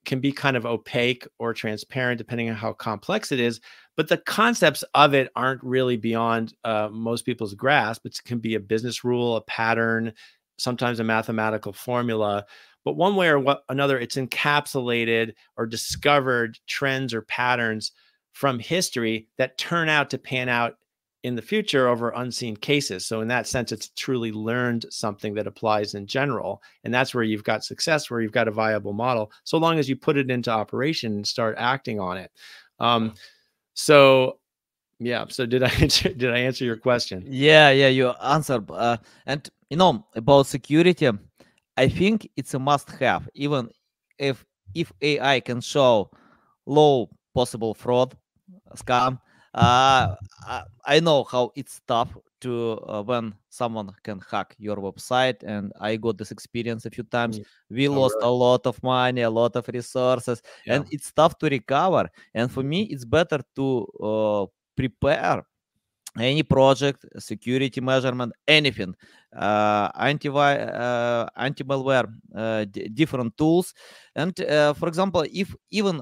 can 0.06 0.20
be 0.20 0.32
kind 0.32 0.58
of 0.58 0.66
opaque 0.66 1.28
or 1.40 1.54
transparent 1.54 2.18
depending 2.18 2.50
on 2.50 2.56
how 2.56 2.74
complex 2.74 3.32
it 3.32 3.40
is 3.40 3.60
but 4.00 4.08
the 4.08 4.18
concepts 4.20 4.82
of 4.94 5.14
it 5.14 5.30
aren't 5.36 5.62
really 5.62 5.98
beyond 5.98 6.54
uh, 6.64 6.88
most 6.90 7.26
people's 7.26 7.54
grasp. 7.54 8.06
It 8.06 8.18
can 8.24 8.40
be 8.40 8.56
a 8.56 8.60
business 8.62 9.04
rule, 9.04 9.36
a 9.36 9.42
pattern, 9.42 10.14
sometimes 10.58 11.02
a 11.02 11.04
mathematical 11.04 11.74
formula. 11.74 12.46
But 12.86 12.96
one 12.96 13.18
way 13.18 13.28
or 13.28 13.40
what, 13.40 13.64
another, 13.68 14.00
it's 14.00 14.16
encapsulated 14.16 15.34
or 15.58 15.66
discovered 15.66 16.60
trends 16.66 17.14
or 17.14 17.24
patterns 17.24 17.92
from 18.32 18.58
history 18.58 19.28
that 19.38 19.58
turn 19.58 19.90
out 19.90 20.10
to 20.12 20.18
pan 20.18 20.48
out 20.48 20.76
in 21.24 21.36
the 21.36 21.42
future 21.42 21.88
over 21.88 22.12
unseen 22.12 22.56
cases. 22.56 23.06
So 23.06 23.22
in 23.22 23.28
that 23.28 23.48
sense, 23.48 23.72
it's 23.72 23.90
truly 23.90 24.32
learned 24.32 24.86
something 24.90 25.34
that 25.34 25.48
applies 25.48 25.94
in 25.94 26.08
general. 26.08 26.62
And 26.84 26.94
that's 26.94 27.14
where 27.14 27.24
you've 27.24 27.44
got 27.44 27.64
success, 27.64 28.10
where 28.10 28.22
you've 28.22 28.32
got 28.32 28.48
a 28.48 28.52
viable 28.52 28.94
model, 28.94 29.32
so 29.44 29.58
long 29.58 29.80
as 29.80 29.90
you 29.90 29.96
put 29.96 30.18
it 30.18 30.32
into 30.32 30.52
operation 30.52 31.14
and 31.14 31.28
start 31.28 31.56
acting 31.58 32.00
on 32.00 32.18
it. 32.18 32.32
Um, 32.80 33.14
so 33.74 34.40
yeah. 35.00 35.26
So 35.30 35.46
did 35.46 35.64
I 35.64 35.70
answer, 35.82 36.14
did 36.14 36.32
I 36.32 36.40
answer 36.40 36.66
your 36.66 36.78
question? 36.78 37.26
Yeah, 37.28 37.70
yeah, 37.72 37.88
you 37.88 38.10
answered. 38.10 38.70
Uh, 38.70 38.98
and 39.26 39.50
you 39.70 39.78
know 39.78 40.06
about 40.16 40.48
security, 40.48 41.10
I 41.78 41.88
think 41.88 42.30
it's 42.36 42.54
a 42.54 42.60
must-have. 42.60 43.30
Even 43.34 43.70
if 44.18 44.46
if 44.76 44.92
AI 45.02 45.40
can 45.40 45.62
show 45.62 46.12
low 46.66 47.10
possible 47.34 47.74
fraud 47.74 48.16
scam 48.76 49.20
uh, 49.54 50.16
I 50.86 51.00
know 51.00 51.24
how 51.24 51.52
it's 51.56 51.82
tough 51.88 52.16
to 52.42 52.80
uh, 52.88 53.04
when 53.04 53.34
someone 53.50 53.92
can 54.04 54.20
hack 54.30 54.56
your 54.58 54.78
website 54.78 55.44
and 55.44 55.72
i 55.80 55.96
got 55.96 56.18
this 56.18 56.32
experience 56.32 56.86
a 56.86 56.90
few 56.90 57.04
times 57.04 57.40
we 57.70 57.88
oh, 57.88 57.94
lost 57.94 58.16
really? 58.20 58.28
a 58.28 58.32
lot 58.32 58.66
of 58.66 58.82
money 58.84 59.22
a 59.22 59.30
lot 59.30 59.56
of 59.56 59.68
resources 59.70 60.42
yeah. 60.66 60.76
and 60.76 60.86
it's 60.92 61.12
tough 61.12 61.38
to 61.38 61.48
recover 61.48 62.10
and 62.34 62.52
for 62.52 62.64
me 62.64 62.84
it's 62.84 63.06
better 63.06 63.42
to 63.56 63.86
uh, 64.02 64.46
prepare 64.76 65.44
any 66.18 66.44
project 66.44 67.06
security 67.18 67.82
measurement 67.82 68.34
anything 68.48 68.96
uh, 69.36 69.90
anti 70.00 70.30
uh, 70.30 71.28
anti 71.36 71.64
malware 71.64 72.08
uh, 72.36 72.66
different 72.94 73.36
tools 73.38 73.74
and 74.16 74.40
uh, 74.42 74.74
for 74.74 74.88
example 74.88 75.24
if 75.32 75.56
even 75.70 76.02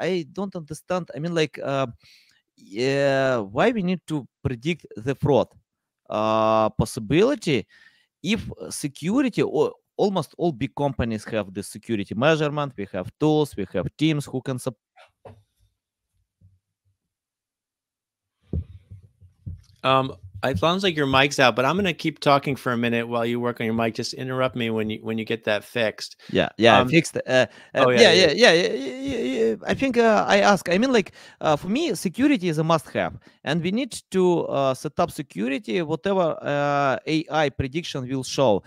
i 0.00 0.26
don't 0.32 0.56
understand. 0.56 1.10
I 1.14 1.18
mean 1.18 1.34
like 1.34 1.58
uh, 1.62 1.86
uh, 2.78 3.38
why 3.42 3.70
we 3.70 3.82
need 3.82 4.00
to 4.06 4.26
predict 4.42 4.86
the 4.96 5.14
fraud? 5.14 5.48
Uh, 6.08 6.68
possibility 6.70 7.66
if 8.22 8.50
security 8.70 9.42
or 9.42 9.72
almost 9.96 10.34
all 10.38 10.50
big 10.52 10.74
companies 10.74 11.24
have 11.24 11.54
the 11.54 11.62
security 11.62 12.14
measurement 12.14 12.72
we 12.76 12.86
have 12.92 13.10
tools 13.20 13.54
we 13.56 13.64
have 13.72 13.86
teams 13.96 14.24
who 14.24 14.42
can 14.42 14.58
support 14.58 14.80
um 19.84 20.12
it 20.44 20.58
sounds 20.58 20.82
like 20.82 20.96
your 20.96 21.06
mic's 21.06 21.38
out, 21.38 21.56
but 21.56 21.64
I'm 21.64 21.76
gonna 21.76 21.92
keep 21.92 22.20
talking 22.20 22.56
for 22.56 22.72
a 22.72 22.76
minute 22.76 23.06
while 23.08 23.26
you 23.26 23.40
work 23.40 23.60
on 23.60 23.66
your 23.66 23.74
mic. 23.74 23.94
Just 23.94 24.14
interrupt 24.14 24.56
me 24.56 24.70
when 24.70 24.90
you 24.90 24.98
when 25.02 25.18
you 25.18 25.24
get 25.24 25.44
that 25.44 25.64
fixed. 25.64 26.16
Yeah, 26.30 26.48
yeah, 26.56 26.78
um, 26.78 26.88
I 26.88 26.90
fixed. 26.90 27.16
Uh, 27.16 27.20
uh, 27.30 27.46
oh, 27.74 27.90
yeah, 27.90 28.12
yeah, 28.12 28.32
yeah, 28.32 28.52
yeah, 28.52 28.72
yeah, 28.72 29.18
yeah, 29.18 29.54
I 29.66 29.74
think 29.74 29.98
uh, 29.98 30.24
I 30.26 30.38
ask. 30.38 30.68
I 30.68 30.78
mean, 30.78 30.92
like 30.92 31.12
uh, 31.40 31.56
for 31.56 31.68
me, 31.68 31.94
security 31.94 32.48
is 32.48 32.58
a 32.58 32.64
must-have, 32.64 33.18
and 33.44 33.62
we 33.62 33.70
need 33.70 33.92
to 34.10 34.46
uh, 34.46 34.74
set 34.74 34.98
up 34.98 35.10
security 35.10 35.82
whatever 35.82 36.36
uh, 36.42 36.96
AI 37.06 37.50
prediction 37.50 38.08
will 38.08 38.24
show 38.24 38.62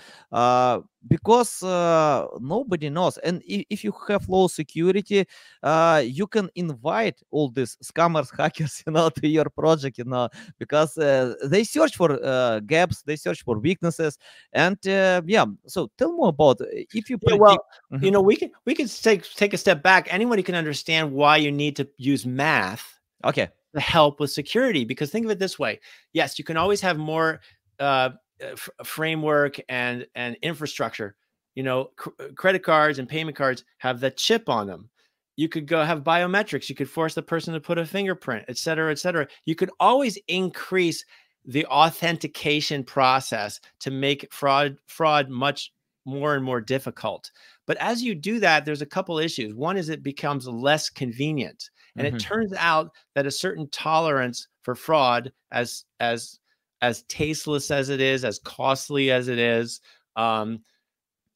because 1.08 1.62
uh, 1.64 2.28
nobody 2.40 2.90
knows. 2.90 3.18
And 3.20 3.42
if, 3.46 3.66
if, 3.70 3.84
you 3.84 3.94
have 4.08 4.28
low 4.30 4.48
security 4.48 5.26
uh, 5.62 6.02
you 6.06 6.28
can 6.28 6.50
invite 6.56 7.22
all 7.32 7.50
these 7.50 7.78
scammers 7.84 8.30
hackers 8.38 8.84
you 8.86 8.94
know 8.94 9.10
to 9.10 9.28
your 9.28 9.50
project 9.50 9.98
you 9.98 10.06
know 10.06 10.30
because 10.60 10.98
uh, 10.98 11.36
they 11.44 11.64
search 11.64 11.96
for 11.96 12.20
uh, 12.24 12.60
gaps 12.62 13.02
they 13.02 13.16
search 13.16 13.44
for 13.44 13.60
weaknesses. 13.60 14.18
And 14.54 14.78
uh, 14.88 15.22
yeah 15.26 15.46
so 15.68 15.90
tell 15.98 16.14
more 16.14 16.30
about 16.30 16.62
uh, 16.62 16.66
if 16.72 17.10
you 17.10 17.18
predict- 17.18 17.32
yeah, 17.32 17.38
well 17.38 17.66
mm-hmm. 17.92 18.06
you 18.06 18.12
know 18.12 18.22
we 18.22 18.36
can 18.36 18.52
we 18.66 18.74
can 18.74 18.88
take 18.88 19.30
take 19.36 19.54
a 19.54 19.58
step 19.58 19.84
back. 19.84 20.08
Anybody 20.10 20.44
can 20.44 20.56
understand 20.56 21.12
why 21.12 21.38
you 21.38 21.52
need 21.52 21.76
to 21.78 21.88
use 21.98 22.26
math 22.26 23.00
okay. 23.26 23.50
to 23.74 23.82
help 23.82 24.20
with 24.20 24.32
security 24.32 24.86
because 24.86 25.10
think 25.10 25.26
of 25.26 25.32
it 25.32 25.40
this 25.40 25.60
way. 25.60 25.80
Yes 26.14 26.40
you 26.40 26.46
can 26.46 26.58
always 26.58 26.80
have 26.82 26.98
more 26.98 27.42
uh, 27.80 28.12
f- 28.52 28.70
framework 28.84 29.60
and 29.70 30.06
and 30.16 30.38
infrastructure 30.42 31.16
you 31.56 31.64
know 31.64 31.90
cr- 31.96 32.10
uh, 32.20 32.28
credit 32.36 32.64
cards 32.64 33.00
and 33.00 33.08
payment 33.08 33.38
cards 33.38 33.64
have 33.78 34.00
the 34.00 34.12
chip 34.12 34.50
on 34.50 34.68
them. 34.68 34.90
You 35.36 35.50
could 35.50 35.68
go 35.68 35.84
have 35.84 36.04
biometrics 36.04 36.70
you 36.70 36.76
could 36.76 36.90
force 36.90 37.16
the 37.16 37.22
person 37.22 37.54
to 37.54 37.60
put 37.60 37.78
a 37.78 37.86
fingerprint 37.86 38.46
et 38.48 38.58
cetera 38.58 38.92
et 38.92 39.00
cetera. 39.00 39.28
You 39.46 39.56
could 39.56 39.72
always 39.80 40.18
increase 40.28 41.04
the 41.46 41.66
authentication 41.66 42.84
process 42.84 43.60
to 43.80 43.92
make 43.92 44.32
fraud 44.32 44.78
fraud 44.88 45.30
much 45.30 45.72
more 46.06 46.36
and 46.36 46.44
more 46.44 46.62
difficult. 46.62 47.32
But 47.66 47.78
as 47.78 48.04
you 48.04 48.14
do 48.14 48.40
that 48.40 48.66
there's 48.66 48.82
a 48.82 48.86
couple 48.86 49.18
issues. 49.20 49.54
One 49.54 49.78
is 49.78 49.90
it 49.90 50.04
becomes 50.04 50.48
less 50.48 50.90
convenient 50.90 51.70
and 51.96 52.08
mm-hmm. 52.08 52.16
it 52.16 52.20
turns 52.20 52.54
out 52.58 52.92
that 53.16 53.26
a 53.26 53.32
certain 53.32 53.68
tolerance 53.70 54.48
for 54.64 54.76
fraud 54.76 55.32
as 55.52 55.86
as 56.00 56.40
as 56.84 57.04
tasteless 57.04 57.72
as 57.72 57.88
it 57.88 58.02
is, 58.02 58.26
as 58.26 58.40
costly 58.40 59.10
as 59.10 59.30
it 59.30 59.40
is, 59.40 59.80
um, 60.18 60.60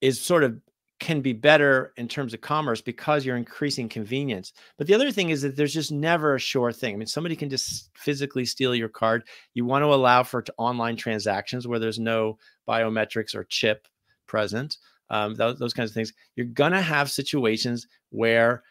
is 0.02 0.20
sort 0.20 0.44
of 0.44 0.60
can 1.00 1.22
be 1.22 1.32
better 1.32 1.94
in 1.96 2.06
terms 2.06 2.34
of 2.34 2.42
commerce 2.42 2.82
because 2.82 3.26
you're 3.26 3.38
increasing 3.38 3.88
convenience. 3.88 4.52
But 4.78 4.88
the 4.88 4.94
other 4.94 5.10
thing 5.10 5.30
is 5.30 5.42
that 5.44 5.56
there's 5.56 5.74
just 5.74 5.92
never 5.92 6.36
a 6.36 6.40
sure 6.40 6.74
thing. 6.74 6.94
I 6.94 6.98
mean, 6.98 7.08
somebody 7.08 7.38
can 7.38 7.50
just 7.50 7.92
physically 7.96 8.44
steal 8.44 8.76
your 8.76 8.90
card. 8.90 9.24
You 9.54 9.64
want 9.64 9.84
to 9.84 9.94
allow 9.94 10.24
for 10.24 10.44
online 10.58 10.98
transactions 10.98 11.66
where 11.66 11.80
there's 11.80 12.00
no 12.00 12.38
biometrics 12.68 13.34
or 13.34 13.46
chip 13.46 13.88
present, 14.26 14.76
um, 15.10 15.34
those, 15.36 15.60
those 15.60 15.74
kinds 15.74 15.92
of 15.92 15.94
things. 15.94 16.12
You're 16.36 16.48
going 16.48 16.74
to 16.74 16.82
have 16.82 17.10
situations 17.10 17.88
where, 18.10 18.64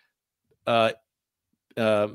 uh, 0.67 0.93
uh, 1.79 2.09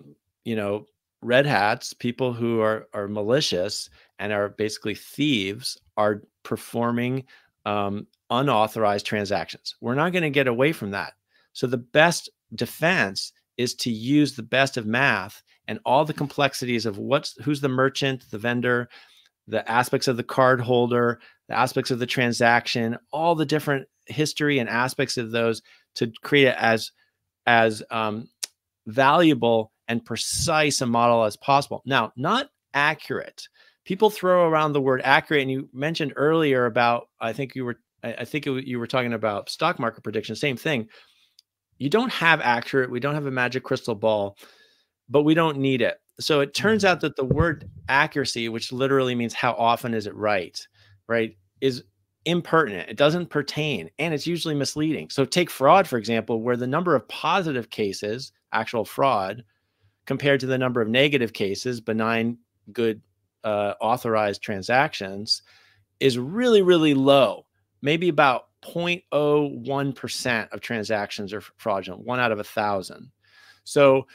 you 0.45 0.55
know, 0.55 0.85
red 1.21 1.45
hats, 1.45 1.93
people 1.93 2.33
who 2.33 2.61
are 2.61 2.87
are 2.93 3.07
malicious 3.07 3.89
and 4.21 4.31
are 4.31 4.49
basically 4.49 4.93
thieves, 4.93 5.77
are 5.97 6.21
performing 6.43 7.25
um, 7.65 8.05
unauthorized 8.29 9.05
transactions. 9.05 9.75
We're 9.81 9.95
not 9.95 10.13
going 10.13 10.23
to 10.23 10.29
get 10.29 10.47
away 10.47 10.73
from 10.73 10.91
that. 10.91 11.13
So 11.53 11.65
the 11.65 11.77
best 11.77 12.29
defense 12.53 13.33
is 13.57 13.73
to 13.75 13.91
use 13.91 14.35
the 14.35 14.43
best 14.43 14.77
of 14.77 14.85
math 14.85 15.41
and 15.67 15.79
all 15.85 16.05
the 16.05 16.13
complexities 16.13 16.85
of 16.85 16.99
what's 16.99 17.35
who's 17.43 17.61
the 17.61 17.67
merchant, 17.69 18.25
the 18.29 18.37
vendor, 18.37 18.89
the 19.47 19.69
aspects 19.69 20.07
of 20.07 20.17
the 20.17 20.23
card 20.23 20.61
holder, 20.61 21.19
the 21.49 21.57
aspects 21.57 21.89
of 21.89 21.97
the 21.97 22.05
transaction, 22.05 22.97
all 23.11 23.33
the 23.33 23.45
different 23.45 23.87
history 24.05 24.59
and 24.59 24.69
aspects 24.69 25.17
of 25.17 25.31
those 25.31 25.63
to 25.95 26.11
create 26.21 26.55
as 26.57 26.91
as 27.47 27.81
um, 27.89 28.29
valuable 28.85 29.71
and 29.87 30.05
precise 30.05 30.79
a 30.81 30.85
model 30.85 31.23
as 31.23 31.35
possible. 31.37 31.81
Now, 31.85 32.13
not 32.15 32.49
accurate. 32.75 33.47
People 33.85 34.09
throw 34.09 34.47
around 34.47 34.73
the 34.73 34.81
word 34.81 35.01
accurate, 35.03 35.41
and 35.41 35.51
you 35.51 35.69
mentioned 35.73 36.13
earlier 36.15 36.65
about 36.65 37.09
I 37.19 37.33
think 37.33 37.55
you 37.55 37.65
were 37.65 37.79
I 38.03 38.25
think 38.25 38.47
it, 38.47 38.65
you 38.65 38.79
were 38.79 38.87
talking 38.87 39.13
about 39.13 39.49
stock 39.49 39.79
market 39.79 40.03
prediction. 40.03 40.35
Same 40.35 40.57
thing. 40.57 40.87
You 41.77 41.89
don't 41.89 42.11
have 42.11 42.41
accurate. 42.41 42.91
We 42.91 42.99
don't 42.99 43.15
have 43.15 43.25
a 43.25 43.31
magic 43.31 43.63
crystal 43.63 43.95
ball, 43.95 44.37
but 45.09 45.23
we 45.23 45.33
don't 45.33 45.57
need 45.57 45.81
it. 45.81 45.97
So 46.19 46.39
it 46.41 46.53
turns 46.53 46.85
out 46.85 46.97
mm-hmm. 46.97 47.07
that 47.07 47.15
the 47.15 47.25
word 47.25 47.69
accuracy, 47.89 48.49
which 48.49 48.71
literally 48.71 49.15
means 49.15 49.33
how 49.33 49.53
often 49.53 49.93
is 49.93 50.05
it 50.07 50.15
right, 50.15 50.59
right, 51.07 51.35
is 51.59 51.83
impertinent. 52.25 52.89
It 52.89 52.97
doesn't 52.97 53.29
pertain 53.29 53.89
and 53.97 54.13
it's 54.13 54.27
usually 54.27 54.53
misleading. 54.53 55.09
So 55.09 55.25
take 55.25 55.49
fraud, 55.49 55.87
for 55.87 55.97
example, 55.97 56.41
where 56.41 56.57
the 56.57 56.67
number 56.67 56.95
of 56.95 57.07
positive 57.07 57.69
cases, 57.69 58.31
actual 58.53 58.85
fraud, 58.85 59.43
compared 60.05 60.39
to 60.41 60.45
the 60.45 60.57
number 60.57 60.81
of 60.81 60.87
negative 60.87 61.33
cases, 61.33 61.81
benign, 61.81 62.37
good, 62.71 63.01
uh, 63.43 63.73
authorized 63.81 64.41
transactions, 64.41 65.41
is 65.99 66.17
really, 66.17 66.61
really 66.61 66.93
low. 66.93 67.45
Maybe 67.81 68.09
about 68.09 68.47
0.01% 68.63 70.51
of 70.51 70.61
transactions 70.61 71.33
are 71.33 71.41
fraudulent, 71.57 72.05
one 72.05 72.19
out 72.19 72.31
of 72.31 72.39
a 72.39 72.43
thousand. 72.43 73.11
So 73.63 74.07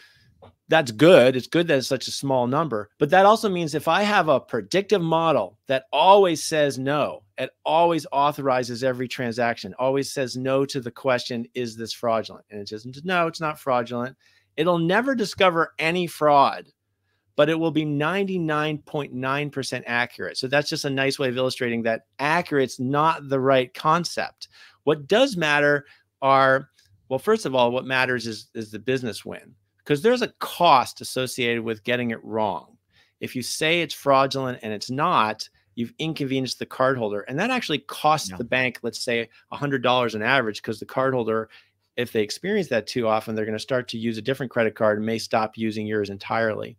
that's 0.69 0.91
good. 0.91 1.37
It's 1.37 1.47
good 1.47 1.69
that 1.69 1.79
it's 1.79 1.87
such 1.87 2.09
a 2.09 2.13
small 2.13 2.47
number. 2.47 2.91
But 2.99 3.11
that 3.11 3.27
also 3.27 3.49
means 3.49 3.75
if 3.75 3.89
I 3.89 4.03
have 4.03 4.29
a 4.29 4.41
predictive 4.41 5.01
model 5.01 5.59
that 5.69 5.85
always 5.93 6.43
says 6.43 6.79
no, 6.79 7.23
it 7.39 7.51
always 7.65 8.07
authorizes 8.13 8.83
every 8.83 9.09
transaction, 9.09 9.75
always 9.79 10.13
says 10.13 10.37
no 10.37 10.65
to 10.67 10.81
the 10.81 10.91
question, 10.91 11.47
is 11.55 11.77
this 11.77 11.93
fraudulent? 11.93 12.45
And 12.51 12.61
it 12.61 12.69
says, 12.69 12.87
no, 13.05 13.27
it's 13.27 13.41
not 13.41 13.61
fraudulent. 13.61 14.17
It'll 14.57 14.79
never 14.79 15.15
discover 15.15 15.75
any 15.79 16.07
fraud, 16.07 16.67
but 17.37 17.49
it 17.51 17.59
will 17.59 17.71
be 17.71 17.85
99.9% 17.85 19.83
accurate. 19.87 20.39
So 20.39 20.49
that's 20.49 20.69
just 20.69 20.87
a 20.87 20.91
nice 20.91 21.19
way 21.19 21.29
of 21.29 21.37
illustrating 21.37 21.83
that 21.83 22.07
accurate's 22.19 22.81
not 22.81 23.29
the 23.29 23.39
right 23.39 23.73
concept. 23.75 24.49
What 24.85 25.07
does 25.07 25.37
matter 25.37 25.85
are, 26.23 26.71
well, 27.09 27.19
first 27.19 27.45
of 27.45 27.55
all, 27.55 27.71
what 27.71 27.85
matters 27.85 28.27
is, 28.27 28.49
is 28.55 28.71
the 28.71 28.79
business 28.79 29.25
win 29.25 29.55
because 29.79 30.03
there's 30.03 30.23
a 30.23 30.33
cost 30.41 31.01
associated 31.01 31.63
with 31.63 31.85
getting 31.85 32.11
it 32.11 32.25
wrong. 32.25 32.77
If 33.21 33.37
you 33.37 33.43
say 33.43 33.83
it's 33.83 33.95
fraudulent 33.95 34.59
and 34.63 34.73
it's 34.73 34.91
not, 34.91 35.49
you've 35.75 35.93
inconvenienced 35.99 36.59
the 36.59 36.67
cardholder. 36.67 37.23
And 37.29 37.39
that 37.39 37.51
actually 37.51 37.79
costs 37.81 38.31
yeah. 38.31 38.37
the 38.37 38.45
bank, 38.45 38.79
let's 38.83 39.05
say 39.05 39.29
$100 39.53 40.15
on 40.15 40.23
average, 40.23 40.63
because 40.63 40.81
the 40.81 40.87
cardholder 40.87 41.47
if 41.97 42.13
they 42.13 42.23
experience 42.23 42.69
that 42.69 42.87
too 42.87 43.09
often, 43.09 43.35
they're 43.35 43.47
going 43.47 43.57
to 43.57 43.63
start 43.63 43.89
to 43.89 43.99
use 43.99 44.19
a 44.19 44.23
different 44.23 44.53
credit 44.53 44.75
card 44.75 44.99
and 44.99 45.07
may 45.07 45.19
stop 45.19 45.57
using 45.57 45.87
yours 45.87 46.11
entirely. 46.11 46.77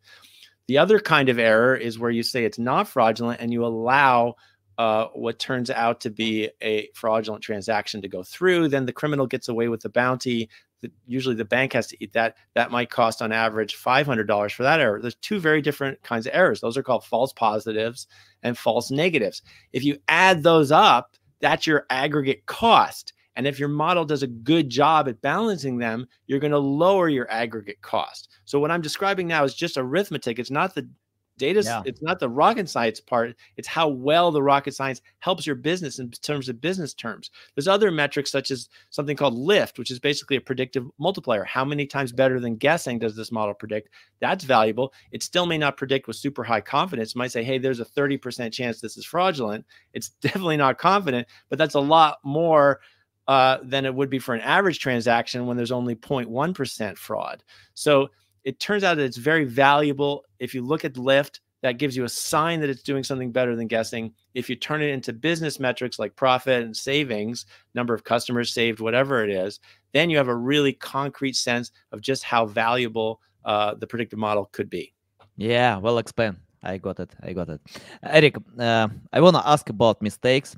The 0.67 0.77
other 0.77 0.99
kind 0.99 1.29
of 1.29 1.39
error 1.39 1.75
is 1.75 1.97
where 1.97 2.11
you 2.11 2.23
say 2.23 2.43
it's 2.43 2.59
not 2.59 2.87
fraudulent 2.87 3.39
and 3.39 3.51
you 3.53 3.65
allow 3.65 4.35
uh, 4.77 5.07
what 5.13 5.39
turns 5.39 5.69
out 5.69 6.01
to 6.01 6.09
be 6.09 6.49
a 6.61 6.89
fraudulent 6.93 7.43
transaction 7.43 8.01
to 8.01 8.07
go 8.07 8.21
through. 8.21 8.67
Then 8.67 8.85
the 8.85 8.93
criminal 8.93 9.25
gets 9.25 9.47
away 9.47 9.69
with 9.69 9.81
the 9.81 9.89
bounty. 9.89 10.49
The, 10.81 10.91
usually 11.07 11.35
the 11.35 11.45
bank 11.45 11.73
has 11.73 11.87
to 11.87 12.03
eat 12.03 12.13
that. 12.13 12.35
That 12.53 12.69
might 12.69 12.91
cost 12.91 13.21
on 13.21 13.31
average 13.31 13.75
$500 13.75 14.51
for 14.51 14.63
that 14.63 14.79
error. 14.79 15.01
There's 15.01 15.15
two 15.15 15.39
very 15.39 15.61
different 15.61 16.03
kinds 16.03 16.27
of 16.27 16.33
errors. 16.35 16.61
Those 16.61 16.77
are 16.77 16.83
called 16.83 17.05
false 17.05 17.33
positives 17.33 18.07
and 18.43 18.57
false 18.57 18.91
negatives. 18.91 19.41
If 19.73 19.83
you 19.83 19.97
add 20.07 20.43
those 20.43 20.71
up, 20.71 21.15
that's 21.39 21.65
your 21.65 21.85
aggregate 21.89 22.45
cost 22.45 23.13
And 23.37 23.47
if 23.47 23.59
your 23.59 23.69
model 23.69 24.03
does 24.03 24.23
a 24.23 24.27
good 24.27 24.69
job 24.69 25.07
at 25.07 25.21
balancing 25.21 25.77
them, 25.77 26.07
you're 26.25 26.39
going 26.39 26.51
to 26.51 26.57
lower 26.57 27.07
your 27.07 27.31
aggregate 27.31 27.81
cost. 27.81 28.29
So 28.45 28.59
what 28.59 28.71
I'm 28.71 28.81
describing 28.81 29.27
now 29.27 29.43
is 29.43 29.53
just 29.53 29.77
arithmetic. 29.77 30.39
It's 30.39 30.51
not 30.51 30.73
the 30.75 30.89
Data, 31.37 31.61
yeah. 31.63 31.83
it's 31.85 32.01
not 32.01 32.19
the 32.19 32.29
rocket 32.29 32.67
science 32.67 32.99
part. 32.99 33.35
It's 33.57 33.67
how 33.67 33.87
well 33.89 34.31
the 34.31 34.41
rocket 34.41 34.73
science 34.73 35.01
helps 35.19 35.45
your 35.45 35.55
business 35.55 35.99
in 35.99 36.09
terms 36.09 36.49
of 36.49 36.59
business 36.59 36.95
terms. 36.95 37.29
There's 37.53 37.67
other 37.67 37.91
metrics 37.91 38.31
such 38.31 38.49
as 38.49 38.69
something 38.89 39.15
called 39.15 39.37
lift, 39.37 39.77
which 39.77 39.91
is 39.91 39.99
basically 39.99 40.37
a 40.37 40.41
predictive 40.41 40.87
multiplier. 40.97 41.43
How 41.43 41.63
many 41.63 41.85
times 41.85 42.11
better 42.11 42.39
than 42.39 42.55
guessing 42.55 42.97
does 42.97 43.15
this 43.15 43.31
model 43.31 43.53
predict? 43.53 43.89
That's 44.19 44.45
valuable. 44.45 44.93
It 45.11 45.21
still 45.21 45.45
may 45.45 45.59
not 45.59 45.77
predict 45.77 46.07
with 46.07 46.15
super 46.15 46.43
high 46.43 46.61
confidence. 46.61 47.11
It 47.11 47.17
might 47.17 47.31
say, 47.31 47.43
hey, 47.43 47.59
there's 47.59 47.79
a 47.79 47.85
30% 47.85 48.51
chance 48.51 48.81
this 48.81 48.97
is 48.97 49.05
fraudulent. 49.05 49.63
It's 49.93 50.09
definitely 50.21 50.57
not 50.57 50.79
confident, 50.79 51.27
but 51.49 51.59
that's 51.59 51.75
a 51.75 51.79
lot 51.79 52.17
more 52.23 52.79
uh, 53.27 53.57
than 53.63 53.85
it 53.85 53.93
would 53.93 54.09
be 54.09 54.19
for 54.19 54.33
an 54.33 54.41
average 54.41 54.79
transaction 54.79 55.45
when 55.45 55.57
there's 55.57 55.71
only 55.71 55.95
0.1% 55.95 56.97
fraud. 56.97 57.43
So 57.73 58.09
it 58.43 58.59
turns 58.59 58.83
out 58.83 58.95
that 58.95 59.03
it's 59.03 59.17
very 59.17 59.43
valuable. 59.43 60.23
If 60.39 60.53
you 60.53 60.61
look 60.61 60.85
at 60.85 60.97
Lift, 60.97 61.41
that 61.63 61.79
gives 61.79 61.97
you 61.97 62.03
a 62.03 62.09
sign 62.09 62.59
that 62.61 62.69
it's 62.69 62.83
doing 62.83 63.03
something 63.03 63.31
better 63.31 63.55
than 63.55 63.67
guessing. 63.67 64.13
If 64.33 64.49
you 64.49 64.55
turn 64.55 64.81
it 64.81 64.89
into 64.89 65.11
business 65.11 65.59
metrics 65.59 65.99
like 65.99 66.15
profit 66.15 66.63
and 66.63 66.75
savings, 66.75 67.45
number 67.73 67.93
of 67.93 68.03
customers 68.03 68.53
saved, 68.53 68.79
whatever 68.79 69.23
it 69.23 69.29
is, 69.29 69.59
then 69.91 70.09
you 70.09 70.17
have 70.17 70.27
a 70.27 70.35
really 70.35 70.73
concrete 70.73 71.35
sense 71.35 71.71
of 71.91 72.01
just 72.01 72.23
how 72.23 72.45
valuable 72.45 73.19
uh, 73.43 73.73
the 73.73 73.87
predictive 73.87 74.19
model 74.19 74.49
could 74.51 74.69
be. 74.69 74.93
Yeah, 75.35 75.77
well 75.77 75.97
explained. 75.97 76.37
I 76.63 76.77
got 76.77 76.99
it. 76.99 77.13
I 77.21 77.33
got 77.33 77.49
it. 77.49 77.61
Eric, 78.03 78.37
uh, 78.59 78.87
I 79.11 79.21
want 79.21 79.35
to 79.35 79.47
ask 79.47 79.69
about 79.69 80.01
mistakes. 80.01 80.55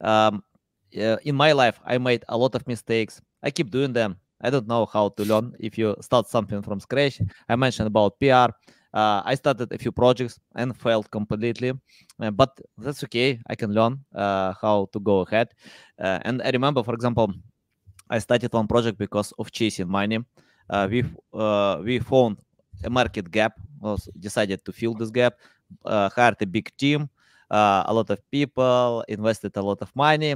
Um, 0.00 0.42
uh, 0.96 1.16
in 1.24 1.34
my 1.34 1.52
life, 1.52 1.80
I 1.84 1.98
made 1.98 2.24
a 2.28 2.36
lot 2.36 2.54
of 2.54 2.66
mistakes. 2.66 3.20
I 3.42 3.50
keep 3.50 3.70
doing 3.70 3.92
them. 3.92 4.16
I 4.42 4.50
don't 4.50 4.66
know 4.66 4.86
how 4.86 5.10
to 5.10 5.24
learn 5.24 5.54
if 5.60 5.76
you 5.76 5.94
start 6.00 6.28
something 6.28 6.62
from 6.62 6.80
scratch. 6.80 7.20
I 7.48 7.56
mentioned 7.56 7.86
about 7.86 8.18
PR. 8.18 8.50
Uh, 8.92 9.22
I 9.24 9.34
started 9.36 9.72
a 9.72 9.78
few 9.78 9.92
projects 9.92 10.40
and 10.56 10.76
failed 10.76 11.10
completely, 11.10 11.72
uh, 12.20 12.30
but 12.30 12.58
that's 12.78 13.04
okay. 13.04 13.38
I 13.46 13.54
can 13.54 13.72
learn 13.72 14.04
uh, 14.14 14.54
how 14.60 14.88
to 14.92 14.98
go 14.98 15.20
ahead. 15.20 15.48
Uh, 15.98 16.18
and 16.22 16.42
I 16.42 16.50
remember, 16.50 16.82
for 16.82 16.94
example, 16.94 17.32
I 18.08 18.18
started 18.18 18.52
one 18.52 18.66
project 18.66 18.98
because 18.98 19.32
of 19.38 19.52
chasing 19.52 19.88
money. 19.88 20.18
Uh, 20.68 20.88
we 20.90 21.04
uh, 21.32 21.80
we 21.84 22.00
found 22.00 22.38
a 22.82 22.90
market 22.90 23.30
gap. 23.30 23.52
Was 23.80 24.08
decided 24.18 24.64
to 24.64 24.72
fill 24.72 24.94
this 24.94 25.10
gap. 25.10 25.34
hired 25.86 26.42
a 26.42 26.46
big 26.46 26.70
team, 26.76 27.08
a 27.50 27.92
lot 27.92 28.10
of 28.10 28.18
people, 28.30 29.04
invested 29.08 29.56
a 29.56 29.62
lot 29.62 29.80
of 29.80 29.94
money, 29.94 30.34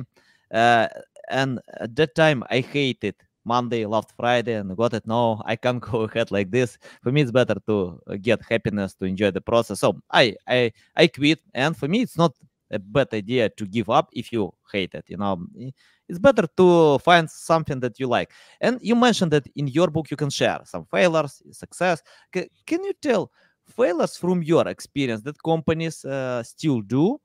and 0.50 1.60
at 1.80 1.94
that 1.96 2.14
time 2.14 2.44
I 2.50 2.60
hated 2.60 3.14
Monday, 3.44 3.84
loved 3.86 4.12
Friday, 4.16 4.54
and 4.54 4.74
got 4.76 4.94
it. 4.94 5.06
No, 5.06 5.42
I 5.44 5.56
can't 5.56 5.80
go 5.90 6.02
ahead 6.02 6.30
like 6.30 6.50
this. 6.50 6.78
For 7.02 7.12
me, 7.12 7.22
it's 7.22 7.30
better 7.30 7.56
to 7.66 8.00
uh, 8.08 8.16
get 8.20 8.40
happiness, 8.48 8.94
to 8.96 9.04
enjoy 9.04 9.30
the 9.30 9.40
process. 9.40 9.80
So 9.80 10.00
I, 10.10 10.34
I, 10.48 10.72
I 10.96 11.06
quit. 11.08 11.40
And 11.54 11.76
for 11.76 11.86
me, 11.88 12.00
it's 12.02 12.16
not 12.16 12.32
a 12.70 12.78
bad 12.78 13.08
idea 13.12 13.50
to 13.50 13.66
give 13.66 13.90
up 13.90 14.08
if 14.12 14.32
you 14.32 14.50
hate 14.72 14.94
it. 14.94 15.04
You 15.08 15.18
know, 15.18 15.46
it's 16.08 16.18
better 16.18 16.46
to 16.56 16.98
find 16.98 17.28
something 17.30 17.80
that 17.80 17.98
you 17.98 18.06
like. 18.06 18.30
And 18.60 18.78
you 18.82 18.94
mentioned 18.94 19.32
that 19.32 19.46
in 19.56 19.68
your 19.68 19.88
book 19.88 20.10
you 20.10 20.16
can 20.16 20.30
share 20.30 20.60
some 20.64 20.84
failures, 20.90 21.42
success. 21.52 22.02
C- 22.34 22.48
can 22.66 22.84
you 22.84 22.92
tell 23.00 23.30
failures 23.66 24.16
from 24.16 24.42
your 24.42 24.66
experience 24.68 25.22
that 25.22 25.42
companies 25.42 26.04
uh, 26.04 26.42
still 26.42 26.80
do? 26.82 27.18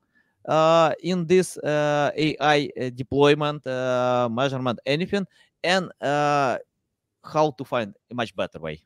Uh, 0.46 0.92
in 1.02 1.26
this 1.26 1.58
uh, 1.58 2.10
AI 2.16 2.70
uh, 2.80 2.90
deployment, 2.94 3.66
uh, 3.66 4.28
measurement, 4.30 4.78
anything, 4.86 5.26
and 5.62 5.90
uh, 6.00 6.56
how 7.22 7.50
to 7.50 7.64
find 7.64 7.94
a 8.10 8.14
much 8.14 8.34
better 8.34 8.58
way. 8.58 8.80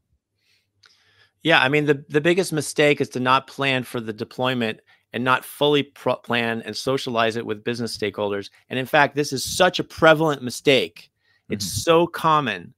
Yeah, 1.42 1.62
I 1.62 1.68
mean 1.68 1.84
the 1.84 2.04
the 2.08 2.20
biggest 2.20 2.52
mistake 2.52 3.00
is 3.00 3.08
to 3.10 3.20
not 3.20 3.46
plan 3.46 3.84
for 3.84 4.00
the 4.00 4.12
deployment 4.12 4.80
and 5.12 5.22
not 5.22 5.44
fully 5.44 5.84
pro- 5.84 6.16
plan 6.16 6.62
and 6.62 6.76
socialize 6.76 7.36
it 7.36 7.46
with 7.46 7.62
business 7.62 7.96
stakeholders. 7.96 8.50
And 8.68 8.78
in 8.78 8.86
fact, 8.86 9.14
this 9.14 9.32
is 9.32 9.44
such 9.44 9.78
a 9.78 9.84
prevalent 9.84 10.42
mistake. 10.42 11.10
It's 11.50 11.66
mm-hmm. 11.66 11.80
so 11.80 12.06
common 12.08 12.74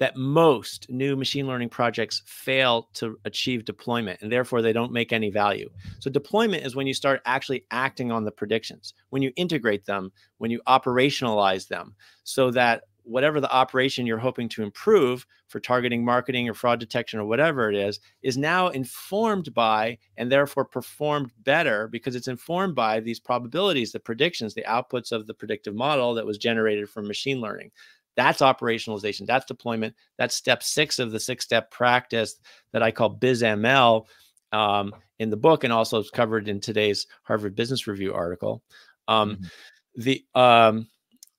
that 0.00 0.16
most 0.16 0.88
new 0.88 1.14
machine 1.14 1.46
learning 1.46 1.68
projects 1.68 2.22
fail 2.24 2.88
to 2.94 3.18
achieve 3.26 3.66
deployment 3.66 4.20
and 4.22 4.32
therefore 4.32 4.62
they 4.62 4.72
don't 4.72 4.92
make 4.92 5.12
any 5.12 5.30
value. 5.30 5.68
So, 6.00 6.10
deployment 6.10 6.64
is 6.64 6.74
when 6.74 6.86
you 6.86 6.94
start 6.94 7.20
actually 7.26 7.66
acting 7.70 8.10
on 8.10 8.24
the 8.24 8.32
predictions, 8.32 8.94
when 9.10 9.22
you 9.22 9.30
integrate 9.36 9.84
them, 9.84 10.10
when 10.38 10.50
you 10.50 10.60
operationalize 10.66 11.68
them, 11.68 11.94
so 12.24 12.50
that 12.50 12.84
whatever 13.04 13.40
the 13.40 13.52
operation 13.52 14.06
you're 14.06 14.18
hoping 14.18 14.48
to 14.48 14.62
improve 14.62 15.26
for 15.48 15.58
targeting 15.58 16.04
marketing 16.04 16.48
or 16.48 16.54
fraud 16.54 16.78
detection 16.78 17.18
or 17.18 17.24
whatever 17.24 17.68
it 17.68 17.74
is 17.74 17.98
is 18.22 18.36
now 18.36 18.68
informed 18.68 19.52
by 19.52 19.98
and 20.16 20.30
therefore 20.30 20.64
performed 20.64 21.30
better 21.42 21.88
because 21.88 22.14
it's 22.14 22.28
informed 22.28 22.74
by 22.74 23.00
these 23.00 23.18
probabilities 23.18 23.90
the 23.90 23.98
predictions 23.98 24.54
the 24.54 24.62
outputs 24.62 25.12
of 25.12 25.26
the 25.26 25.34
predictive 25.34 25.74
model 25.74 26.14
that 26.14 26.26
was 26.26 26.38
generated 26.38 26.88
from 26.88 27.06
machine 27.06 27.40
learning 27.40 27.70
that's 28.16 28.40
operationalization 28.40 29.26
that's 29.26 29.46
deployment 29.46 29.94
that's 30.18 30.34
step 30.34 30.62
six 30.62 30.98
of 30.98 31.10
the 31.10 31.20
six 31.20 31.44
step 31.44 31.70
practice 31.70 32.36
that 32.72 32.82
i 32.82 32.90
call 32.90 33.14
bizml 33.14 34.06
um, 34.52 34.92
in 35.18 35.30
the 35.30 35.36
book 35.36 35.62
and 35.64 35.72
also 35.72 36.00
it's 36.00 36.10
covered 36.10 36.48
in 36.48 36.60
today's 36.60 37.06
harvard 37.24 37.54
business 37.54 37.86
review 37.86 38.12
article 38.12 38.62
um, 39.08 39.36
mm-hmm. 39.36 40.02
the 40.02 40.24
um, 40.34 40.88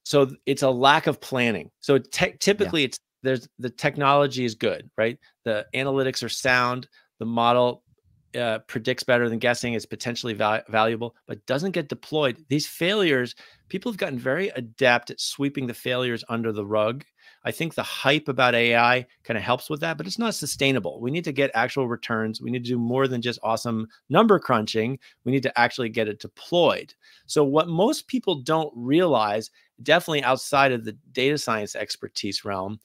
so 0.04 0.30
it's 0.46 0.62
a 0.62 0.70
lack 0.70 1.06
of 1.06 1.20
planning 1.20 1.70
so 1.80 1.98
te- 1.98 2.36
typically 2.40 2.82
yeah. 2.82 2.86
it's 2.86 2.98
there's 3.22 3.48
the 3.58 3.70
technology 3.70 4.44
is 4.44 4.54
good 4.54 4.90
right 4.96 5.18
the 5.44 5.64
analytics 5.74 6.22
are 6.22 6.28
sound 6.28 6.88
the 7.18 7.26
model 7.26 7.81
uh, 8.36 8.60
predicts 8.60 9.02
better 9.02 9.28
than 9.28 9.38
guessing 9.38 9.74
is 9.74 9.86
potentially 9.86 10.34
val- 10.34 10.62
valuable 10.68 11.14
but 11.26 11.44
doesn't 11.46 11.72
get 11.72 11.88
deployed. 11.88 12.44
These 12.48 12.66
failures 12.66 13.34
people 13.68 13.90
have 13.90 13.98
gotten 13.98 14.18
very 14.18 14.48
adept 14.50 15.10
at 15.10 15.20
sweeping 15.20 15.66
the 15.66 15.74
failures 15.74 16.24
under 16.28 16.52
the 16.52 16.66
rug. 16.66 17.04
I 17.44 17.50
think 17.50 17.74
the 17.74 17.82
hype 17.82 18.28
about 18.28 18.54
ai 18.54 19.06
kind 19.24 19.36
of 19.36 19.42
helps 19.42 19.68
with 19.68 19.80
that 19.80 19.98
but 19.98 20.06
it's 20.06 20.18
not 20.18 20.34
sustainable. 20.34 21.00
We 21.00 21.10
need 21.10 21.24
to 21.24 21.32
get 21.32 21.50
actual 21.54 21.88
returns. 21.88 22.40
We 22.40 22.50
need 22.50 22.64
to 22.64 22.70
do 22.70 22.78
more 22.78 23.08
than 23.08 23.22
just 23.22 23.40
awesome 23.42 23.88
number 24.08 24.38
crunching. 24.38 24.98
We 25.24 25.32
need 25.32 25.42
to 25.42 25.58
actually 25.58 25.88
get 25.88 26.08
it 26.08 26.20
deployed. 26.20 26.94
So 27.26 27.44
what 27.44 27.68
most 27.68 28.06
people 28.08 28.36
don't 28.36 28.72
realize 28.76 29.50
definitely 29.82 30.22
outside 30.22 30.72
of 30.72 30.84
the 30.84 30.96
data 31.12 31.38
science 31.38 31.74
expertise 31.74 32.44
realm, 32.44 32.80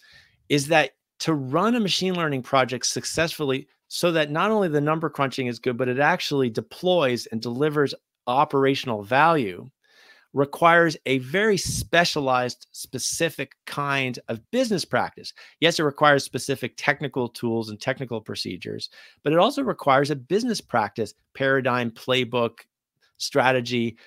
is 0.49 0.67
that 0.67 0.91
to 1.19 1.33
run 1.33 1.75
a 1.75 1.79
machine 1.79 2.15
learning 2.15 2.43
project 2.43 2.85
successfully 2.85 3.67
so 3.87 4.11
that 4.11 4.31
not 4.31 4.51
only 4.51 4.67
the 4.67 4.81
number 4.81 5.09
crunching 5.09 5.47
is 5.47 5.59
good, 5.59 5.77
but 5.77 5.87
it 5.87 5.99
actually 5.99 6.49
deploys 6.49 7.25
and 7.27 7.41
delivers 7.41 7.93
operational 8.27 9.03
value 9.03 9.69
requires 10.33 10.97
a 11.05 11.19
very 11.19 11.57
specialized, 11.57 12.67
specific 12.71 13.55
kind 13.65 14.19
of 14.27 14.39
business 14.51 14.85
practice. 14.85 15.33
Yes, 15.61 15.79
it 15.79 15.83
requires 15.83 16.23
specific 16.23 16.73
technical 16.77 17.29
tools 17.29 17.69
and 17.69 17.79
technical 17.79 18.21
procedures, 18.21 18.89
but 19.23 19.33
it 19.33 19.39
also 19.39 19.63
requires 19.63 20.11
a 20.11 20.15
business 20.15 20.61
practice, 20.61 21.13
paradigm, 21.33 21.89
playbook, 21.91 22.59
strategy 23.17 23.97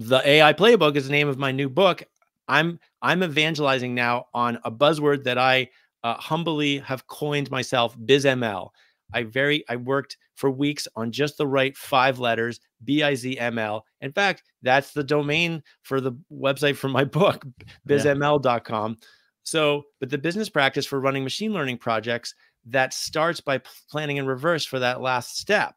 the 0.00 0.26
AI 0.26 0.54
playbook 0.54 0.96
is 0.96 1.06
the 1.06 1.12
name 1.12 1.28
of 1.28 1.38
my 1.38 1.52
new 1.52 1.68
book. 1.68 2.02
I'm 2.48 2.80
I'm 3.02 3.22
evangelizing 3.22 3.94
now 3.94 4.26
on 4.32 4.58
a 4.64 4.70
buzzword 4.70 5.24
that 5.24 5.36
I 5.36 5.68
uh, 6.04 6.14
humbly 6.14 6.78
have 6.78 7.06
coined 7.06 7.50
myself, 7.50 7.96
BizML. 7.98 8.70
I 9.12 9.24
very 9.24 9.64
I 9.68 9.76
worked 9.76 10.16
for 10.34 10.50
weeks 10.50 10.86
on 10.96 11.12
just 11.12 11.36
the 11.36 11.46
right 11.46 11.76
five 11.76 12.18
letters, 12.18 12.60
B-I-Z-M-L. 12.84 13.84
In 14.00 14.12
fact, 14.12 14.42
that's 14.62 14.92
the 14.92 15.04
domain 15.04 15.62
for 15.82 16.00
the 16.00 16.12
website 16.32 16.76
for 16.76 16.88
my 16.88 17.04
book, 17.18 17.44
bizml.com. 17.88 18.98
So, 19.42 19.84
but 19.98 20.10
the 20.10 20.18
business 20.18 20.48
practice 20.48 20.86
for 20.86 21.00
running 21.00 21.24
machine 21.24 21.52
learning 21.52 21.78
projects 21.78 22.34
that 22.66 22.94
starts 22.94 23.40
by 23.40 23.60
planning 23.90 24.18
in 24.18 24.26
reverse 24.26 24.64
for 24.64 24.78
that 24.78 25.00
last 25.00 25.38
step. 25.38 25.74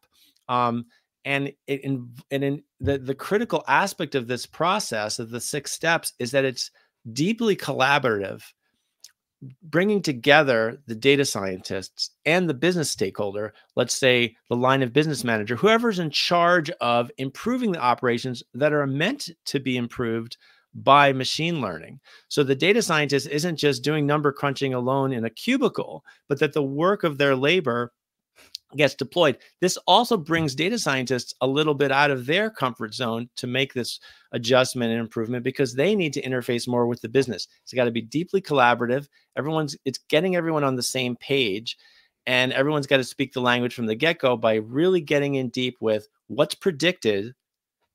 Um, 0.48 0.86
and 1.26 1.52
it 1.68 1.82
in, 1.84 2.10
and 2.32 2.44
in 2.44 2.64
the 2.82 2.98
the 2.98 3.16
critical 3.16 3.64
aspect 3.68 4.14
of 4.14 4.28
this 4.28 4.46
process 4.46 5.20
of 5.20 5.30
the 5.30 5.40
six 5.40 5.72
steps 5.72 6.14
is 6.20 6.32
that 6.32 6.44
it's 6.44 6.70
deeply 7.14 7.56
collaborative 7.56 8.44
bringing 9.64 10.02
together 10.02 10.82
the 10.88 10.96
data 10.96 11.26
scientists 11.26 12.12
and 12.26 12.50
the 12.50 12.54
business 12.54 12.92
stakeholder 12.92 13.54
let's 13.76 13.98
say 13.98 14.36
the 14.50 14.56
line 14.56 14.82
of 14.82 14.94
business 14.94 15.24
manager 15.24 15.56
whoever's 15.56 16.00
in 16.00 16.10
charge 16.10 16.70
of 16.82 17.12
improving 17.18 17.72
the 17.72 17.80
operations 17.80 18.44
that 18.54 18.74
are 18.74 18.88
meant 18.88 19.30
to 19.46 19.60
be 19.60 19.78
improved 19.78 20.38
by 20.74 21.14
machine 21.14 21.62
learning. 21.62 22.00
So 22.30 22.44
the 22.44 22.56
data 22.56 22.82
scientist 22.82 23.28
isn't 23.28 23.58
just 23.58 23.84
doing 23.84 24.06
number 24.06 24.32
crunching 24.32 24.74
alone 24.74 25.14
in 25.14 25.26
a 25.26 25.30
cubicle 25.30 26.04
but 26.28 26.40
that 26.40 26.54
the 26.54 26.64
work 26.64 27.04
of 27.04 27.18
their 27.18 27.36
labor 27.36 27.92
gets 28.78 28.96
deployed. 28.96 29.38
This 29.62 29.78
also 29.88 30.18
brings 30.18 30.54
mm-hmm. 30.54 30.64
data 30.64 30.80
scientists 30.80 31.34
a 31.42 31.48
little 31.48 31.74
bit 31.74 31.92
out 31.92 32.12
of 32.12 32.26
their 32.26 32.50
comfort 32.50 32.94
zone 32.94 33.30
to 33.38 33.48
make 33.48 33.74
this 33.74 34.00
adjustment 34.32 34.92
and 34.92 35.00
improvement 35.00 35.44
because 35.44 35.74
they 35.74 35.96
need 35.96 36.14
to 36.14 36.22
interface 36.22 36.68
more 36.68 36.88
with 36.88 37.02
the 37.02 37.10
business. 37.10 37.48
It's 37.64 37.74
got 37.74 37.86
to 37.86 37.92
be 37.92 38.02
deeply 38.02 38.42
collaborative. 38.42 39.08
Everyone's 39.38 39.76
it's 39.86 40.00
getting 40.10 40.36
everyone 40.36 40.64
on 40.64 40.76
the 40.76 40.84
same 40.84 41.16
page 41.16 41.78
and 42.26 42.54
everyone's 42.54 42.88
got 42.88 42.98
to 42.98 43.04
speak 43.04 43.34
the 43.34 43.42
language 43.42 43.74
from 43.74 43.86
the 43.86 43.96
get-go 43.96 44.38
by 44.38 44.56
really 44.56 45.02
getting 45.02 45.36
in 45.36 45.50
deep 45.50 45.76
with 45.82 46.08
what's 46.28 46.56
predicted, 46.56 47.34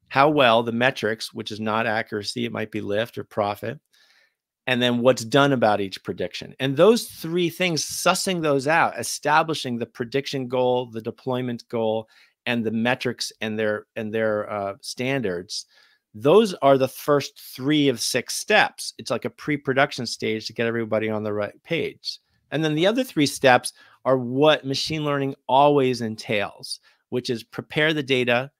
how 0.08 0.28
well 0.28 0.62
the 0.62 0.72
metrics, 0.72 1.32
which 1.32 1.50
is 1.50 1.60
not 1.60 1.86
accuracy, 1.86 2.44
it 2.44 2.52
might 2.52 2.70
be 2.70 2.80
lift 2.80 3.16
or 3.16 3.24
profit, 3.24 3.80
and 4.68 4.82
then 4.82 4.98
what's 4.98 5.24
done 5.24 5.54
about 5.54 5.80
each 5.80 6.04
prediction. 6.04 6.54
And 6.60 6.76
those 6.76 7.06
three 7.06 7.48
things, 7.48 7.82
sussing 7.82 8.42
those 8.42 8.68
out, 8.68 8.98
establishing 8.98 9.78
the 9.78 9.86
prediction 9.86 10.46
goal, 10.46 10.90
the 10.90 11.00
deployment 11.00 11.66
goal, 11.70 12.06
and 12.44 12.62
the 12.62 12.70
metrics 12.70 13.32
and 13.40 13.58
their 13.58 13.86
and 13.96 14.12
their 14.12 14.48
uh, 14.52 14.74
standards. 14.82 15.64
Those 16.14 16.52
are 16.54 16.76
the 16.76 16.86
first 16.86 17.40
three 17.40 17.88
of 17.88 17.98
six 17.98 18.34
steps. 18.34 18.92
It's 18.98 19.10
like 19.10 19.24
a 19.24 19.30
pre-production 19.30 20.04
stage 20.04 20.46
to 20.46 20.52
get 20.52 20.66
everybody 20.66 21.08
on 21.08 21.22
the 21.22 21.32
right 21.32 21.54
page. 21.62 22.18
And 22.50 22.62
then 22.62 22.74
the 22.74 22.86
other 22.86 23.04
three 23.04 23.26
steps 23.26 23.72
are 24.04 24.18
what 24.18 24.66
machine 24.66 25.02
learning 25.02 25.34
always 25.48 26.02
entails, 26.02 26.80
which 27.08 27.30
is 27.30 27.42
prepare 27.42 27.94
the 27.94 28.02
data, 28.02 28.50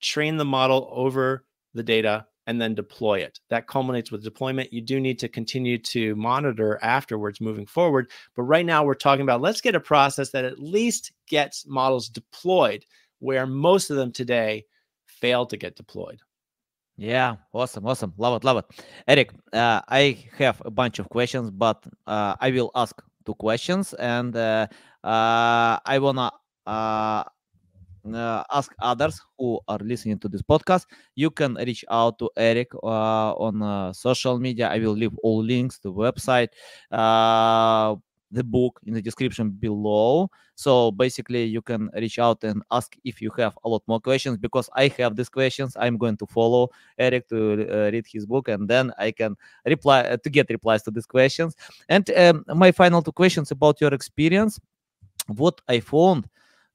train 0.00 0.36
the 0.36 0.44
model 0.44 0.88
over 0.92 1.44
the 1.74 1.82
data, 1.82 2.26
and 2.48 2.58
then 2.60 2.74
deploy 2.74 3.18
it. 3.18 3.38
That 3.50 3.68
culminates 3.68 4.10
with 4.10 4.24
deployment. 4.24 4.72
You 4.72 4.80
do 4.80 4.98
need 5.00 5.18
to 5.18 5.28
continue 5.28 5.76
to 5.78 6.16
monitor 6.16 6.78
afterwards 6.82 7.42
moving 7.42 7.66
forward. 7.66 8.10
But 8.34 8.44
right 8.44 8.64
now, 8.64 8.84
we're 8.84 8.94
talking 8.94 9.22
about 9.22 9.42
let's 9.42 9.60
get 9.60 9.74
a 9.74 9.80
process 9.80 10.30
that 10.30 10.46
at 10.46 10.58
least 10.58 11.12
gets 11.28 11.66
models 11.66 12.08
deployed, 12.08 12.86
where 13.18 13.46
most 13.46 13.90
of 13.90 13.96
them 13.98 14.12
today 14.12 14.64
fail 15.04 15.44
to 15.44 15.58
get 15.58 15.76
deployed. 15.76 16.20
Yeah, 16.96 17.36
awesome, 17.52 17.86
awesome. 17.86 18.14
Love 18.16 18.40
it, 18.40 18.44
love 18.44 18.56
it. 18.56 18.64
Eric, 19.06 19.30
uh, 19.52 19.82
I 19.86 20.24
have 20.38 20.62
a 20.64 20.70
bunch 20.70 20.98
of 20.98 21.10
questions, 21.10 21.50
but 21.50 21.84
uh, 22.06 22.34
I 22.40 22.50
will 22.50 22.70
ask 22.74 22.96
two 23.26 23.34
questions 23.34 23.92
and 23.94 24.34
uh, 24.34 24.66
uh 25.04 25.78
I 25.84 25.98
want 26.00 26.16
to 26.16 26.32
uh, 28.14 28.44
ask 28.50 28.72
others 28.80 29.20
who 29.38 29.60
are 29.68 29.78
listening 29.78 30.18
to 30.18 30.28
this 30.28 30.42
podcast. 30.42 30.86
You 31.14 31.30
can 31.30 31.54
reach 31.54 31.84
out 31.90 32.18
to 32.18 32.30
Eric 32.36 32.74
uh, 32.82 33.32
on 33.32 33.62
uh, 33.62 33.92
social 33.92 34.38
media. 34.38 34.68
I 34.68 34.78
will 34.78 34.92
leave 34.92 35.16
all 35.22 35.42
links 35.42 35.78
to 35.80 35.92
website, 35.92 36.48
the 38.30 38.44
book 38.44 38.80
in 38.84 38.94
the 38.94 39.02
description 39.02 39.50
below. 39.50 40.30
So 40.54 40.90
basically, 40.90 41.44
you 41.44 41.62
can 41.62 41.88
reach 41.94 42.18
out 42.18 42.44
and 42.44 42.62
ask 42.70 42.96
if 43.04 43.22
you 43.22 43.30
have 43.38 43.56
a 43.64 43.68
lot 43.68 43.82
more 43.86 44.00
questions 44.00 44.36
because 44.36 44.68
I 44.74 44.88
have 44.98 45.16
these 45.16 45.28
questions. 45.28 45.76
I'm 45.78 45.96
going 45.96 46.16
to 46.18 46.26
follow 46.26 46.70
Eric 46.98 47.28
to 47.28 47.56
read 47.92 48.06
his 48.06 48.26
book 48.26 48.48
and 48.48 48.68
then 48.68 48.92
I 48.98 49.12
can 49.12 49.36
reply 49.64 50.16
to 50.22 50.30
get 50.30 50.50
replies 50.50 50.82
to 50.82 50.90
these 50.90 51.06
questions. 51.06 51.56
And 51.88 52.10
um, 52.10 52.44
my 52.48 52.72
final 52.72 53.02
two 53.02 53.12
questions 53.12 53.50
about 53.50 53.80
your 53.80 53.94
experience. 53.94 54.60
What 55.28 55.60
I 55.68 55.80
found 55.80 56.28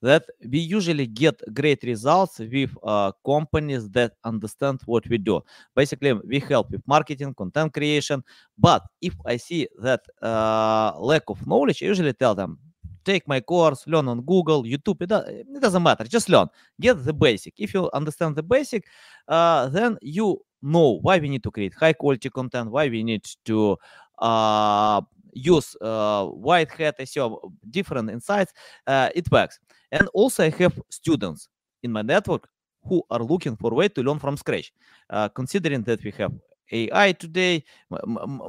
that 0.04 0.26
we 0.51 0.60
usually 0.60 1.08
get 1.08 1.41
great 1.54 1.82
results 1.84 2.39
with 2.39 2.70
uh, 2.84 3.12
companies 3.26 3.89
that 3.91 4.12
understand 4.26 4.82
what 4.86 5.08
we 5.08 5.18
do. 5.18 5.41
Basically, 5.76 6.12
we 6.14 6.39
help 6.39 6.70
with 6.72 6.82
marketing, 6.86 7.34
content 7.34 7.74
creation. 7.74 8.22
But 8.58 8.84
if 9.01 9.16
I 9.26 9.38
see 9.38 9.68
that 9.80 10.01
uh, 10.22 10.91
lack 10.99 11.24
of 11.30 11.47
knowledge, 11.47 11.82
I 11.82 11.86
usually 11.86 12.12
tell 12.12 12.36
them, 12.36 12.60
take 13.06 13.26
my 13.30 13.39
course, 13.39 13.88
learn 13.88 14.10
on 14.10 14.22
Google, 14.22 14.64
YouTube. 14.64 15.01
It, 15.01 15.08
does, 15.08 15.24
it 15.30 15.62
doesn't 15.62 15.82
matter. 15.82 16.04
Just 16.04 16.28
learn. 16.28 16.47
Get 16.82 17.04
the 17.06 17.14
basic. 17.14 17.54
If 17.58 17.74
you 17.74 17.89
understand 17.93 18.36
the 18.36 18.43
basic, 18.43 18.86
uh, 19.30 19.70
then 19.70 19.97
you 20.01 20.41
know 20.62 20.99
why 21.01 21.18
we 21.20 21.30
need 21.30 21.43
to 21.43 21.51
create 21.51 21.74
high 21.76 21.93
quality 21.93 22.30
content, 22.30 22.72
why 22.72 22.89
we 22.89 23.04
need 23.04 23.26
to 23.45 23.78
uh, 24.20 25.01
use 25.34 25.76
uh, 25.82 26.26
white 26.26 26.72
hat 26.72 26.96
SEO, 27.00 27.52
different 27.70 28.10
insights. 28.10 28.54
Uh, 28.88 29.10
it 29.16 29.30
works. 29.32 29.60
And 29.92 30.08
also 30.14 30.46
I 30.46 30.50
have 30.50 30.80
students 30.90 31.48
in 31.84 31.92
my 31.92 32.02
network 32.02 32.48
who 32.86 33.04
are 33.10 33.24
looking 33.24 33.56
for 33.56 33.72
way 33.72 33.88
to 33.90 34.04
learn 34.04 34.20
from 34.20 34.38
scratch. 34.38 34.72
Uh, 35.10 35.30
considering 35.30 35.84
that 35.84 36.04
we 36.04 36.12
have 36.12 36.32
AI 36.72 37.12
today, 37.14 37.64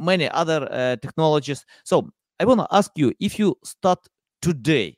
many 0.01 0.29
other 0.31 0.69
uh, 0.71 0.97
technologies. 0.97 1.65
So 1.85 2.11
I 2.41 2.45
want 2.45 2.61
to 2.61 2.67
ask 2.71 2.91
you 2.97 3.13
if 3.21 3.39
you 3.39 3.57
start 3.65 3.99
today 4.41 4.97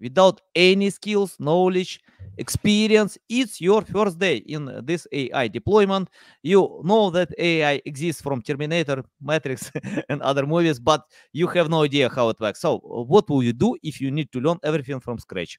without 0.00 0.40
any 0.54 0.90
skills, 0.90 1.36
knowledge, 1.38 2.00
experience, 2.36 3.18
it's 3.28 3.60
your 3.60 3.82
first 3.82 4.18
day 4.18 4.36
in 4.36 4.80
this 4.84 5.06
AI 5.12 5.48
deployment. 5.48 6.10
You 6.42 6.80
know 6.84 7.10
that 7.10 7.30
AI 7.38 7.80
exists 7.84 8.22
from 8.22 8.42
Terminator, 8.42 9.04
Matrix, 9.20 9.70
and 10.08 10.22
other 10.22 10.46
movies, 10.46 10.78
but 10.78 11.02
you 11.32 11.46
have 11.48 11.70
no 11.70 11.82
idea 11.82 12.08
how 12.08 12.28
it 12.28 12.40
works. 12.40 12.60
So, 12.60 12.78
what 12.78 13.28
will 13.28 13.42
you 13.42 13.52
do 13.52 13.76
if 13.82 14.00
you 14.00 14.10
need 14.10 14.32
to 14.32 14.40
learn 14.40 14.58
everything 14.62 15.00
from 15.00 15.18
scratch? 15.18 15.58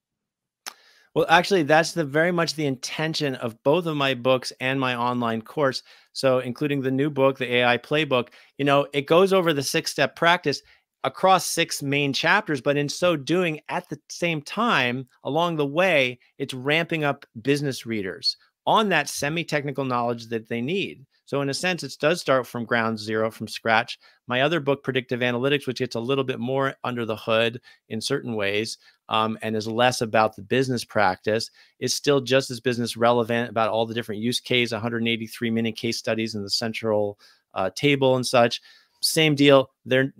Well, 1.17 1.25
actually, 1.29 1.63
that's 1.63 1.93
the 1.93 2.05
very 2.05 2.31
much 2.31 2.53
the 2.53 2.67
intention 2.67 3.33
of 3.35 3.61
both 3.63 3.87
of 3.87 3.97
my 3.97 4.13
books 4.13 4.53
and 4.59 4.79
my 4.79 4.95
online 4.95 5.41
course. 5.41 5.81
So, 6.13 6.39
including 6.39 6.81
the 6.81 6.91
new 6.91 7.09
book, 7.09 7.39
the 7.39 7.55
AI 7.55 7.79
Playbook, 7.79 8.29
you 8.59 8.65
know, 8.65 8.87
it 8.93 9.07
goes 9.07 9.33
over 9.33 9.51
the 9.51 9.63
six 9.63 9.89
step 9.89 10.15
practice 10.15 10.61
across 11.03 11.45
six 11.45 11.81
main 11.81 12.13
chapters, 12.13 12.61
but 12.61 12.77
in 12.77 12.89
so 12.89 13.15
doing, 13.15 13.59
at 13.69 13.87
the 13.89 13.99
same 14.09 14.41
time, 14.41 15.07
along 15.23 15.55
the 15.55 15.65
way, 15.65 16.19
it's 16.37 16.53
ramping 16.53 17.03
up 17.03 17.25
business 17.41 17.85
readers 17.85 18.37
on 18.65 18.89
that 18.89 19.07
semi 19.07 19.43
technical 19.43 19.85
knowledge 19.85 20.27
that 20.27 20.49
they 20.49 20.61
need. 20.61 21.05
So, 21.25 21.41
in 21.41 21.49
a 21.49 21.53
sense, 21.53 21.83
it 21.83 21.93
does 21.99 22.21
start 22.21 22.47
from 22.47 22.63
ground 22.63 22.97
zero, 22.97 23.29
from 23.29 23.49
scratch. 23.49 23.99
My 24.27 24.41
other 24.41 24.61
book, 24.61 24.81
Predictive 24.81 25.19
Analytics, 25.19 25.67
which 25.67 25.79
gets 25.79 25.95
a 25.95 25.99
little 25.99 26.23
bit 26.23 26.39
more 26.39 26.75
under 26.85 27.05
the 27.05 27.17
hood 27.17 27.59
in 27.89 27.99
certain 27.99 28.35
ways 28.35 28.77
um, 29.09 29.37
and 29.41 29.53
is 29.53 29.67
less 29.67 29.99
about 29.99 30.37
the 30.37 30.41
business 30.41 30.85
practice, 30.85 31.51
is 31.79 31.93
still 31.93 32.21
just 32.21 32.49
as 32.49 32.61
business 32.61 32.95
relevant 32.95 33.49
about 33.49 33.69
all 33.69 33.85
the 33.85 33.93
different 33.93 34.21
use 34.21 34.39
case, 34.39 34.71
183 34.71 35.51
mini 35.51 35.73
case 35.73 35.97
studies 35.97 36.33
in 36.33 36.43
the 36.43 36.49
central 36.49 37.19
uh, 37.53 37.71
table 37.75 38.15
and 38.15 38.25
such 38.25 38.61
same 39.01 39.35
deal. 39.35 39.71
There, 39.85 40.13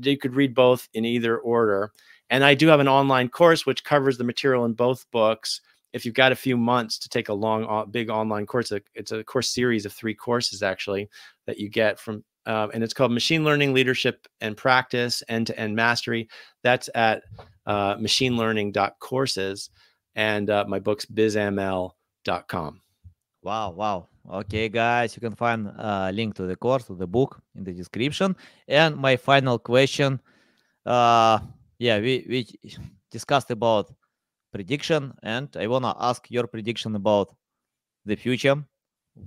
you 0.00 0.18
could 0.18 0.34
read 0.34 0.54
both 0.54 0.88
in 0.94 1.04
either 1.04 1.38
order. 1.38 1.92
And 2.30 2.44
I 2.44 2.54
do 2.54 2.68
have 2.68 2.80
an 2.80 2.88
online 2.88 3.28
course 3.28 3.66
which 3.66 3.84
covers 3.84 4.18
the 4.18 4.24
material 4.24 4.64
in 4.64 4.72
both 4.72 5.10
books. 5.10 5.60
If 5.92 6.04
you've 6.04 6.14
got 6.14 6.32
a 6.32 6.36
few 6.36 6.56
months 6.56 6.98
to 6.98 7.08
take 7.08 7.28
a 7.28 7.34
long, 7.34 7.64
uh, 7.66 7.84
big 7.84 8.10
online 8.10 8.46
course, 8.46 8.72
it's 8.94 9.12
a 9.12 9.22
course 9.22 9.50
series 9.50 9.86
of 9.86 9.92
three 9.92 10.14
courses 10.14 10.62
actually 10.62 11.08
that 11.46 11.58
you 11.58 11.68
get 11.68 12.00
from, 12.00 12.24
uh, 12.46 12.68
and 12.74 12.82
it's 12.82 12.94
called 12.94 13.12
Machine 13.12 13.44
Learning 13.44 13.72
Leadership 13.72 14.26
and 14.40 14.56
Practice 14.56 15.22
End 15.28 15.46
to 15.46 15.58
End 15.58 15.76
Mastery. 15.76 16.28
That's 16.62 16.90
at 16.96 17.22
uh, 17.66 17.96
machinelearning.courses, 17.96 19.70
and 20.16 20.50
uh, 20.50 20.64
my 20.66 20.80
book's 20.80 21.06
bizml.com. 21.06 22.80
Wow, 23.42 23.70
wow. 23.70 24.08
Okay, 24.30 24.70
guys, 24.70 25.14
you 25.14 25.20
can 25.20 25.34
find 25.34 25.66
a 25.66 26.10
link 26.10 26.34
to 26.36 26.44
the 26.44 26.56
course, 26.56 26.86
to 26.86 26.94
the 26.94 27.06
book 27.06 27.42
in 27.56 27.62
the 27.62 27.72
description. 27.72 28.34
And 28.66 28.96
my 28.96 29.16
final 29.16 29.58
question, 29.58 30.18
uh, 30.86 31.40
yeah, 31.78 31.98
we, 32.00 32.24
we 32.26 32.80
discussed 33.10 33.50
about 33.50 33.92
prediction, 34.50 35.12
and 35.22 35.54
I 35.58 35.66
want 35.66 35.84
to 35.84 35.94
ask 35.98 36.30
your 36.30 36.46
prediction 36.46 36.96
about 36.96 37.34
the 38.06 38.16
future. 38.16 38.64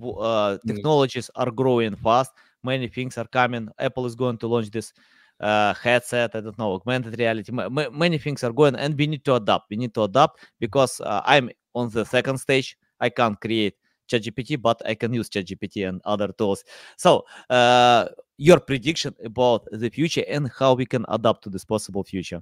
Uh, 0.01 0.57
technologies 0.65 1.29
are 1.35 1.51
growing 1.51 1.95
fast. 1.95 2.31
Many 2.63 2.87
things 2.87 3.19
are 3.19 3.27
coming. 3.27 3.69
Apple 3.77 4.07
is 4.07 4.15
going 4.15 4.39
to 4.39 4.47
launch 4.47 4.71
this 4.71 4.93
uh, 5.39 5.75
headset. 5.75 6.35
I 6.35 6.41
don't 6.41 6.57
know, 6.57 6.73
augmented 6.73 7.19
reality. 7.19 7.51
Many 7.51 8.17
things 8.17 8.43
are 8.43 8.51
going, 8.51 8.75
and 8.75 8.97
we 8.97 9.05
need 9.05 9.23
to 9.25 9.35
adapt. 9.35 9.69
We 9.69 9.77
need 9.77 9.93
to 9.93 10.03
adapt 10.03 10.39
because 10.59 10.99
uh, 11.01 11.21
I'm 11.23 11.51
on 11.75 11.91
the 11.91 12.03
second 12.03 12.39
stage. 12.39 12.75
I 12.99 13.09
can't 13.09 13.39
create 13.39 13.75
ChatGPT, 14.07 14.61
but 14.61 14.81
I 14.85 14.95
can 14.95 15.13
use 15.13 15.29
ChatGPT 15.29 15.87
and 15.87 16.01
other 16.05 16.29
tools. 16.29 16.63
So, 16.97 17.25
uh, 17.49 18.07
your 18.37 18.59
prediction 18.59 19.15
about 19.23 19.67
the 19.71 19.89
future 19.89 20.23
and 20.27 20.49
how 20.57 20.73
we 20.73 20.85
can 20.85 21.05
adapt 21.09 21.43
to 21.43 21.49
this 21.49 21.65
possible 21.65 22.03
future. 22.03 22.41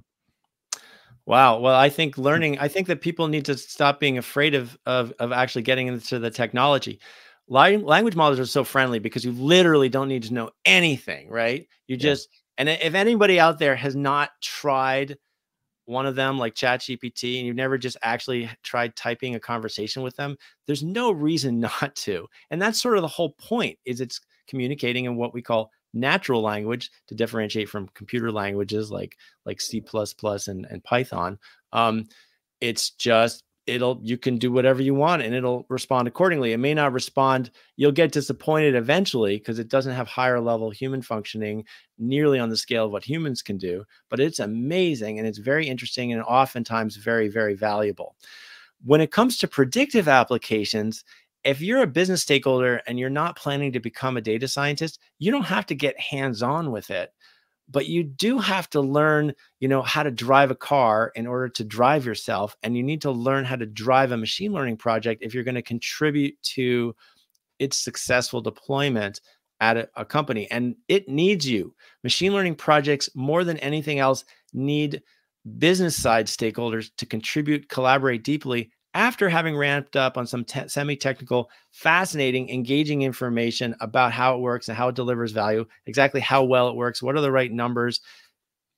Wow. 1.24 1.58
Well, 1.58 1.74
I 1.74 1.88
think 1.88 2.18
learning. 2.18 2.58
I 2.60 2.68
think 2.68 2.86
that 2.86 3.00
people 3.00 3.26
need 3.26 3.44
to 3.46 3.56
stop 3.56 3.98
being 3.98 4.16
afraid 4.16 4.54
of 4.54 4.78
of, 4.86 5.12
of 5.18 5.32
actually 5.32 5.62
getting 5.62 5.88
into 5.88 6.18
the 6.18 6.30
technology. 6.30 7.00
Language 7.48 8.16
models 8.16 8.40
are 8.40 8.46
so 8.46 8.64
friendly 8.64 8.98
because 8.98 9.24
you 9.24 9.32
literally 9.32 9.88
don't 9.88 10.08
need 10.08 10.24
to 10.24 10.34
know 10.34 10.50
anything, 10.64 11.28
right? 11.28 11.66
You 11.86 11.96
just 11.96 12.28
and 12.58 12.68
if 12.68 12.94
anybody 12.94 13.38
out 13.40 13.58
there 13.58 13.76
has 13.76 13.94
not 13.94 14.30
tried 14.40 15.16
one 15.86 16.06
of 16.06 16.14
them 16.14 16.38
like 16.38 16.54
ChatGPT 16.54 17.38
and 17.38 17.46
you've 17.46 17.56
never 17.56 17.78
just 17.78 17.96
actually 18.02 18.50
tried 18.62 18.94
typing 18.96 19.34
a 19.34 19.40
conversation 19.40 20.02
with 20.02 20.16
them, 20.16 20.36
there's 20.66 20.82
no 20.82 21.10
reason 21.10 21.60
not 21.80 21.94
to. 21.96 22.26
And 22.50 22.60
that's 22.60 22.80
sort 22.80 22.96
of 22.96 23.02
the 23.02 23.08
whole 23.08 23.30
point 23.30 23.78
is 23.84 24.00
it's 24.00 24.20
communicating 24.46 25.06
in 25.06 25.16
what 25.16 25.32
we 25.32 25.42
call 25.42 25.70
natural 25.94 26.42
language 26.42 26.90
to 27.06 27.14
differentiate 27.14 27.68
from 27.68 27.88
computer 27.94 28.30
languages 28.30 28.90
like 28.90 29.16
like 29.46 29.60
C++ 29.60 29.82
and, 30.46 30.66
and 30.68 30.84
Python. 30.84 31.38
Um, 31.72 32.04
it's 32.60 32.90
just 32.90 33.44
it'll 33.66 33.98
you 34.02 34.16
can 34.16 34.38
do 34.38 34.52
whatever 34.52 34.80
you 34.80 34.94
want 34.94 35.22
and 35.22 35.34
it'll 35.34 35.66
respond 35.68 36.06
accordingly. 36.08 36.52
It 36.52 36.58
may 36.58 36.74
not 36.74 36.92
respond 36.92 37.50
you'll 37.76 37.92
get 37.92 38.12
disappointed 38.12 38.74
eventually 38.74 39.38
because 39.38 39.58
it 39.58 39.68
doesn't 39.68 39.94
have 39.94 40.08
higher 40.08 40.40
level 40.40 40.70
human 40.70 41.02
functioning 41.02 41.64
nearly 41.98 42.38
on 42.38 42.48
the 42.48 42.56
scale 42.56 42.86
of 42.86 42.92
what 42.92 43.04
humans 43.04 43.42
can 43.42 43.58
do 43.58 43.84
but 44.08 44.20
it's 44.20 44.38
amazing 44.38 45.18
and 45.18 45.26
it's 45.26 45.38
very 45.38 45.66
interesting 45.68 46.12
and 46.12 46.22
oftentimes 46.22 46.96
very 46.96 47.28
very 47.28 47.54
valuable. 47.54 48.16
When 48.84 49.00
it 49.00 49.10
comes 49.10 49.38
to 49.38 49.48
predictive 49.48 50.08
applications 50.08 51.04
if 51.44 51.60
you're 51.60 51.82
a 51.82 51.86
business 51.86 52.22
stakeholder 52.22 52.82
and 52.86 52.98
you're 52.98 53.08
not 53.08 53.36
planning 53.36 53.72
to 53.72 53.80
become 53.80 54.16
a 54.16 54.20
data 54.20 54.48
scientist 54.48 55.00
you 55.18 55.30
don't 55.30 55.44
have 55.44 55.66
to 55.66 55.74
get 55.74 55.98
hands 55.98 56.42
on 56.42 56.70
with 56.70 56.90
it 56.90 57.12
but 57.68 57.86
you 57.86 58.02
do 58.02 58.38
have 58.38 58.70
to 58.70 58.80
learn 58.80 59.34
you 59.60 59.68
know 59.68 59.82
how 59.82 60.02
to 60.02 60.10
drive 60.10 60.50
a 60.50 60.56
car 60.56 61.12
in 61.14 61.26
order 61.26 61.48
to 61.48 61.64
drive 61.64 62.06
yourself 62.06 62.56
and 62.62 62.76
you 62.76 62.82
need 62.82 63.02
to 63.02 63.10
learn 63.10 63.44
how 63.44 63.56
to 63.56 63.66
drive 63.66 64.12
a 64.12 64.16
machine 64.16 64.52
learning 64.52 64.76
project 64.76 65.22
if 65.22 65.34
you're 65.34 65.44
going 65.44 65.54
to 65.54 65.62
contribute 65.62 66.40
to 66.42 66.94
its 67.58 67.78
successful 67.78 68.40
deployment 68.40 69.20
at 69.60 69.76
a, 69.76 69.88
a, 69.96 70.04
company 70.04 70.50
and 70.50 70.76
it 70.88 71.08
needs 71.08 71.48
you. 71.48 71.74
Machine 72.04 72.32
learning 72.32 72.54
projects 72.54 73.08
more 73.14 73.44
than 73.44 73.56
anything 73.58 73.98
else 73.98 74.24
need 74.52 75.02
business 75.58 75.96
side 75.96 76.26
stakeholders 76.26 76.90
to 76.98 77.06
contribute 77.06 77.68
collaborate 77.68 78.24
deeply 78.24 78.70
after 78.96 79.28
having 79.28 79.54
ramped 79.54 79.94
up 79.94 80.16
on 80.16 80.26
some 80.26 80.42
te- 80.42 80.66
semi-technical 80.68 81.50
fascinating 81.70 82.48
engaging 82.48 83.02
information 83.02 83.74
about 83.80 84.10
how 84.10 84.34
it 84.34 84.40
works 84.40 84.68
and 84.68 84.76
how 84.76 84.88
it 84.88 84.94
delivers 84.94 85.32
value 85.32 85.66
exactly 85.84 86.20
how 86.20 86.42
well 86.42 86.68
it 86.68 86.74
works 86.74 87.02
what 87.02 87.14
are 87.14 87.20
the 87.20 87.30
right 87.30 87.52
numbers 87.52 88.00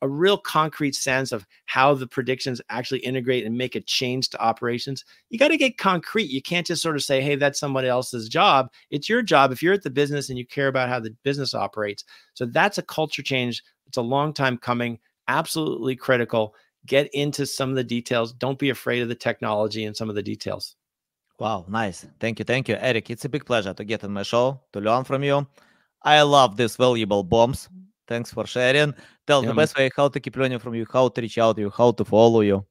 a 0.03 0.09
real 0.09 0.37
concrete 0.39 0.95
sense 0.95 1.31
of 1.33 1.47
how 1.67 1.95
the 1.95 2.07
predictions 2.07 2.61
actually 2.69 3.01
integrate 3.01 3.47
and 3.47 3.57
make 3.57 3.77
a 3.77 3.81
change 3.81 4.29
to 4.29 4.41
operations 4.41 5.05
you 5.31 5.39
got 5.39 5.49
to 5.49 5.57
get 5.57 5.79
concrete. 5.79 6.31
You 6.31 6.43
can't 6.43 6.67
just 6.67 6.83
sort 6.83 6.97
of 6.97 7.05
say 7.05 7.21
hey 7.21 7.37
that's 7.37 7.61
somebody 7.61 7.87
else's 7.87 8.29
job. 8.29 8.71
It's 8.91 9.09
your 9.09 9.23
job. 9.23 9.53
If 9.53 9.63
you're 9.63 9.75
at 9.75 9.85
the 9.85 9.91
business 9.91 10.31
and 10.31 10.39
you 10.39 10.47
care 10.47 10.69
about 10.69 10.89
how 10.89 10.99
the 10.99 11.15
business 11.23 11.55
operates. 11.55 12.05
So 12.35 12.45
that's 12.45 12.79
a 12.79 12.83
culture 12.83 13.23
change. 13.23 13.63
It's 13.87 13.97
a 13.97 14.03
long 14.03 14.33
time 14.33 14.59
coming. 14.59 14.99
Absolutely 15.29 15.95
critical 15.95 16.55
get 16.87 17.09
into 17.15 17.47
some 17.47 17.71
of 17.71 17.77
the 17.77 17.85
details. 17.85 18.33
Don't 18.33 18.59
be 18.59 18.71
afraid 18.71 19.03
of 19.03 19.09
the 19.09 19.15
technology 19.15 19.85
and 19.85 19.97
some 19.97 20.09
of 20.09 20.15
the 20.15 20.23
details. 20.23 20.77
Wow, 21.39 21.67
nice. 21.69 22.07
Thank 22.19 22.41
you. 22.41 22.45
Thank 22.45 22.69
you, 22.69 22.77
Eric. 22.81 23.11
It's 23.11 23.25
a 23.25 23.29
big 23.29 23.45
pleasure 23.45 23.73
to 23.73 23.85
get 23.85 24.03
on 24.03 24.13
my 24.13 24.25
show, 24.25 24.61
to 24.73 24.81
learn 24.81 25.05
from 25.05 25.23
you. 25.23 25.47
I 26.03 26.23
love 26.23 26.57
these 26.57 26.77
valuable 26.77 27.23
bombs. 27.23 27.69
Thanks 28.09 28.33
for 28.33 28.47
sharing. 28.47 28.95
Tell 29.27 29.43
yeah. 29.43 29.51
the 29.51 29.55
best 29.55 29.77
way 29.77 29.91
how 29.95 30.09
to 30.09 30.19
keep 30.19 30.37
learning 30.37 30.59
from 30.59 30.75
you, 30.75 30.87
how 30.91 31.09
to 31.09 31.21
reach 31.21 31.39
out 31.39 31.57
to 31.57 31.63
you, 31.63 31.71
how 31.71 31.93
to 31.93 32.05
follow 32.05 32.41
you. 32.41 32.65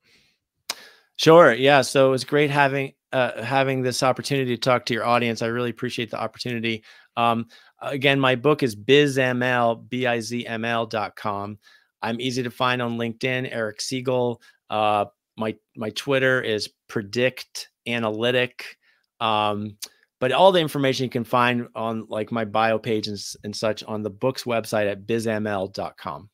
Sure. 1.16 1.54
Yeah. 1.54 1.82
So 1.82 2.08
it 2.08 2.12
was 2.12 2.24
great 2.24 2.50
having 2.50 2.94
uh, 3.14 3.42
having 3.42 3.82
this 3.82 4.04
opportunity 4.04 4.56
to 4.56 4.60
talk 4.60 4.86
to 4.86 4.94
your 4.94 5.06
audience. 5.06 5.42
I 5.42 5.48
really 5.48 5.70
appreciate 5.70 6.12
the 6.12 6.20
opportunity. 6.20 6.84
Um, 7.16 7.48
again, 7.82 8.20
my 8.20 8.36
book 8.36 8.64
is 8.64 8.76
bizml, 8.76 9.88
B-I-Z-M-L.com. 9.90 11.58
I'm 12.02 12.22
easy 12.22 12.44
to 12.44 12.52
find 12.52 12.82
on 12.82 12.98
LinkedIn, 12.98 13.50
Eric 13.52 13.82
Siegel. 13.82 14.42
Uh, 14.70 15.06
my 15.38 15.56
my 15.76 15.90
Twitter 15.92 16.42
is 16.42 16.70
predict 16.88 17.70
analytic. 17.88 18.78
Um, 19.20 19.78
but 20.20 20.32
all 20.32 20.52
the 20.52 20.60
information 20.60 21.04
you 21.04 21.10
can 21.10 21.24
find 21.24 21.68
on 21.76 22.06
like 22.10 22.32
my 22.32 22.46
bio 22.46 22.80
page 22.80 23.08
and, 23.08 23.20
and 23.44 23.56
such 23.56 23.84
on 23.84 24.02
the 24.02 24.10
book's 24.10 24.44
website 24.44 24.90
at 24.90 25.06
bizml.com. 25.06 26.30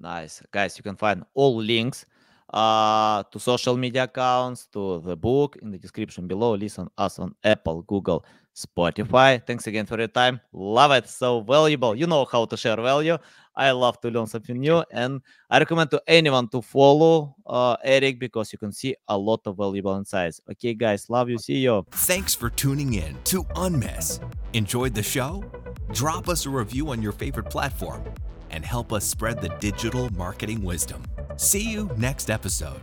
Nice. 0.00 0.42
Guys, 0.50 0.76
you 0.76 0.82
can 0.82 0.96
find 0.96 1.22
all 1.34 1.56
links 1.56 2.06
uh, 2.52 3.22
to 3.24 3.38
social 3.38 3.76
media 3.76 4.04
accounts, 4.04 4.66
to 4.68 5.00
the 5.00 5.16
book 5.16 5.56
in 5.62 5.70
the 5.70 5.78
description 5.78 6.26
below. 6.26 6.54
Listen 6.54 6.88
us 6.96 7.18
on 7.18 7.34
Apple, 7.44 7.82
Google, 7.82 8.24
Spotify. 8.54 9.44
Thanks 9.46 9.66
again 9.66 9.86
for 9.86 9.98
your 9.98 10.08
time. 10.08 10.40
Love 10.52 10.92
it. 10.92 11.08
So 11.08 11.40
valuable. 11.40 11.94
You 11.94 12.06
know 12.06 12.24
how 12.24 12.44
to 12.46 12.56
share 12.56 12.76
value. 12.76 13.18
I 13.56 13.70
love 13.70 14.00
to 14.00 14.10
learn 14.10 14.26
something 14.26 14.58
new, 14.58 14.84
and 14.90 15.20
I 15.50 15.58
recommend 15.58 15.90
to 15.92 16.02
anyone 16.06 16.48
to 16.48 16.62
follow 16.62 17.36
uh, 17.46 17.76
Eric 17.84 18.18
because 18.18 18.52
you 18.52 18.58
can 18.58 18.72
see 18.72 18.96
a 19.08 19.16
lot 19.16 19.40
of 19.46 19.56
valuable 19.56 19.96
insights. 19.96 20.40
Okay, 20.50 20.74
guys, 20.74 21.08
love 21.08 21.28
you. 21.28 21.38
See 21.38 21.58
you. 21.58 21.86
Thanks 21.90 22.34
for 22.34 22.50
tuning 22.50 22.94
in 22.94 23.16
to 23.24 23.44
Unmiss. 23.54 24.20
Enjoyed 24.52 24.94
the 24.94 25.02
show? 25.02 25.44
Drop 25.92 26.28
us 26.28 26.46
a 26.46 26.50
review 26.50 26.90
on 26.90 27.02
your 27.02 27.12
favorite 27.12 27.50
platform 27.50 28.02
and 28.50 28.64
help 28.64 28.92
us 28.92 29.04
spread 29.04 29.40
the 29.40 29.50
digital 29.60 30.10
marketing 30.10 30.62
wisdom. 30.62 31.02
See 31.36 31.70
you 31.70 31.90
next 31.96 32.30
episode. 32.30 32.80